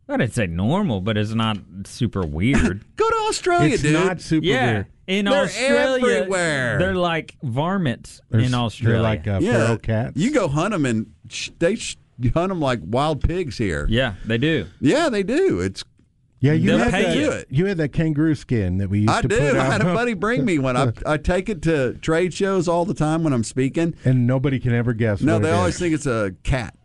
I 0.07 0.18
didn't 0.18 0.35
say 0.35 0.47
normal, 0.47 1.01
but 1.01 1.16
it's 1.16 1.32
not 1.32 1.57
super 1.85 2.26
weird. 2.26 2.85
Go 2.97 3.09
to 3.09 3.16
Australia, 3.30 3.72
it's 3.72 3.82
dude. 3.82 3.95
not 3.95 4.20
super 4.20 4.45
yeah. 4.45 4.72
weird. 4.72 4.87
In 5.07 5.24
They're 5.26 5.45
Australia, 5.45 6.14
everywhere. 6.16 6.78
they're 6.78 6.95
like 6.95 7.37
varmints 7.43 8.20
They're 8.28 8.41
in 8.41 8.53
Australia. 8.55 8.95
They're 8.97 9.03
like 9.03 9.26
uh, 9.26 9.39
yeah, 9.43 9.53
feral 9.64 9.78
cats. 9.78 10.12
you 10.16 10.30
go 10.30 10.47
hunt 10.49 10.72
them 10.72 10.85
and 10.87 11.11
sh- 11.30 11.51
they 11.59 11.76
sh- 11.76 11.97
hunt 12.35 12.49
them 12.51 12.61
like 12.61 12.81
wild 12.83 13.23
pigs 13.23 13.59
here. 13.59 13.87
yeah, 13.91 14.15
they 14.25 14.39
do. 14.39 14.67
Yeah, 14.81 15.09
they 15.09 15.23
do. 15.23 15.61
It's 15.61 15.85
Yeah, 16.41 16.53
you 16.53 16.71
They'll 16.71 16.79
had 16.79 16.91
pay 16.93 17.03
that. 17.27 17.49
you. 17.51 17.57
You 17.59 17.67
had 17.67 17.79
that 17.79 17.93
kangaroo 17.93 18.35
skin 18.35 18.79
that 18.79 18.89
we 18.91 19.01
used 19.01 19.11
I 19.11 19.23
to 19.23 19.29
do. 19.29 19.37
put 19.39 19.57
I 19.57 19.67
out, 19.67 19.73
had 19.73 19.81
a 19.81 19.85
buddy 19.95 20.15
bring 20.15 20.45
me 20.45 20.59
one. 20.59 20.77
I, 20.77 20.93
I 21.07 21.17
take 21.17 21.49
it 21.49 21.62
to 21.62 21.95
trade 21.95 22.35
shows 22.35 22.69
all 22.69 22.85
the 22.85 22.95
time 22.95 23.25
when 23.25 23.33
I'm 23.33 23.45
speaking. 23.45 23.95
and 24.05 24.27
nobody 24.27 24.59
can 24.61 24.73
ever 24.75 24.93
guess. 24.93 25.21
No, 25.23 25.35
what 25.35 25.43
they 25.43 25.51
it 25.51 25.55
always 25.55 25.75
is. 25.75 25.81
think 25.81 25.95
it's 25.95 26.07
a 26.07 26.35
cat. 26.43 26.77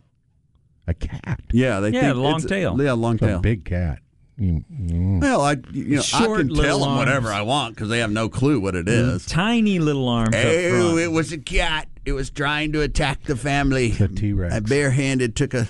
a 0.87 0.93
cat. 0.93 1.41
Yeah, 1.51 1.79
they 1.81 1.89
Yeah, 1.91 2.01
think 2.13 2.17
long 2.17 2.35
it's 2.37 2.45
a- 2.45 2.47
tail. 2.49 2.81
Yeah, 2.81 2.93
long 2.93 3.15
It's 3.15 3.23
a 3.23 3.27
tail. 3.27 3.39
big 3.41 3.65
cat. 3.65 3.99
Mm, 4.39 4.63
mm. 4.71 5.21
Well, 5.21 5.41
I 5.41 5.57
you 5.71 5.97
know 5.97 6.01
I 6.13 6.25
can 6.25 6.55
tell 6.55 6.79
them 6.79 6.95
whatever 6.95 7.27
arms. 7.27 7.39
I 7.39 7.41
want 7.41 7.75
because 7.75 7.89
they 7.89 7.99
have 7.99 8.11
no 8.11 8.29
clue 8.29 8.59
what 8.59 8.73
it 8.75 8.87
is. 8.87 9.25
Tiny 9.25 9.79
little 9.79 10.07
arms 10.07 10.33
up 10.35 10.41
Oh, 10.45 10.69
front. 10.91 10.99
it 10.99 11.11
was 11.11 11.31
a 11.33 11.37
cat. 11.37 11.87
It 12.05 12.13
was 12.13 12.29
trying 12.29 12.71
to 12.73 12.81
attack 12.81 13.23
the 13.23 13.35
family. 13.35 13.89
The 13.89 14.07
T-Rex. 14.07 14.53
I 14.55 14.59
barehanded 14.61 15.35
took 15.35 15.53
a 15.53 15.67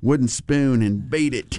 wooden 0.00 0.28
spoon 0.28 0.82
and 0.82 1.10
beat 1.10 1.34
it, 1.34 1.58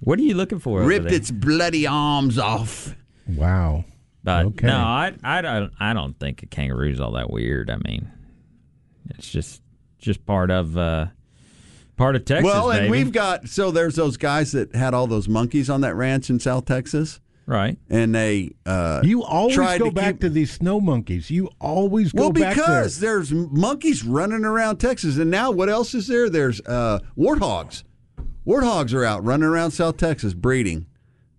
What 0.00 0.18
are 0.18 0.22
you 0.22 0.34
looking 0.34 0.58
for? 0.58 0.80
over 0.80 0.88
ripped 0.88 1.06
there? 1.08 1.14
its 1.14 1.30
bloody 1.30 1.86
arms 1.86 2.38
off. 2.38 2.94
Wow. 3.26 3.84
But 4.22 4.44
Okay. 4.46 4.66
no, 4.66 4.76
I, 4.76 5.14
I 5.24 5.40
don't 5.40 5.72
I 5.80 5.94
don't 5.94 6.18
think 6.20 6.42
a 6.42 6.46
kangaroo's 6.46 7.00
all 7.00 7.12
that 7.12 7.30
weird. 7.30 7.70
I 7.70 7.76
mean, 7.88 8.10
it's 9.10 9.30
just 9.30 9.62
just 9.98 10.26
part 10.26 10.50
of 10.50 10.76
uh, 10.76 11.06
part 11.98 12.16
of 12.16 12.24
Texas. 12.24 12.44
well, 12.44 12.70
and 12.70 12.80
baby. 12.86 12.90
we've 12.90 13.12
got 13.12 13.48
so 13.48 13.70
there's 13.70 13.96
those 13.96 14.16
guys 14.16 14.52
that 14.52 14.74
had 14.74 14.94
all 14.94 15.06
those 15.06 15.28
monkeys 15.28 15.68
on 15.68 15.82
that 15.82 15.94
ranch 15.96 16.30
in 16.30 16.40
South 16.40 16.64
Texas, 16.64 17.20
right. 17.44 17.76
and 17.90 18.14
they 18.14 18.52
uh, 18.64 19.02
You 19.04 19.22
always 19.24 19.54
tried 19.54 19.78
go 19.80 19.86
to 19.86 19.90
back 19.92 20.14
keep- 20.14 20.20
to 20.22 20.28
these 20.30 20.50
snow 20.52 20.80
monkeys. 20.80 21.30
You 21.30 21.50
always 21.60 22.12
go 22.12 22.22
Well, 22.22 22.32
back 22.32 22.56
there. 22.56 22.64
because 22.64 23.00
there's 23.00 23.32
monkeys 23.32 24.04
running 24.04 24.44
around 24.46 24.78
Texas, 24.78 25.18
and 25.18 25.30
now 25.30 25.50
what 25.50 25.68
else 25.68 25.94
is 25.94 26.06
there? 26.06 26.30
There's 26.30 26.60
uh, 26.62 27.00
warthogs. 27.18 27.82
Warthogs 28.46 28.94
are 28.94 29.04
out 29.04 29.22
running 29.24 29.46
around 29.48 29.72
South 29.72 29.98
Texas 29.98 30.32
breeding. 30.32 30.86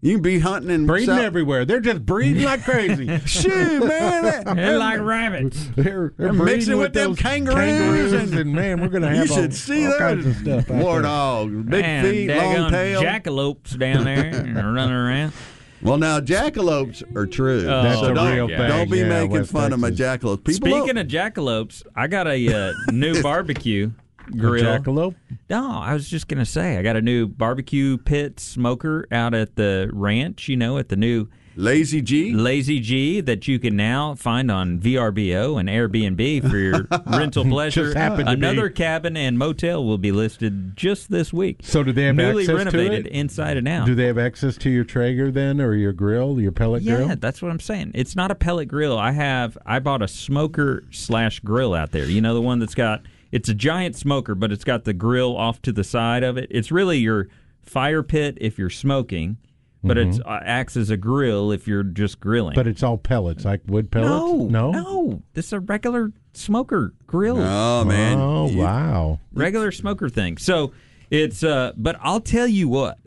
You 0.02 0.14
can 0.14 0.22
be 0.22 0.40
hunting 0.40 0.72
and 0.72 0.88
breeding 0.88 1.08
South- 1.08 1.20
everywhere. 1.22 1.66
They're 1.66 1.82
just 1.82 2.06
breeding 2.06 2.44
like 2.44 2.64
crazy. 2.64 3.20
Shoot, 3.26 3.86
man! 3.86 4.56
They're 4.56 4.78
like 4.78 5.02
rabbits. 5.02 5.62
They're, 5.76 6.14
they're 6.18 6.32
They're 6.32 6.34
mixing 6.34 6.78
with 6.78 6.94
them 6.94 7.10
those 7.12 7.20
kangaroos 7.20 8.14
and- 8.14 8.34
and, 8.34 8.54
man, 8.54 8.80
we're 8.80 8.88
gonna 8.88 9.10
You 9.12 9.16
have 9.18 9.32
all, 9.32 9.38
should 9.38 9.54
see 9.54 9.86
all 9.86 9.92
those 9.92 10.00
kinds 10.00 10.26
of 10.26 10.36
stuff. 10.38 10.60
out 10.60 10.68
there. 10.68 10.82
warthogs, 10.84 11.70
big 11.70 11.82
Man, 11.82 12.06
feet, 12.06 12.28
long 12.30 12.38
daggone 12.56 12.70
tail. 12.72 13.02
jackalopes 13.02 13.78
down 13.78 14.04
there 14.06 14.32
running 14.56 14.92
around. 14.96 15.34
well, 15.82 15.98
now 15.98 16.22
jackalopes 16.22 17.04
are 17.16 17.26
true. 17.28 17.66
Oh, 17.68 17.84
That's 17.84 18.00
so 18.00 18.12
a 18.12 18.14
don't, 18.14 18.34
real 18.34 18.48
God. 18.48 18.58
thing. 18.58 18.68
Don't 18.70 18.90
be 18.90 18.98
yeah, 19.00 19.10
making 19.10 19.32
West 19.32 19.52
fun 19.52 19.74
of 19.74 19.80
my 19.82 19.92
jackalopes. 19.92 20.46
People 20.46 20.54
Speaking 20.70 20.96
don't- 20.96 20.98
of 21.00 21.08
jackalopes, 21.08 21.84
I 21.94 22.08
got 22.08 22.26
a 22.26 22.54
uh, 22.70 22.74
new 22.94 23.22
barbecue 23.22 23.92
grill. 24.38 24.64
Jackalope. 24.64 25.16
No, 25.50 25.72
I 25.72 25.94
was 25.94 26.10
just 26.10 26.28
gonna 26.28 26.46
say 26.46 26.78
I 26.78 26.82
got 26.82 26.96
a 26.96 27.02
new 27.02 27.28
barbecue 27.28 27.98
pit 27.98 28.40
smoker 28.40 29.08
out 29.12 29.34
at 29.34 29.56
the 29.56 29.90
ranch. 29.94 30.48
You 30.48 30.58
know, 30.58 30.78
at 30.78 30.90
the 30.90 30.96
new 30.96 31.28
lazy 31.60 32.02
G. 32.02 32.34
Lazy 32.34 32.80
G 32.80 33.22
that 33.22 33.48
you 33.48 33.60
can 33.60 33.76
now 33.76 34.16
find 34.16 34.50
on 34.50 34.80
VRBO 34.80 35.60
and 35.60 35.68
Airbnb 35.68 36.50
for 36.50 36.58
your 36.58 36.88
rental 37.06 37.44
pleasure. 37.44 37.86
Just 37.86 37.98
happened 37.98 38.28
to 38.28 38.38
be. 38.38 38.46
Another 38.46 38.70
cabin 38.70 39.18
and 39.18 39.38
motel 39.38 39.84
will 39.84 39.98
be 39.98 40.12
listed 40.12 40.76
just 40.76 41.12
this 41.12 41.34
week. 41.34 41.60
So 41.64 41.84
do 41.84 41.92
they 41.92 42.04
have 42.04 42.16
Newly 42.16 42.44
access 42.44 42.56
renovated 42.56 43.06
to 43.06 43.12
it? 43.12 43.14
inside 43.14 43.58
and 43.58 43.68
out. 43.68 43.86
Do 43.86 43.96
they 43.96 44.06
have 44.06 44.18
access 44.18 44.58
to 44.58 44.70
your 44.70 44.84
Traeger 44.84 45.32
then, 45.32 45.60
or 45.60 45.76
your 45.76 45.94
grill, 45.94 46.40
your 46.40 46.52
pellet 46.52 46.84
yeah, 46.84 46.96
grill? 46.96 47.16
that's 47.18 47.42
what 47.42 47.52
I'm 47.52 47.60
saying. 47.60 47.92
It's 47.94 48.16
not 48.16 48.32
a 48.32 48.36
pellet 48.36 48.68
grill. 48.68 48.98
I 48.98 49.12
have 49.12 49.58
I 49.66 49.80
bought 49.80 50.02
a 50.02 50.08
smoker 50.08 50.84
slash 50.92 51.40
grill 51.42 51.74
out 51.74 51.92
there. 51.92 52.06
You 52.06 52.22
know 52.22 52.34
the 52.34 52.42
one 52.42 52.60
that's 52.60 52.76
got 52.76 53.02
it's 53.32 53.50
a 53.50 53.54
giant 53.54 53.96
smoker, 53.96 54.36
but 54.36 54.52
it's 54.52 54.64
got 54.64 54.84
the 54.86 54.94
grill 54.94 55.36
off 55.38 55.62
to 55.64 55.72
the 55.72 55.84
side 55.84 56.24
of 56.24 56.38
it. 56.38 56.48
It's 56.52 56.72
really 56.72 56.98
your 56.98 57.28
fire 57.62 58.02
pit 58.04 58.38
if 58.42 58.58
you're 58.58 58.70
smoking, 58.70 59.38
but 59.84 59.98
it 59.98 60.20
uh, 60.26 60.40
acts 60.44 60.76
as 60.76 60.90
a 60.90 60.98
grill 60.98 61.52
if 61.52 61.68
you're 61.68 61.84
just 61.84 62.20
grilling. 62.20 62.56
But 62.56 62.68
it's 62.68 62.84
all 62.84 62.98
pellets, 62.98 63.46
like 63.46 63.62
wood 63.68 63.92
pellets. 63.92 64.10
no, 64.10 64.46
no, 64.48 64.72
no, 64.72 65.24
this 65.34 65.48
is 65.48 65.54
a 65.54 65.60
regular 65.60 66.12
smoker 66.34 66.94
grill. 67.08 67.38
Oh 67.40 67.86
man! 67.86 68.18
Oh 68.20 68.50
You- 68.50 68.58
wow! 68.60 69.20
regular 69.34 69.72
smoker 69.72 70.10
thing. 70.10 70.38
So 70.38 70.74
it's 71.10 71.44
uh 71.44 71.74
but 71.78 71.98
I'll 72.02 72.22
tell 72.22 72.48
you 72.48 72.68
what. 72.68 72.98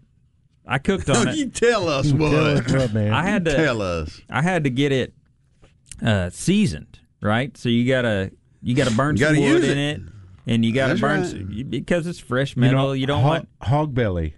I 0.64 0.78
cooked 0.78 1.10
on 1.10 1.26
you 1.36 1.46
it. 1.46 1.54
tell 1.54 1.88
us 1.88 2.12
what. 2.12 2.30
Tell 2.30 2.46
us 2.46 2.72
what, 2.72 2.94
man. 2.94 3.12
I 3.12 3.26
had 3.26 3.44
to 3.46 3.54
Tell 3.56 3.82
us. 3.82 4.20
I 4.30 4.42
had 4.42 4.62
to 4.64 4.70
get 4.70 4.92
it 4.92 5.12
uh 6.00 6.30
seasoned, 6.30 7.00
right? 7.20 7.56
So 7.56 7.68
you 7.68 7.86
got 7.86 8.02
to 8.02 8.30
you 8.62 8.74
got 8.74 8.88
to 8.88 8.94
burn 8.96 9.16
You 9.16 9.24
some 9.26 9.34
gotta 9.34 9.46
wood 9.52 9.64
in 9.64 9.78
it. 9.78 9.96
it 9.98 10.02
and 10.46 10.64
you 10.64 10.72
got 10.72 10.88
to 10.88 10.94
That's 10.94 11.00
burn 11.00 11.20
right. 11.48 11.58
s- 11.60 11.64
because 11.68 12.06
it's 12.06 12.18
fresh 12.18 12.56
metal. 12.56 12.94
You, 12.96 13.06
don't 13.06 13.22
hog, 13.22 13.28
want 13.30 13.48
hog 13.62 13.94
belly. 13.94 14.36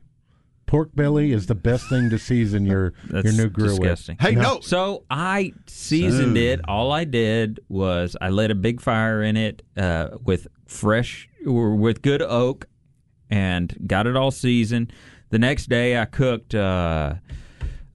Pork 0.67 0.91
belly 0.95 1.31
is 1.33 1.47
the 1.47 1.55
best 1.55 1.89
thing 1.89 2.09
to 2.11 2.19
season 2.19 2.65
your 2.67 2.95
that's 3.11 3.25
your 3.25 3.35
new 3.45 3.51
grill 3.51 3.77
disgusting. 3.77 4.17
Hey, 4.19 4.35
no. 4.35 4.61
So 4.61 5.05
I 5.11 5.53
seasoned 5.67 6.37
it. 6.39 6.61
All 6.67 6.91
I 6.91 7.05
did 7.05 7.61
was 7.69 8.17
I 8.21 8.31
lit 8.31 8.51
a 8.51 8.55
big 8.55 8.81
fire 8.81 9.23
in 9.23 9.37
it 9.37 9.63
uh, 9.77 10.09
with 10.25 10.47
fresh 10.67 11.29
or 11.47 11.75
with 11.77 12.01
good 12.03 12.23
oak, 12.23 12.67
and 13.31 13.77
got 13.87 14.07
it 14.07 14.17
all 14.17 14.31
seasoned. 14.31 14.93
The 15.31 15.39
next 15.39 15.69
day 15.69 15.99
I 15.99 16.07
cooked. 16.07 16.55
Uh, 16.55 17.15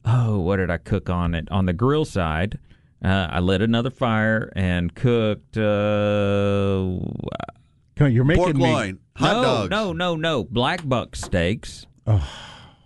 oh, 0.06 0.40
what 0.40 0.58
did 0.58 0.70
I 0.70 0.78
cook 0.78 1.10
on 1.10 1.34
it? 1.34 1.50
On 1.52 1.66
the 1.66 1.74
grill 1.74 2.06
side, 2.06 2.60
uh, 3.04 3.28
I 3.32 3.40
lit 3.40 3.62
another 3.62 3.90
fire 3.90 4.52
and 4.56 4.94
cooked. 4.94 5.58
Uh, 5.58 7.00
you're 8.00 8.24
making 8.24 8.44
Pork 8.44 8.56
me. 8.56 8.62
loin, 8.64 9.00
hot 9.16 9.34
no, 9.34 9.42
dogs. 9.44 9.70
no, 9.70 9.94
no, 9.94 10.16
no. 10.16 10.44
Black 10.46 10.88
buck 10.88 11.16
steaks. 11.16 11.86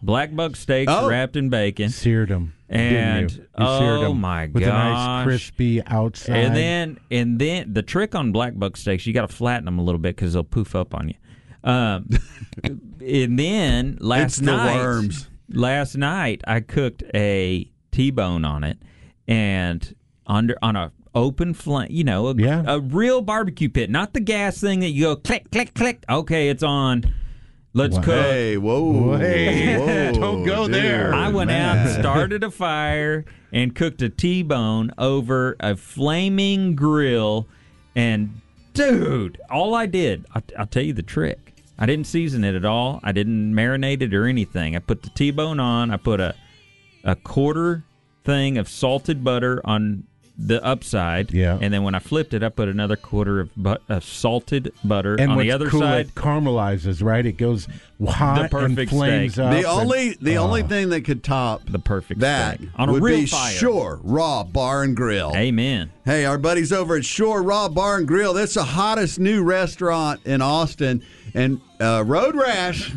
Black 0.01 0.35
buck 0.35 0.55
steaks 0.55 0.91
Oh. 0.93 1.07
wrapped 1.07 1.35
in 1.35 1.49
bacon. 1.49 1.89
Seared 1.89 2.29
them, 2.29 2.53
And- 2.67 3.29
didn't 3.29 3.37
you? 3.37 3.43
You 3.59 3.77
seared 3.77 3.99
oh 3.99 4.11
'em 4.11 4.19
my 4.21 4.47
god, 4.47 4.53
with 4.53 4.63
a 4.63 4.67
nice 4.67 5.23
crispy 5.25 5.81
outside. 5.85 6.35
And 6.35 6.55
then, 6.55 6.97
and 7.11 7.39
then 7.39 7.73
the 7.73 7.83
trick 7.83 8.13
on 8.15 8.31
black 8.31 8.57
buck 8.57 8.75
steaks, 8.75 9.05
you 9.07 9.13
got 9.13 9.29
to 9.29 9.33
flatten 9.35 9.65
them 9.65 9.79
a 9.79 9.83
little 9.83 9.99
bit 9.99 10.15
because 10.15 10.33
they'll 10.33 10.43
poof 10.43 10.75
up 10.75 10.93
on 10.93 11.07
you. 11.09 11.15
Um, 11.63 12.09
and 12.63 13.39
then 13.39 13.97
last 14.01 14.23
It's 14.23 14.37
the 14.37 14.45
night, 14.57 14.75
worms. 14.75 15.29
last 15.53 15.95
night 15.95 16.41
I 16.45 16.59
cooked 16.59 17.03
a 17.15 17.69
T-bone 17.91 18.43
on 18.43 18.63
it, 18.65 18.79
and 19.27 19.95
under 20.27 20.55
on 20.61 20.75
a 20.75 20.91
open 21.15 21.53
flame, 21.53 21.87
you 21.91 22.03
know, 22.03 22.27
a, 22.27 22.35
Yeah. 22.35 22.63
a 22.65 22.79
real 22.79 23.21
barbecue 23.21 23.69
pit, 23.69 23.89
not 23.89 24.13
the 24.13 24.19
gas 24.19 24.59
thing 24.59 24.79
that 24.79 24.89
you 24.89 25.03
go 25.03 25.15
click 25.15 25.51
click 25.51 25.73
click. 25.73 26.03
Okay, 26.09 26.49
it's 26.49 26.63
on. 26.63 27.03
Let's 27.75 27.95
Wow. 27.97 28.03
cook. 28.03 28.25
Hey, 28.25 28.57
whoa, 28.57 29.17
Hey, 29.17 29.77
whoa, 29.77 30.11
don't 30.19 30.43
go 30.43 30.65
dude. 30.65 30.75
there. 30.75 31.13
I 31.13 31.29
went 31.29 31.49
out, 31.51 31.75
Man. 31.77 31.99
started 31.99 32.43
a 32.43 32.51
fire, 32.51 33.25
and 33.51 33.73
cooked 33.75 34.01
a 34.03 34.09
T-bone 34.09 34.91
over 34.97 35.55
a 35.59 35.75
flaming 35.75 36.75
grill. 36.75 37.47
And 37.95 38.41
dude, 38.73 39.39
all 39.49 39.73
I 39.75 39.85
did, 39.87 40.25
I, 40.35 40.41
I'll 40.57 40.65
tell 40.67 40.83
you 40.83 40.93
the 40.93 41.01
trick. 41.03 41.53
I 41.77 41.85
didn't 41.87 42.05
season 42.05 42.43
it 42.43 42.53
at 42.55 42.65
all. 42.65 42.99
I 43.03 43.11
didn't 43.11 43.53
marinate 43.53 44.01
it 44.03 44.13
or 44.13 44.25
anything. 44.27 44.75
I 44.75 44.79
put 44.79 45.01
the 45.03 45.09
T-bone 45.09 45.59
on. 45.59 45.89
I 45.91 45.97
put 45.97 46.19
a 46.19 46.35
a 47.03 47.15
quarter 47.15 47.83
thing 48.23 48.57
of 48.57 48.69
salted 48.69 49.23
butter 49.23 49.59
on 49.65 50.03
the 50.37 50.63
upside. 50.65 51.31
Yeah. 51.31 51.59
And 51.61 51.71
then 51.73 51.83
when 51.83 51.93
I 51.93 51.99
flipped 51.99 52.33
it, 52.33 52.41
I 52.43 52.49
put 52.49 52.67
another 52.67 52.95
quarter 52.95 53.39
of, 53.39 53.49
but, 53.55 53.83
of 53.87 54.03
salted 54.03 54.73
butter 54.83 55.13
And 55.13 55.31
on 55.31 55.37
what's 55.37 55.45
the 55.45 55.51
other 55.51 55.69
cool, 55.69 55.81
side. 55.81 56.07
it 56.07 56.15
caramelizes, 56.15 57.03
right? 57.03 57.23
It 57.25 57.33
goes 57.37 57.67
hot 58.03 58.39
and 58.41 58.51
perfect 58.51 58.91
flames 58.91 59.33
steak. 59.33 59.45
up. 59.45 59.51
The 59.51 59.57
and- 59.57 59.65
only 59.67 60.17
the 60.19 60.37
Oh. 60.37 60.43
only 60.45 60.63
thing 60.63 60.89
that 60.89 61.01
could 61.01 61.23
top 61.23 61.61
The 61.69 61.77
perfect 61.79 62.21
that 62.21 62.57
steak. 62.57 62.69
On 62.77 62.89
a 62.89 62.93
would 62.93 63.03
real 63.03 63.19
be 63.19 63.25
fire. 63.27 63.53
Shore 63.53 63.99
Raw 64.03 64.43
Bar 64.43 64.83
and 64.83 64.95
Grill. 64.95 65.31
Amen. 65.35 65.91
Hey, 66.03 66.25
our 66.25 66.37
buddies 66.39 66.73
over 66.73 66.95
at 66.95 67.05
Shore 67.05 67.43
Raw 67.43 67.69
Bar 67.69 67.99
and 67.99 68.07
Grill. 68.07 68.33
That's 68.33 68.55
the 68.55 68.63
hottest 68.63 69.19
new 69.19 69.43
restaurant 69.43 70.19
in 70.25 70.41
Austin. 70.41 71.03
And 71.35 71.61
uh, 71.79 72.03
Road 72.05 72.35
Rash, 72.35 72.91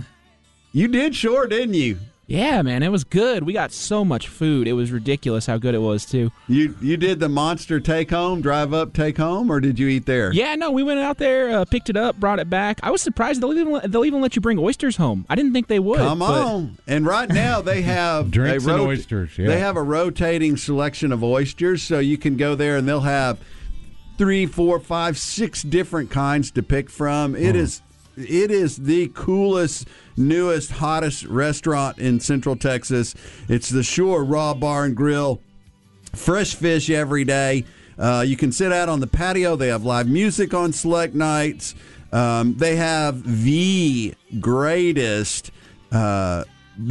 you 0.72 0.88
did 0.88 1.14
Shore, 1.14 1.46
didn't 1.46 1.74
you? 1.74 1.98
Yeah, 2.28 2.62
man, 2.62 2.82
it 2.82 2.90
was 2.90 3.04
good. 3.04 3.44
We 3.44 3.52
got 3.52 3.70
so 3.70 4.04
much 4.04 4.26
food. 4.26 4.66
It 4.66 4.72
was 4.72 4.90
ridiculous 4.90 5.46
how 5.46 5.58
good 5.58 5.76
it 5.76 5.80
was 5.80 6.04
too. 6.04 6.32
You 6.48 6.74
you 6.80 6.96
did 6.96 7.20
the 7.20 7.28
monster 7.28 7.78
take 7.78 8.10
home, 8.10 8.40
drive 8.40 8.74
up, 8.74 8.92
take 8.92 9.16
home, 9.16 9.50
or 9.50 9.60
did 9.60 9.78
you 9.78 9.86
eat 9.86 10.06
there? 10.06 10.32
Yeah, 10.32 10.56
no, 10.56 10.72
we 10.72 10.82
went 10.82 10.98
out 10.98 11.18
there, 11.18 11.56
uh, 11.56 11.64
picked 11.64 11.88
it 11.88 11.96
up, 11.96 12.16
brought 12.16 12.40
it 12.40 12.50
back. 12.50 12.80
I 12.82 12.90
was 12.90 13.00
surprised 13.00 13.40
they'll 13.40 13.56
even 13.56 13.80
they'll 13.90 14.04
even 14.04 14.20
let 14.20 14.34
you 14.34 14.42
bring 14.42 14.58
oysters 14.58 14.96
home. 14.96 15.24
I 15.28 15.36
didn't 15.36 15.52
think 15.52 15.68
they 15.68 15.78
would. 15.78 15.98
Come 15.98 16.18
but- 16.18 16.44
on. 16.44 16.78
And 16.88 17.06
right 17.06 17.28
now 17.28 17.60
they 17.60 17.82
have 17.96 18.32
Drinks 18.32 18.66
a 18.66 18.70
and 18.72 18.80
oysters, 18.80 19.38
yeah. 19.38 19.46
They 19.46 19.60
have 19.60 19.76
a 19.76 19.82
rotating 19.82 20.56
selection 20.56 21.12
of 21.12 21.22
oysters, 21.22 21.82
so 21.82 22.00
you 22.00 22.18
can 22.18 22.36
go 22.36 22.56
there 22.56 22.76
and 22.76 22.88
they'll 22.88 23.00
have 23.00 23.38
three, 24.18 24.46
four, 24.46 24.80
five, 24.80 25.16
six 25.16 25.62
different 25.62 26.10
kinds 26.10 26.50
to 26.52 26.62
pick 26.62 26.90
from. 26.90 27.36
It 27.36 27.54
is 27.54 27.82
it 28.16 28.50
is 28.50 28.76
the 28.76 29.08
coolest, 29.14 29.88
newest, 30.16 30.70
hottest 30.70 31.24
restaurant 31.24 31.98
in 31.98 32.20
Central 32.20 32.56
Texas. 32.56 33.14
It's 33.48 33.68
the 33.68 33.82
Shore 33.82 34.24
Raw 34.24 34.54
Bar 34.54 34.84
and 34.84 34.96
Grill. 34.96 35.40
Fresh 36.14 36.54
fish 36.54 36.88
every 36.88 37.24
day. 37.24 37.64
Uh, 37.98 38.24
you 38.26 38.36
can 38.36 38.52
sit 38.52 38.72
out 38.72 38.88
on 38.88 39.00
the 39.00 39.06
patio. 39.06 39.56
They 39.56 39.68
have 39.68 39.84
live 39.84 40.08
music 40.08 40.54
on 40.54 40.72
select 40.72 41.14
nights. 41.14 41.74
Um, 42.12 42.54
they 42.56 42.76
have 42.76 43.44
the 43.44 44.14
greatest 44.40 45.50
uh, 45.92 46.44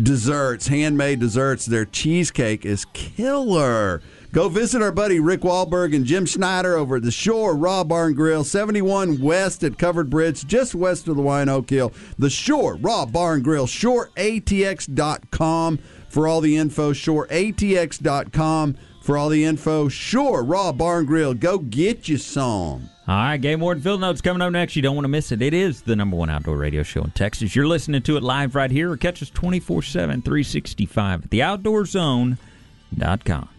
desserts, 0.04 0.68
handmade 0.68 1.20
desserts. 1.20 1.66
Their 1.66 1.86
cheesecake 1.86 2.66
is 2.66 2.86
killer. 2.94 4.02
Go 4.36 4.50
visit 4.50 4.82
our 4.82 4.92
buddy 4.92 5.22
Rick 5.22 5.44
Wahlberg 5.44 5.96
and 5.96 6.04
Jim 6.04 6.26
Schneider 6.26 6.76
over 6.76 6.98
at 6.98 7.04
the 7.04 7.12
Shore 7.12 7.56
Raw 7.56 7.86
Barn 7.86 8.16
Grill, 8.16 8.44
71 8.44 9.22
West 9.22 9.64
at 9.64 9.80
Covered 9.80 10.10
Bridge, 10.10 10.46
just 10.46 10.76
west 10.76 11.08
of 11.08 11.16
the 11.16 11.22
Winoak 11.22 11.70
Hill. 11.70 11.94
The 12.20 12.30
Shore 12.30 12.76
Raw 12.76 13.06
Bar 13.06 13.36
and 13.36 13.46
Grill, 13.46 13.66
shoreatx.com 13.66 15.80
for 16.10 16.28
all 16.28 16.42
the 16.42 16.58
info, 16.58 16.92
shoreatx.com 16.92 18.76
for 19.02 19.18
all 19.18 19.30
the 19.30 19.46
info. 19.46 19.88
Shore 19.88 20.44
Raw 20.44 20.74
Barn 20.74 21.06
Grill, 21.06 21.34
go 21.34 21.58
get 21.58 22.10
you 22.10 22.18
some. 22.18 22.90
All 23.08 23.16
right, 23.16 23.38
Game 23.38 23.62
Warden 23.62 23.82
Field 23.82 24.02
Notes 24.02 24.20
coming 24.20 24.42
up 24.42 24.52
next. 24.52 24.76
You 24.76 24.82
don't 24.82 24.96
want 24.96 25.06
to 25.06 25.10
miss 25.10 25.32
it. 25.32 25.42
It 25.42 25.54
is 25.54 25.84
the 25.84 25.96
number 25.96 26.18
one 26.18 26.30
outdoor 26.30 26.58
radio 26.58 26.84
show 26.84 27.06
in 27.06 27.12
Texas. 27.12 27.56
You're 27.56 27.70
listening 27.70 28.02
to 28.02 28.18
it 28.18 28.24
live 28.24 28.54
right 28.54 28.70
here 28.70 28.92
or 28.92 28.98
catch 28.98 29.22
us 29.22 29.30
24 29.30 29.84
7, 29.84 30.22
365 30.22 31.24
at 31.24 31.30
theoutdoorzone.com. 31.30 33.50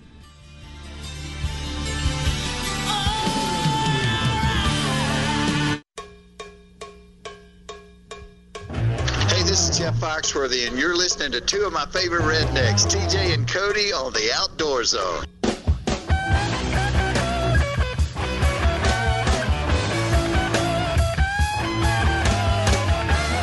Jeff 9.87 9.95
Foxworthy, 10.01 10.67
and 10.67 10.77
you're 10.77 10.97
listening 10.97 11.31
to 11.31 11.41
two 11.41 11.63
of 11.63 11.73
my 11.73 11.87
favorite 11.87 12.23
rednecks, 12.23 12.89
TJ 12.93 13.35
and 13.35 13.47
Cody, 13.47 13.93
on 13.93 14.13
the 14.13 14.33
Outdoor 14.35 14.83
Zone. 14.83 15.25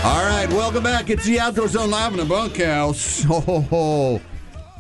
All 0.04 0.26
right, 0.26 0.48
welcome 0.50 0.84
back. 0.84 1.10
It's 1.10 1.24
the 1.24 1.40
Outdoor 1.40 1.70
Zone 1.70 1.90
live 1.90 2.12
in 2.12 2.18
the 2.18 2.26
bunkhouse. 2.26 3.24
Ho, 3.30 3.40
ho, 3.40 3.62
ho. 3.62 4.22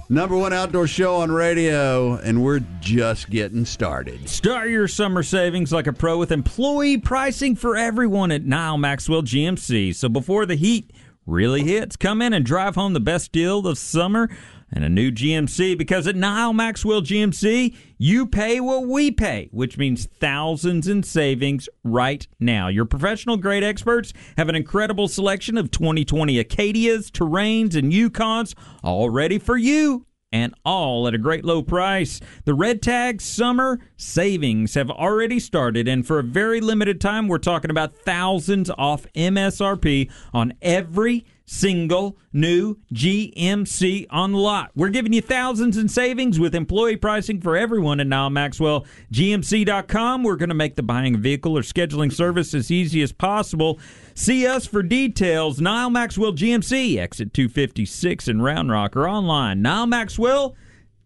Number 0.09 0.35
one 0.35 0.51
outdoor 0.51 0.85
show 0.85 1.15
on 1.15 1.31
radio, 1.31 2.15
and 2.17 2.43
we're 2.43 2.59
just 2.81 3.29
getting 3.29 3.63
started. 3.63 4.27
Start 4.27 4.69
your 4.69 4.89
summer 4.89 5.23
savings 5.23 5.71
like 5.71 5.87
a 5.87 5.93
pro 5.93 6.17
with 6.17 6.33
employee 6.33 6.97
pricing 6.97 7.55
for 7.55 7.77
everyone 7.77 8.31
at 8.31 8.43
Nyle 8.43 8.77
Maxwell 8.77 9.23
GMC. 9.23 9.95
So 9.95 10.09
before 10.09 10.45
the 10.45 10.55
heat 10.55 10.91
really 11.25 11.63
hits, 11.63 11.95
come 11.95 12.21
in 12.21 12.33
and 12.33 12.45
drive 12.45 12.75
home 12.75 12.93
the 12.93 12.99
best 12.99 13.31
deal 13.31 13.65
of 13.67 13.77
summer 13.77 14.29
and 14.71 14.83
a 14.83 14.89
new 14.89 15.11
GMC 15.11 15.77
because 15.77 16.07
at 16.07 16.15
Nyle 16.15 16.53
Maxwell 16.53 17.01
GMC, 17.01 17.75
you 17.97 18.25
pay 18.25 18.59
what 18.59 18.87
we 18.87 19.11
pay, 19.11 19.49
which 19.51 19.77
means 19.77 20.05
thousands 20.05 20.87
in 20.87 21.03
savings 21.03 21.69
right 21.83 22.27
now. 22.39 22.67
Your 22.67 22.85
professional 22.85 23.37
grade 23.37 23.63
experts 23.63 24.13
have 24.37 24.49
an 24.49 24.55
incredible 24.55 25.07
selection 25.07 25.57
of 25.57 25.71
2020 25.71 26.43
Acadias, 26.43 27.11
Terrains, 27.11 27.75
and 27.75 27.93
Yukons 27.93 28.55
all 28.83 29.09
ready 29.09 29.37
for 29.37 29.57
you 29.57 30.05
and 30.33 30.53
all 30.65 31.07
at 31.07 31.13
a 31.13 31.19
great 31.19 31.45
low 31.45 31.61
price. 31.61 32.19
The 32.43 32.55
Red 32.55 32.81
Tag 32.81 33.21
Summer 33.21 33.79
savings 33.95 34.73
have 34.73 34.89
already 34.89 35.39
started, 35.39 35.87
and 35.87 36.05
for 36.05 36.19
a 36.19 36.23
very 36.23 36.59
limited 36.59 36.99
time, 36.99 37.29
we're 37.29 37.37
talking 37.37 37.71
about 37.71 37.95
thousands 37.95 38.69
off 38.77 39.05
MSRP 39.13 40.11
on 40.33 40.53
every 40.61 41.25
single 41.45 42.17
new 42.31 42.77
GMC 42.93 44.07
on 44.09 44.31
the 44.31 44.37
lot. 44.37 44.71
We're 44.75 44.89
giving 44.89 45.13
you 45.13 45.21
thousands 45.21 45.77
in 45.77 45.89
savings 45.89 46.39
with 46.39 46.55
employee 46.55 46.97
pricing 46.97 47.41
for 47.41 47.55
everyone 47.55 47.99
at 47.99 48.07
Nyle 48.07 48.29
Maxwell 48.29 48.85
GMC.com. 49.11 50.23
We're 50.23 50.35
going 50.35 50.49
to 50.49 50.55
make 50.55 50.75
the 50.75 50.83
buying 50.83 51.15
a 51.15 51.17
vehicle 51.17 51.57
or 51.57 51.61
scheduling 51.61 52.11
service 52.11 52.53
as 52.53 52.71
easy 52.71 53.01
as 53.01 53.11
possible. 53.11 53.79
See 54.15 54.47
us 54.47 54.65
for 54.65 54.83
details. 54.83 55.59
Nyle 55.59 55.89
Maxwell 55.89 56.33
GMC, 56.33 56.97
exit 56.97 57.33
256 57.33 58.27
in 58.27 58.41
Round 58.41 58.71
Rock, 58.71 58.95
or 58.95 59.07
online. 59.07 59.61
Nyle 59.61 59.87
Maxwell 59.87 60.55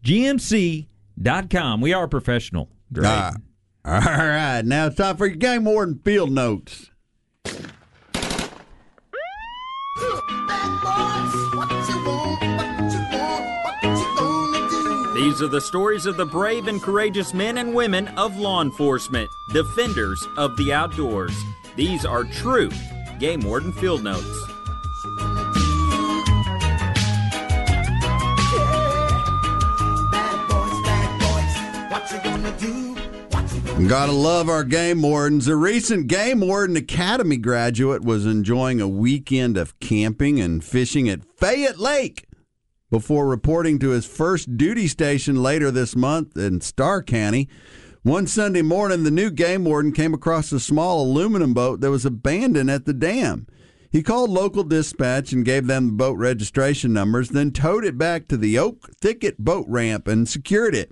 GMC.com. 0.03 1.81
We 1.81 1.93
are 1.93 2.07
professional. 2.07 2.69
Great. 2.93 3.07
Ah, 3.07 3.33
all 3.85 3.99
right, 3.99 4.65
now 4.65 4.87
it's 4.87 4.97
time 4.97 5.15
for 5.15 5.27
your 5.27 5.37
game 5.37 5.63
warden 5.63 5.99
field 6.03 6.31
notes. 6.31 6.91
These 15.13 15.41
are 15.41 15.47
the 15.47 15.61
stories 15.61 16.05
of 16.05 16.17
the 16.17 16.25
brave 16.25 16.67
and 16.67 16.81
courageous 16.81 17.33
men 17.33 17.57
and 17.57 17.73
women 17.73 18.07
of 18.17 18.37
law 18.37 18.61
enforcement, 18.61 19.29
defenders 19.49 20.27
of 20.37 20.55
the 20.57 20.73
outdoors. 20.73 21.35
These 21.75 22.05
are 22.05 22.23
true 22.23 22.71
Game 23.19 23.41
Warden 23.41 23.71
Field 23.71 24.03
Notes. 24.03 24.56
Gotta 33.85 34.11
love 34.11 34.49
our 34.49 34.63
game 34.63 35.03
wardens. 35.03 35.47
A 35.47 35.55
recent 35.55 36.07
Game 36.07 36.41
Warden 36.41 36.75
Academy 36.75 37.37
graduate 37.37 38.03
was 38.03 38.25
enjoying 38.25 38.81
a 38.81 38.87
weekend 38.87 39.55
of 39.55 39.79
camping 39.79 40.41
and 40.41 40.63
fishing 40.63 41.07
at 41.07 41.23
Fayette 41.37 41.77
Lake 41.79 42.25
before 42.89 43.27
reporting 43.27 43.77
to 43.79 43.89
his 43.89 44.05
first 44.05 44.57
duty 44.57 44.87
station 44.87 45.41
later 45.41 45.69
this 45.69 45.95
month 45.95 46.35
in 46.35 46.59
Starr 46.59 47.03
County. 47.03 47.47
One 48.01 48.25
Sunday 48.25 48.63
morning, 48.63 49.03
the 49.03 49.11
new 49.11 49.29
game 49.29 49.63
warden 49.63 49.93
came 49.93 50.13
across 50.13 50.51
a 50.51 50.59
small 50.59 51.03
aluminum 51.03 51.53
boat 51.53 51.79
that 51.79 51.91
was 51.91 52.05
abandoned 52.05 52.71
at 52.71 52.85
the 52.85 52.93
dam. 52.93 53.47
He 53.91 54.03
called 54.03 54.31
local 54.31 54.63
dispatch 54.63 55.31
and 55.31 55.45
gave 55.45 55.67
them 55.67 55.87
the 55.87 55.93
boat 55.93 56.17
registration 56.17 56.93
numbers, 56.93 57.29
then 57.29 57.51
towed 57.51 57.85
it 57.85 57.97
back 57.97 58.27
to 58.27 58.37
the 58.37 58.57
Oak 58.57 58.89
Thicket 58.99 59.37
boat 59.37 59.65
ramp 59.69 60.07
and 60.07 60.27
secured 60.27 60.75
it. 60.75 60.91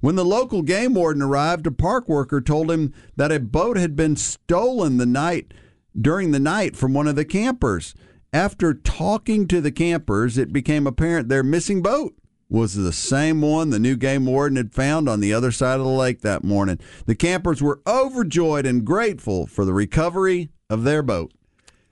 When 0.00 0.16
the 0.16 0.24
local 0.24 0.62
game 0.62 0.94
warden 0.94 1.22
arrived, 1.22 1.66
a 1.66 1.70
park 1.70 2.08
worker 2.08 2.40
told 2.40 2.70
him 2.70 2.94
that 3.16 3.32
a 3.32 3.38
boat 3.38 3.76
had 3.76 3.94
been 3.94 4.16
stolen 4.16 4.96
the 4.96 5.06
night 5.06 5.52
during 5.98 6.30
the 6.30 6.40
night 6.40 6.76
from 6.76 6.94
one 6.94 7.06
of 7.06 7.16
the 7.16 7.24
campers. 7.24 7.94
After 8.32 8.72
talking 8.72 9.46
to 9.48 9.60
the 9.60 9.72
campers, 9.72 10.38
it 10.38 10.52
became 10.52 10.86
apparent 10.86 11.28
their 11.28 11.42
missing 11.42 11.82
boat 11.82 12.14
was 12.50 12.74
the 12.74 12.92
same 12.92 13.40
one 13.40 13.70
the 13.70 13.78
new 13.78 13.96
game 13.96 14.26
warden 14.26 14.56
had 14.56 14.74
found 14.74 15.08
on 15.08 15.20
the 15.20 15.32
other 15.32 15.52
side 15.52 15.78
of 15.78 15.86
the 15.86 15.92
lake 15.92 16.20
that 16.22 16.42
morning. 16.42 16.78
The 17.06 17.14
campers 17.14 17.62
were 17.62 17.80
overjoyed 17.86 18.66
and 18.66 18.84
grateful 18.84 19.46
for 19.46 19.64
the 19.64 19.72
recovery 19.72 20.50
of 20.68 20.82
their 20.82 21.02
boat. 21.02 21.32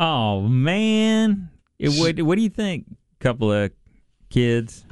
Oh, 0.01 0.43
man. 0.43 1.51
It, 1.79 1.91
what, 2.01 2.21
what 2.23 2.37
do 2.37 2.43
you 2.43 2.49
think, 2.49 2.87
couple 3.21 3.53
of 3.53 3.71
kids? 4.31 4.85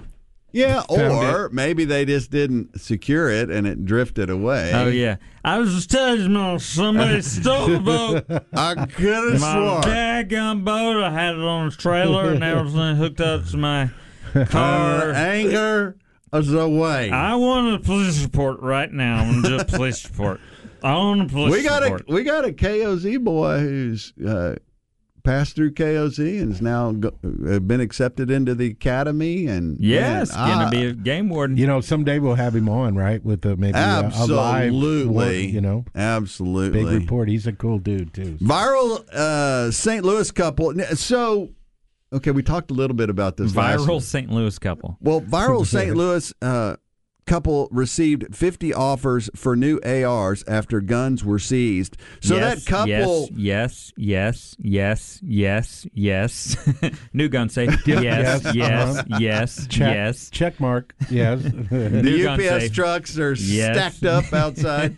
Yeah, 0.57 0.83
or 0.89 1.51
maybe 1.51 1.85
they 1.85 2.05
just 2.07 2.31
didn't 2.31 2.81
secure 2.81 3.29
it 3.31 3.51
and 3.51 3.67
it 3.67 3.85
drifted 3.85 4.31
away. 4.31 4.73
Oh 4.75 4.89
yeah, 4.89 5.17
I 5.45 5.59
was 5.59 5.75
just 5.75 5.91
telling 5.91 6.31
you, 6.35 6.59
somebody 6.59 7.21
stole 7.37 7.69
the 7.69 7.79
boat. 7.79 8.25
I 8.55 8.87
could 8.87 9.33
have 9.33 9.41
My 9.41 9.53
sworn. 9.53 9.83
daggone 9.83 10.65
boat. 10.65 11.03
I 11.03 11.11
had 11.11 11.35
it 11.35 11.41
on 11.43 11.69
a 11.69 11.71
trailer 11.71 12.31
and 12.31 12.43
everything 12.43 12.97
hooked 12.97 13.21
up 13.21 13.45
to 13.49 13.57
my 13.57 13.91
Uh, 14.35 14.45
car. 14.47 15.13
anger 15.13 15.97
is 16.33 16.53
away. 16.53 17.11
I 17.11 17.35
want 17.37 17.75
a 17.75 17.79
police 17.79 18.23
report 18.23 18.61
right 18.61 18.93
now. 18.93 19.23
I 19.23 19.27
want 19.27 19.45
to 19.45 19.51
do 19.51 19.57
a 19.59 19.65
police 19.65 20.05
report. 20.09 20.41
I 20.83 20.95
want 20.97 21.23
a 21.23 21.25
police 21.27 21.55
report. 21.55 21.59
we 21.63 21.63
got 21.63 21.83
report. 21.83 22.05
a 22.09 22.13
we 22.15 22.23
got 22.23 22.45
a 22.45 22.53
KOZ 22.53 23.25
boy 23.25 23.59
who's 23.61 24.13
uh, 24.27 24.57
passed 25.27 25.57
through 25.57 25.73
KOZ 25.73 26.41
and 26.41 26.53
is 26.53 26.63
now 26.63 26.93
go, 26.93 27.11
uh, 27.49 27.59
been 27.59 27.81
accepted 27.81 28.31
into 28.31 28.55
the 28.55 28.69
academy 28.69 29.47
and 29.47 29.77
Yes, 29.79 30.35
man, 30.35 30.47
going 30.49 30.59
I- 30.61 30.65
to 30.65 30.71
be 30.71 30.87
a 30.87 30.93
game 30.95 31.29
warden. 31.29 31.57
You 31.59 31.67
know, 31.67 31.81
someday 31.81 32.19
we'll 32.19 32.37
have 32.37 32.55
him 32.57 32.69
on, 32.69 32.95
right? 32.95 33.23
With 33.25 33.45
a, 33.45 33.57
maybe 33.57 33.77
a, 33.77 34.01
a 34.01 34.27
live, 34.27 34.67
absolutely, 34.69 35.47
you 35.49 35.61
know, 35.61 35.85
absolutely 35.95 36.85
big 36.85 37.03
report. 37.03 37.29
He's 37.29 37.47
a 37.47 37.53
cool 37.53 37.79
dude 37.79 38.15
too. 38.15 38.39
Viral 38.41 39.07
uh, 39.13 39.71
St. 39.71 40.05
Louis 40.05 40.31
couple. 40.31 40.75
So, 40.95 41.51
okay, 42.13 42.31
we 42.31 42.43
talked 42.43 42.71
a 42.71 42.75
little 42.75 42.97
bit 42.97 43.11
about 43.11 43.37
this. 43.37 43.55
last 43.55 43.81
Viral 43.81 44.01
St. 44.01 44.31
Louis 44.31 44.59
couple. 44.59 44.97
Well, 45.01 45.21
viral 45.21 45.67
St. 45.77 45.95
Louis 45.97 46.33
uh, 46.41 46.77
couple 47.27 47.69
received 47.71 48.35
50 48.35 48.73
offers 48.73 49.29
for 49.35 49.57
new 49.57 49.79
ARs 49.85 50.45
after 50.47 50.81
guns 50.81 51.25
were 51.25 51.39
seized. 51.39 51.97
So 52.21 52.37
yes, 52.37 52.65
that 52.65 52.71
couple. 52.71 53.29
Yes, 53.35 53.93
yes, 53.97 54.57
yes, 54.59 55.21
yes, 55.23 55.87
yes, 55.93 56.57
yes. 56.83 56.97
New 57.13 57.29
gun 57.29 57.49
safe. 57.49 57.87
Yeah, 57.87 58.01
Yes, 58.07 58.45
yes, 58.45 58.55
yes, 58.55 58.99
uh-huh. 58.99 59.19
yes, 59.21 59.67
Check, 59.69 59.95
yes. 59.95 60.31
check 60.31 60.61
mark. 60.61 60.95
Yes. 61.11 61.43
The 61.71 62.03
New 62.03 62.29
UPS 62.29 62.71
trucks 62.71 63.19
are 63.19 63.33
Yes. 63.35 63.97
stacked 63.97 64.05
up 64.05 64.33
outside. 64.33 64.97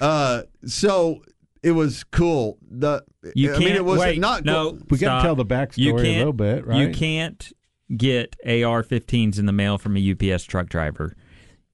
uh, 0.00 0.42
so 0.66 1.22
it 1.62 1.72
was 1.72 2.04
cool. 2.04 2.58
The 2.70 3.02
You 3.34 3.50
I 3.50 3.52
can't 3.54 3.64
mean, 3.64 3.74
it 3.76 3.84
was 3.84 4.00
wait. 4.00 4.18
not 4.20 4.44
no, 4.44 4.72
cool. 4.72 4.80
We 4.90 4.98
gotta 4.98 5.22
tell 5.24 5.34
the 5.34 5.46
backstory 5.46 6.04
a 6.14 6.18
little 6.18 6.32
bit, 6.34 6.66
right? 6.66 6.78
You 6.78 6.92
can't 6.92 7.50
get 7.96 8.36
AR-15s 8.46 9.38
in 9.38 9.46
the 9.46 9.52
mail 9.52 9.78
from 9.78 9.96
a 9.96 10.10
UPS 10.12 10.44
truck 10.44 10.68
driver. 10.68 11.14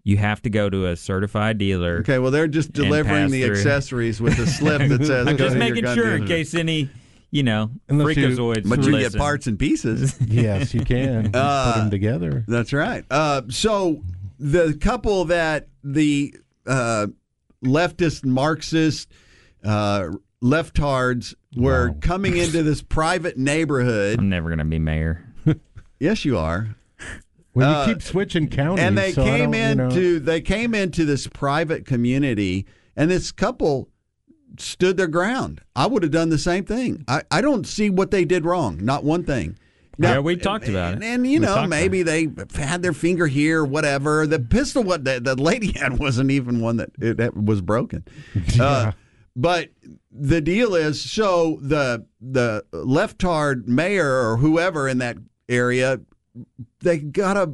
You 0.02 0.16
have 0.16 0.40
to 0.42 0.50
go 0.50 0.70
to 0.70 0.86
a 0.86 0.96
certified 0.96 1.58
dealer. 1.58 1.98
Okay, 1.98 2.18
well, 2.18 2.30
they're 2.30 2.48
just 2.48 2.72
delivering 2.72 3.30
the 3.30 3.44
through. 3.44 3.56
accessories 3.56 4.20
with 4.20 4.38
a 4.38 4.46
slip 4.46 4.88
that 4.88 5.04
says. 5.06 5.26
I'm 5.26 5.36
just 5.36 5.56
making 5.56 5.84
gun 5.84 5.94
sure 5.96 6.16
in 6.16 6.26
case 6.26 6.54
any, 6.54 6.88
you 7.30 7.42
know, 7.42 7.70
Unless 7.88 8.16
you- 8.16 8.28
freakazoids. 8.28 8.68
But 8.68 8.82
you 8.84 8.92
listen. 8.92 9.12
get 9.12 9.18
parts 9.18 9.46
and 9.46 9.58
pieces. 9.58 10.16
yes, 10.26 10.72
you 10.74 10.84
can 10.84 11.30
Uh, 11.34 11.72
put 11.72 11.78
them 11.80 11.90
together. 11.90 12.44
That's 12.48 12.72
right. 12.72 13.04
Uh, 13.10 13.42
so 13.50 14.02
the 14.38 14.72
couple 14.80 15.26
that 15.26 15.68
the 15.84 16.34
uh, 16.66 17.08
leftist 17.64 18.24
Marxist 18.24 19.12
uh, 19.64 20.08
leftards 20.42 21.34
were 21.54 21.90
Wow. 21.90 21.96
coming 22.00 22.36
into 22.38 22.62
this 22.62 22.80
private 22.82 23.36
neighborhood. 23.36 24.18
I'm 24.18 24.30
never 24.30 24.48
going 24.48 24.58
to 24.60 24.64
be 24.64 24.78
mayor. 24.78 25.26
Yes, 26.02 26.24
you 26.24 26.38
are. 26.38 26.74
Well, 27.54 27.70
you 27.70 27.76
uh, 27.76 27.86
keep 27.86 28.02
switching 28.02 28.48
counties, 28.48 28.84
and 28.84 28.96
they 28.96 29.12
so 29.12 29.24
came 29.24 29.52
don't, 29.52 29.68
you 29.68 29.74
know- 29.74 29.84
into 29.86 30.20
they 30.20 30.40
came 30.40 30.74
into 30.74 31.04
this 31.04 31.26
private 31.26 31.84
community, 31.84 32.66
and 32.96 33.10
this 33.10 33.32
couple 33.32 33.88
stood 34.58 34.96
their 34.96 35.08
ground. 35.08 35.60
I 35.74 35.86
would 35.86 36.02
have 36.02 36.12
done 36.12 36.28
the 36.28 36.38
same 36.38 36.64
thing. 36.64 37.04
I, 37.08 37.22
I 37.30 37.40
don't 37.40 37.66
see 37.66 37.90
what 37.90 38.10
they 38.10 38.24
did 38.24 38.44
wrong. 38.44 38.84
Not 38.84 39.04
one 39.04 39.24
thing. 39.24 39.56
Yeah, 39.98 40.20
we 40.20 40.36
talked 40.36 40.66
about 40.66 40.94
and, 40.94 41.02
it. 41.02 41.06
And 41.06 41.26
you 41.26 41.40
We 41.40 41.46
know, 41.46 41.66
maybe 41.66 42.02
they 42.02 42.28
had 42.54 42.80
their 42.80 42.94
finger 42.94 43.26
here, 43.26 43.64
whatever. 43.64 44.26
The 44.26 44.38
pistol, 44.38 44.82
what 44.82 45.04
the, 45.04 45.20
the 45.20 45.34
lady 45.36 45.72
had, 45.78 45.98
wasn't 45.98 46.30
even 46.30 46.60
one 46.60 46.78
that 46.78 46.90
it, 46.98 47.18
that 47.18 47.36
was 47.36 47.60
broken. 47.60 48.04
Uh, 48.60 48.92
but 49.36 49.68
the 50.10 50.40
deal 50.40 50.74
is, 50.74 51.00
so 51.00 51.58
the 51.62 52.04
the 52.20 52.64
leftard 52.72 53.68
mayor 53.68 54.28
or 54.28 54.36
whoever 54.38 54.88
in 54.88 54.98
that 54.98 55.16
area, 55.48 56.00
they 56.80 56.98
got 56.98 57.36
a. 57.36 57.52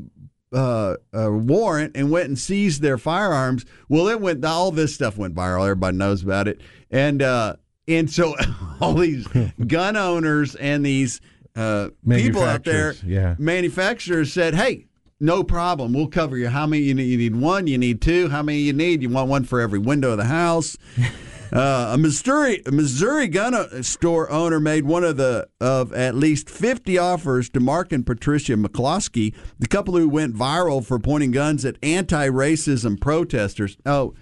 Uh, 0.52 0.96
a 1.12 1.30
warrant 1.30 1.96
and 1.96 2.08
went 2.10 2.28
and 2.28 2.38
seized 2.38 2.80
their 2.80 2.96
firearms. 2.96 3.66
Well, 3.88 4.06
it 4.06 4.20
went 4.20 4.44
all 4.44 4.70
this 4.70 4.94
stuff 4.94 5.18
went 5.18 5.34
viral. 5.34 5.62
Everybody 5.62 5.96
knows 5.96 6.22
about 6.22 6.46
it, 6.46 6.60
and 6.88 7.20
uh, 7.20 7.56
and 7.88 8.08
so 8.08 8.36
all 8.80 8.94
these 8.94 9.26
gun 9.66 9.96
owners 9.96 10.54
and 10.54 10.86
these 10.86 11.20
uh, 11.56 11.88
people 12.08 12.42
out 12.42 12.64
there, 12.64 12.92
Manufacturers, 12.92 13.02
yeah. 13.04 13.34
manufacturers 13.38 14.32
said, 14.32 14.54
"Hey, 14.54 14.86
no 15.18 15.42
problem. 15.42 15.92
We'll 15.92 16.08
cover 16.08 16.36
you. 16.36 16.48
How 16.48 16.66
many 16.66 16.84
you 16.84 16.94
need? 16.94 17.04
You 17.04 17.18
need 17.18 17.36
one. 17.36 17.66
You 17.66 17.78
need 17.78 18.00
two. 18.00 18.28
How 18.28 18.42
many 18.42 18.58
you 18.58 18.72
need? 18.72 19.02
You 19.02 19.08
want 19.08 19.28
one 19.28 19.44
for 19.44 19.60
every 19.60 19.78
window 19.78 20.12
of 20.12 20.18
the 20.18 20.24
house." 20.24 20.76
Uh, 21.52 21.90
a 21.94 21.98
Missouri 21.98 22.62
a 22.66 22.72
Missouri 22.72 23.28
gun 23.28 23.82
store 23.82 24.30
owner 24.30 24.58
made 24.58 24.84
one 24.84 25.04
of 25.04 25.16
the 25.16 25.46
of 25.60 25.92
at 25.92 26.14
least 26.14 26.50
fifty 26.50 26.98
offers 26.98 27.48
to 27.50 27.60
Mark 27.60 27.92
and 27.92 28.04
Patricia 28.04 28.54
McCloskey, 28.54 29.34
the 29.58 29.66
couple 29.68 29.96
who 29.96 30.08
went 30.08 30.34
viral 30.34 30.84
for 30.84 30.98
pointing 30.98 31.30
guns 31.30 31.64
at 31.64 31.76
anti-racism 31.82 33.00
protesters. 33.00 33.76
Oh, 33.86 34.14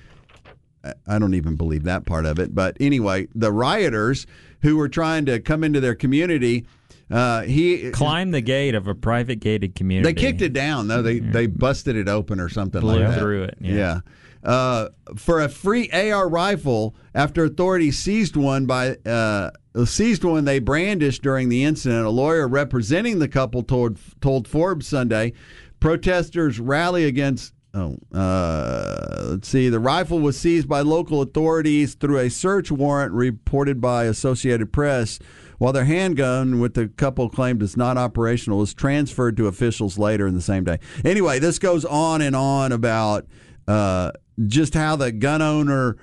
I- 1.06 1.18
don't 1.18 1.34
even 1.34 1.56
believe 1.56 1.84
that 1.84 2.04
part 2.04 2.26
of 2.26 2.38
it. 2.38 2.54
But 2.54 2.76
anyway, 2.78 3.28
the 3.34 3.50
rioters 3.52 4.26
who 4.62 4.76
were 4.76 4.88
trying 4.88 5.24
to 5.26 5.40
come 5.40 5.64
into 5.64 5.80
their 5.80 5.94
community, 5.94 6.66
uh, 7.10 7.42
he 7.42 7.90
Climb 7.90 8.32
the 8.32 8.40
gate 8.42 8.74
of 8.74 8.86
a 8.86 8.94
private 8.94 9.36
gated 9.40 9.74
community. 9.74 10.12
they 10.12 10.20
kicked 10.20 10.42
it 10.42 10.52
down 10.52 10.88
though. 10.88 11.00
They 11.02 11.20
they 11.20 11.46
busted 11.46 11.96
it 11.96 12.08
open 12.08 12.38
or 12.38 12.48
something 12.50 12.80
Blew 12.82 12.98
like 13.00 13.08
that. 13.08 13.18
through 13.18 13.44
it, 13.44 13.56
yeah. 13.60 13.74
Yeah. 13.74 14.00
Uh, 14.44 14.90
for 15.16 15.40
a 15.40 15.48
free 15.48 15.90
AR 15.90 16.28
rifle, 16.28 16.94
after 17.14 17.44
authorities 17.44 17.98
seized 17.98 18.36
one 18.36 18.66
by 18.66 18.96
uh, 19.06 19.50
seized 19.86 20.22
one 20.22 20.44
they 20.44 20.58
brandished 20.58 21.22
during 21.22 21.48
the 21.48 21.64
incident, 21.64 22.04
a 22.04 22.10
lawyer 22.10 22.46
representing 22.46 23.18
the 23.18 23.28
couple 23.28 23.62
told 23.62 23.98
told 24.20 24.46
Forbes 24.46 24.86
Sunday, 24.86 25.32
protesters 25.80 26.60
rally 26.60 27.04
against. 27.04 27.52
Oh, 27.76 27.96
uh, 28.14 29.24
let's 29.30 29.48
see. 29.48 29.68
The 29.68 29.80
rifle 29.80 30.20
was 30.20 30.38
seized 30.38 30.68
by 30.68 30.82
local 30.82 31.22
authorities 31.22 31.94
through 31.94 32.18
a 32.18 32.30
search 32.30 32.70
warrant 32.70 33.12
reported 33.12 33.80
by 33.80 34.04
Associated 34.04 34.72
Press, 34.72 35.18
while 35.58 35.72
their 35.72 35.84
handgun, 35.84 36.60
with 36.60 36.74
the 36.74 36.86
couple 36.86 37.28
claimed 37.28 37.62
is 37.62 37.76
not 37.76 37.96
operational, 37.96 38.58
was 38.60 38.74
transferred 38.74 39.36
to 39.38 39.48
officials 39.48 39.98
later 39.98 40.28
in 40.28 40.34
the 40.34 40.40
same 40.40 40.62
day. 40.62 40.78
Anyway, 41.04 41.40
this 41.40 41.58
goes 41.58 41.84
on 41.84 42.22
and 42.22 42.36
on 42.36 42.70
about 42.70 43.26
uh, 43.66 44.12
just 44.46 44.74
how 44.74 44.96
the 44.96 45.12
gun 45.12 45.42
owner, 45.42 45.96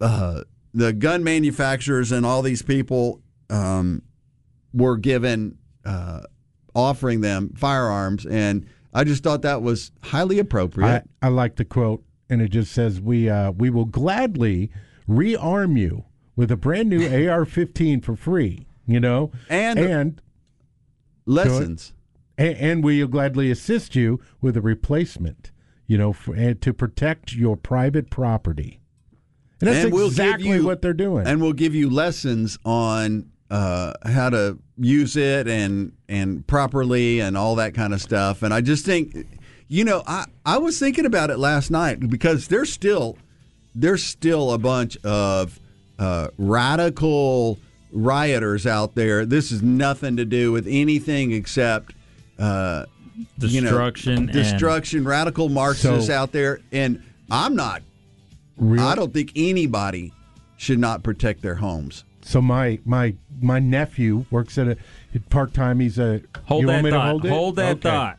uh, 0.00 0.42
the 0.74 0.92
gun 0.92 1.24
manufacturers, 1.24 2.12
and 2.12 2.24
all 2.24 2.42
these 2.42 2.62
people 2.62 3.20
um, 3.50 4.02
were 4.72 4.96
given 4.96 5.58
uh, 5.84 6.20
offering 6.74 7.20
them 7.20 7.52
firearms, 7.56 8.24
and 8.26 8.66
I 8.94 9.04
just 9.04 9.22
thought 9.22 9.42
that 9.42 9.62
was 9.62 9.90
highly 10.02 10.38
appropriate. 10.38 11.04
I, 11.22 11.26
I 11.26 11.28
like 11.30 11.56
the 11.56 11.64
quote, 11.64 12.04
and 12.30 12.40
it 12.42 12.48
just 12.50 12.72
says, 12.72 13.00
"We 13.00 13.28
uh, 13.28 13.50
we 13.52 13.70
will 13.70 13.84
gladly 13.86 14.70
rearm 15.08 15.78
you 15.78 16.04
with 16.36 16.50
a 16.50 16.56
brand 16.56 16.88
new 16.90 17.02
AR-15 17.28 18.04
for 18.04 18.14
free." 18.16 18.66
You 18.86 19.00
know, 19.00 19.32
And- 19.50 19.78
and 19.78 20.22
Lessons. 21.26 21.92
and, 22.38 22.56
and 22.56 22.84
we 22.84 23.00
will 23.00 23.08
gladly 23.08 23.50
assist 23.50 23.94
you 23.94 24.20
with 24.40 24.56
a 24.56 24.60
replacement. 24.62 25.50
You 25.88 25.98
know, 25.98 26.12
for, 26.12 26.34
and 26.36 26.60
to 26.62 26.72
protect 26.72 27.32
your 27.34 27.56
private 27.56 28.10
property. 28.10 28.78
And 29.60 29.68
that's 29.68 29.84
And 29.86 29.92
we'll 29.92 30.06
exactly 30.06 30.50
you- 30.50 30.64
what 30.64 30.82
they're 30.82 30.92
doing. 30.92 31.26
and 31.26 31.40
we'll 31.42 31.52
give 31.54 31.74
you 31.74 31.90
lessons 31.90 32.58
on 32.64 33.30
uh, 33.50 33.94
how 34.04 34.28
to 34.30 34.58
use 34.76 35.16
it 35.16 35.48
and 35.48 35.92
and 36.08 36.46
properly 36.46 37.18
and 37.20 37.36
all 37.36 37.56
that 37.56 37.74
kind 37.74 37.92
of 37.94 38.00
stuff. 38.00 38.42
And 38.42 38.52
I 38.54 38.60
just 38.60 38.84
think, 38.84 39.26
you 39.66 39.82
know, 39.84 40.02
I 40.06 40.26
I 40.46 40.58
was 40.58 40.78
thinking 40.78 41.06
about 41.06 41.30
it 41.30 41.38
last 41.38 41.70
night 41.70 42.08
because 42.08 42.48
there's 42.48 42.70
still 42.72 43.16
there's 43.74 44.04
still 44.04 44.52
a 44.52 44.58
bunch 44.58 44.96
of 45.04 45.58
uh, 45.98 46.28
radical 46.36 47.58
rioters 47.90 48.66
out 48.66 48.94
there. 48.94 49.24
This 49.24 49.50
is 49.50 49.62
nothing 49.62 50.16
to 50.18 50.24
do 50.26 50.52
with 50.52 50.66
anything 50.68 51.32
except. 51.32 51.94
Uh, 52.38 52.84
you 53.38 53.60
know, 53.60 53.68
Destruction 53.70 54.12
and- 54.18 54.32
destruction, 54.32 55.04
radical 55.04 55.48
Marxists 55.48 56.06
So- 56.08 56.14
out 56.14 56.32
there, 56.32 56.60
and 56.72 57.02
I'm 57.30 57.54
not. 57.56 57.82
Real- 58.56 58.82
I 58.82 58.94
don't 58.94 59.12
think 59.12 59.32
anybody 59.36 60.12
should 60.56 60.78
not 60.78 61.02
protect 61.02 61.42
their 61.42 61.56
homes. 61.56 62.04
So 62.22 62.40
my 62.42 62.78
my 62.84 63.14
my 63.40 63.58
nephew 63.60 64.24
works 64.30 64.58
at 64.58 64.66
a 64.68 64.76
part 65.30 65.54
time. 65.54 65.80
He's 65.80 65.98
a 65.98 66.20
Hold 66.46 66.62
you 66.62 66.66
that 66.66 66.72
want 66.74 66.84
me 66.84 66.90
to 66.90 66.96
thought. 66.96 67.26
hold 67.28 67.58
it? 67.58 67.62
that 67.62 67.70
Okay. 67.76 67.80
thought. 67.88 68.18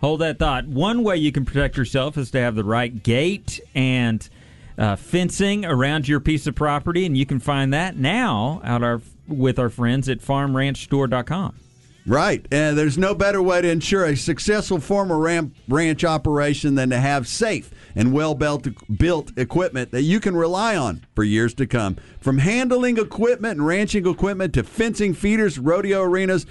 Hold 0.00 0.20
that 0.20 0.38
thought. 0.38 0.66
One 0.66 1.02
way 1.02 1.16
you 1.16 1.30
can 1.32 1.44
protect 1.44 1.76
yourself 1.76 2.16
is 2.16 2.30
to 2.30 2.38
have 2.40 2.54
the 2.54 2.64
right 2.64 3.02
gate 3.02 3.60
and 3.74 4.26
uh, 4.78 4.96
fencing 4.96 5.66
around 5.66 6.08
your 6.08 6.20
piece 6.20 6.46
of 6.46 6.54
property, 6.54 7.04
and 7.04 7.16
you 7.18 7.26
can 7.26 7.38
find 7.38 7.74
that 7.74 7.96
now 7.98 8.62
out 8.64 8.82
our 8.82 9.02
with 9.28 9.58
our 9.58 9.68
friends 9.68 10.08
at 10.08 10.20
FarmRanchStore.com. 10.20 11.54
Right. 12.06 12.46
And 12.50 12.78
there's 12.78 12.98
no 12.98 13.14
better 13.14 13.42
way 13.42 13.60
to 13.60 13.68
ensure 13.68 14.04
a 14.04 14.16
successful 14.16 14.80
farm 14.80 15.12
or 15.12 15.50
ranch 15.68 16.04
operation 16.04 16.74
than 16.74 16.90
to 16.90 16.98
have 16.98 17.28
safe 17.28 17.70
and 17.94 18.12
well 18.12 18.34
built 18.34 18.66
equipment 19.36 19.90
that 19.90 20.02
you 20.02 20.20
can 20.20 20.36
rely 20.36 20.76
on 20.76 21.04
for 21.14 21.24
years 21.24 21.54
to 21.54 21.66
come. 21.66 21.96
From 22.20 22.38
handling 22.38 22.98
equipment 22.98 23.58
and 23.58 23.66
ranching 23.66 24.06
equipment 24.06 24.54
to 24.54 24.64
fencing 24.64 25.14
feeders, 25.14 25.58
rodeo 25.58 26.02
arenas, 26.02 26.46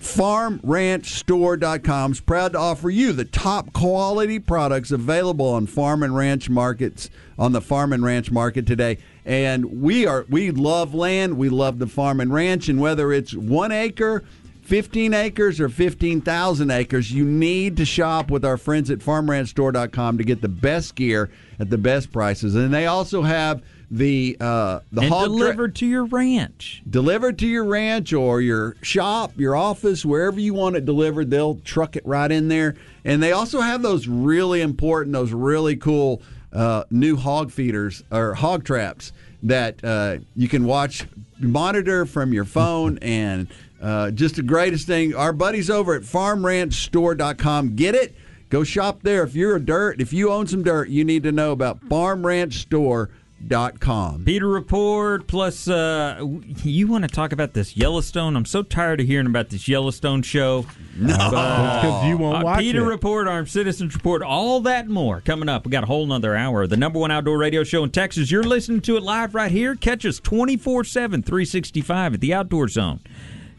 FarmRanchStore.com 0.00 2.12
is 2.12 2.20
proud 2.20 2.52
to 2.52 2.58
offer 2.58 2.88
you 2.88 3.12
the 3.12 3.24
top 3.24 3.72
quality 3.72 4.38
products 4.38 4.92
available 4.92 5.48
on 5.48 5.66
farm 5.66 6.04
and 6.04 6.14
ranch 6.14 6.48
markets 6.48 7.10
on 7.36 7.50
the 7.50 7.60
farm 7.60 7.92
and 7.92 8.04
ranch 8.04 8.30
market 8.30 8.64
today. 8.64 8.98
And 9.24 9.82
we 9.82 10.06
are 10.06 10.24
we 10.28 10.52
love 10.52 10.94
land, 10.94 11.36
we 11.36 11.48
love 11.48 11.80
the 11.80 11.88
farm 11.88 12.20
and 12.20 12.32
ranch, 12.32 12.68
and 12.68 12.80
whether 12.80 13.12
it's 13.12 13.34
one 13.34 13.72
acre, 13.72 14.22
15 14.68 15.14
acres, 15.14 15.60
or 15.60 15.70
15,000 15.70 16.70
acres, 16.70 17.10
you 17.10 17.24
need 17.24 17.78
to 17.78 17.86
shop 17.86 18.30
with 18.30 18.44
our 18.44 18.58
friends 18.58 18.90
at 18.90 18.98
FarmRanchStore.com 18.98 20.18
to 20.18 20.24
get 20.24 20.42
the 20.42 20.48
best 20.48 20.94
gear 20.94 21.30
at 21.58 21.70
the 21.70 21.78
best 21.78 22.12
prices. 22.12 22.54
And 22.54 22.72
they 22.72 22.84
also 22.84 23.22
have 23.22 23.62
the 23.90 24.36
uh, 24.38 24.80
the 24.92 25.00
and 25.00 25.10
hog 25.10 25.24
tra- 25.24 25.28
delivered 25.30 25.74
to 25.76 25.86
your 25.86 26.04
ranch. 26.04 26.82
delivered 26.90 27.38
to 27.38 27.46
your 27.46 27.64
ranch 27.64 28.12
or 28.12 28.42
your 28.42 28.76
shop, 28.82 29.32
your 29.38 29.56
office, 29.56 30.04
wherever 30.04 30.38
you 30.38 30.52
want 30.52 30.76
it 30.76 30.84
delivered. 30.84 31.30
They'll 31.30 31.54
truck 31.64 31.96
it 31.96 32.04
right 32.04 32.30
in 32.30 32.48
there. 32.48 32.74
And 33.06 33.22
they 33.22 33.32
also 33.32 33.62
have 33.62 33.80
those 33.80 34.06
really 34.06 34.60
important, 34.60 35.14
those 35.14 35.32
really 35.32 35.76
cool 35.76 36.20
uh, 36.52 36.84
new 36.90 37.16
hog 37.16 37.50
feeders 37.50 38.02
or 38.10 38.34
hog 38.34 38.64
traps 38.64 39.12
that 39.44 39.82
uh, 39.82 40.18
you 40.36 40.48
can 40.48 40.66
watch, 40.66 41.06
monitor 41.38 42.04
from 42.04 42.34
your 42.34 42.44
phone, 42.44 42.98
and 43.02 43.48
uh, 43.80 44.10
just 44.10 44.36
the 44.36 44.42
greatest 44.42 44.86
thing. 44.86 45.14
Our 45.14 45.32
buddies 45.32 45.70
over 45.70 45.94
at 45.94 46.02
FarmRanchStore.com 46.02 47.76
get 47.76 47.94
it. 47.94 48.14
Go 48.50 48.64
shop 48.64 49.02
there. 49.02 49.22
If 49.24 49.34
you're 49.34 49.56
a 49.56 49.60
dirt, 49.60 50.00
if 50.00 50.12
you 50.12 50.30
own 50.32 50.46
some 50.46 50.62
dirt, 50.62 50.88
you 50.88 51.04
need 51.04 51.22
to 51.24 51.32
know 51.32 51.52
about 51.52 51.80
FarmRanchStore.com. 51.88 54.24
Peter 54.24 54.48
Report 54.48 55.26
plus 55.28 55.68
uh, 55.68 56.24
you 56.64 56.86
want 56.88 57.04
to 57.04 57.08
talk 57.08 57.32
about 57.32 57.52
this 57.52 57.76
Yellowstone? 57.76 58.36
I'm 58.36 58.44
so 58.46 58.62
tired 58.62 59.00
of 59.00 59.06
hearing 59.06 59.26
about 59.26 59.50
this 59.50 59.68
Yellowstone 59.68 60.22
show. 60.22 60.64
No. 60.96 61.12
Because 61.14 62.06
you 62.08 62.16
won't 62.16 62.42
Uh, 62.42 62.44
watch 62.44 62.60
Peter 62.60 62.84
it. 62.84 62.88
Report, 62.88 63.28
Armed 63.28 63.48
Citizens 63.50 63.94
Report, 63.94 64.22
all 64.22 64.60
that 64.62 64.88
more 64.88 65.20
coming 65.20 65.48
up. 65.48 65.64
We 65.66 65.70
got 65.70 65.84
a 65.84 65.86
whole 65.86 66.06
nother 66.06 66.34
hour. 66.34 66.66
The 66.66 66.76
number 66.76 66.98
one 66.98 67.10
outdoor 67.10 67.38
radio 67.38 67.64
show 67.64 67.84
in 67.84 67.90
Texas. 67.90 68.30
You're 68.30 68.42
listening 68.44 68.80
to 68.82 68.96
it 68.96 69.02
live 69.02 69.34
right 69.34 69.52
here. 69.52 69.74
Catch 69.76 70.06
us 70.06 70.18
24 70.20 70.84
7, 70.84 71.22
365 71.22 72.14
at 72.14 72.20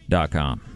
theoutdoorzone.com. 0.10 0.68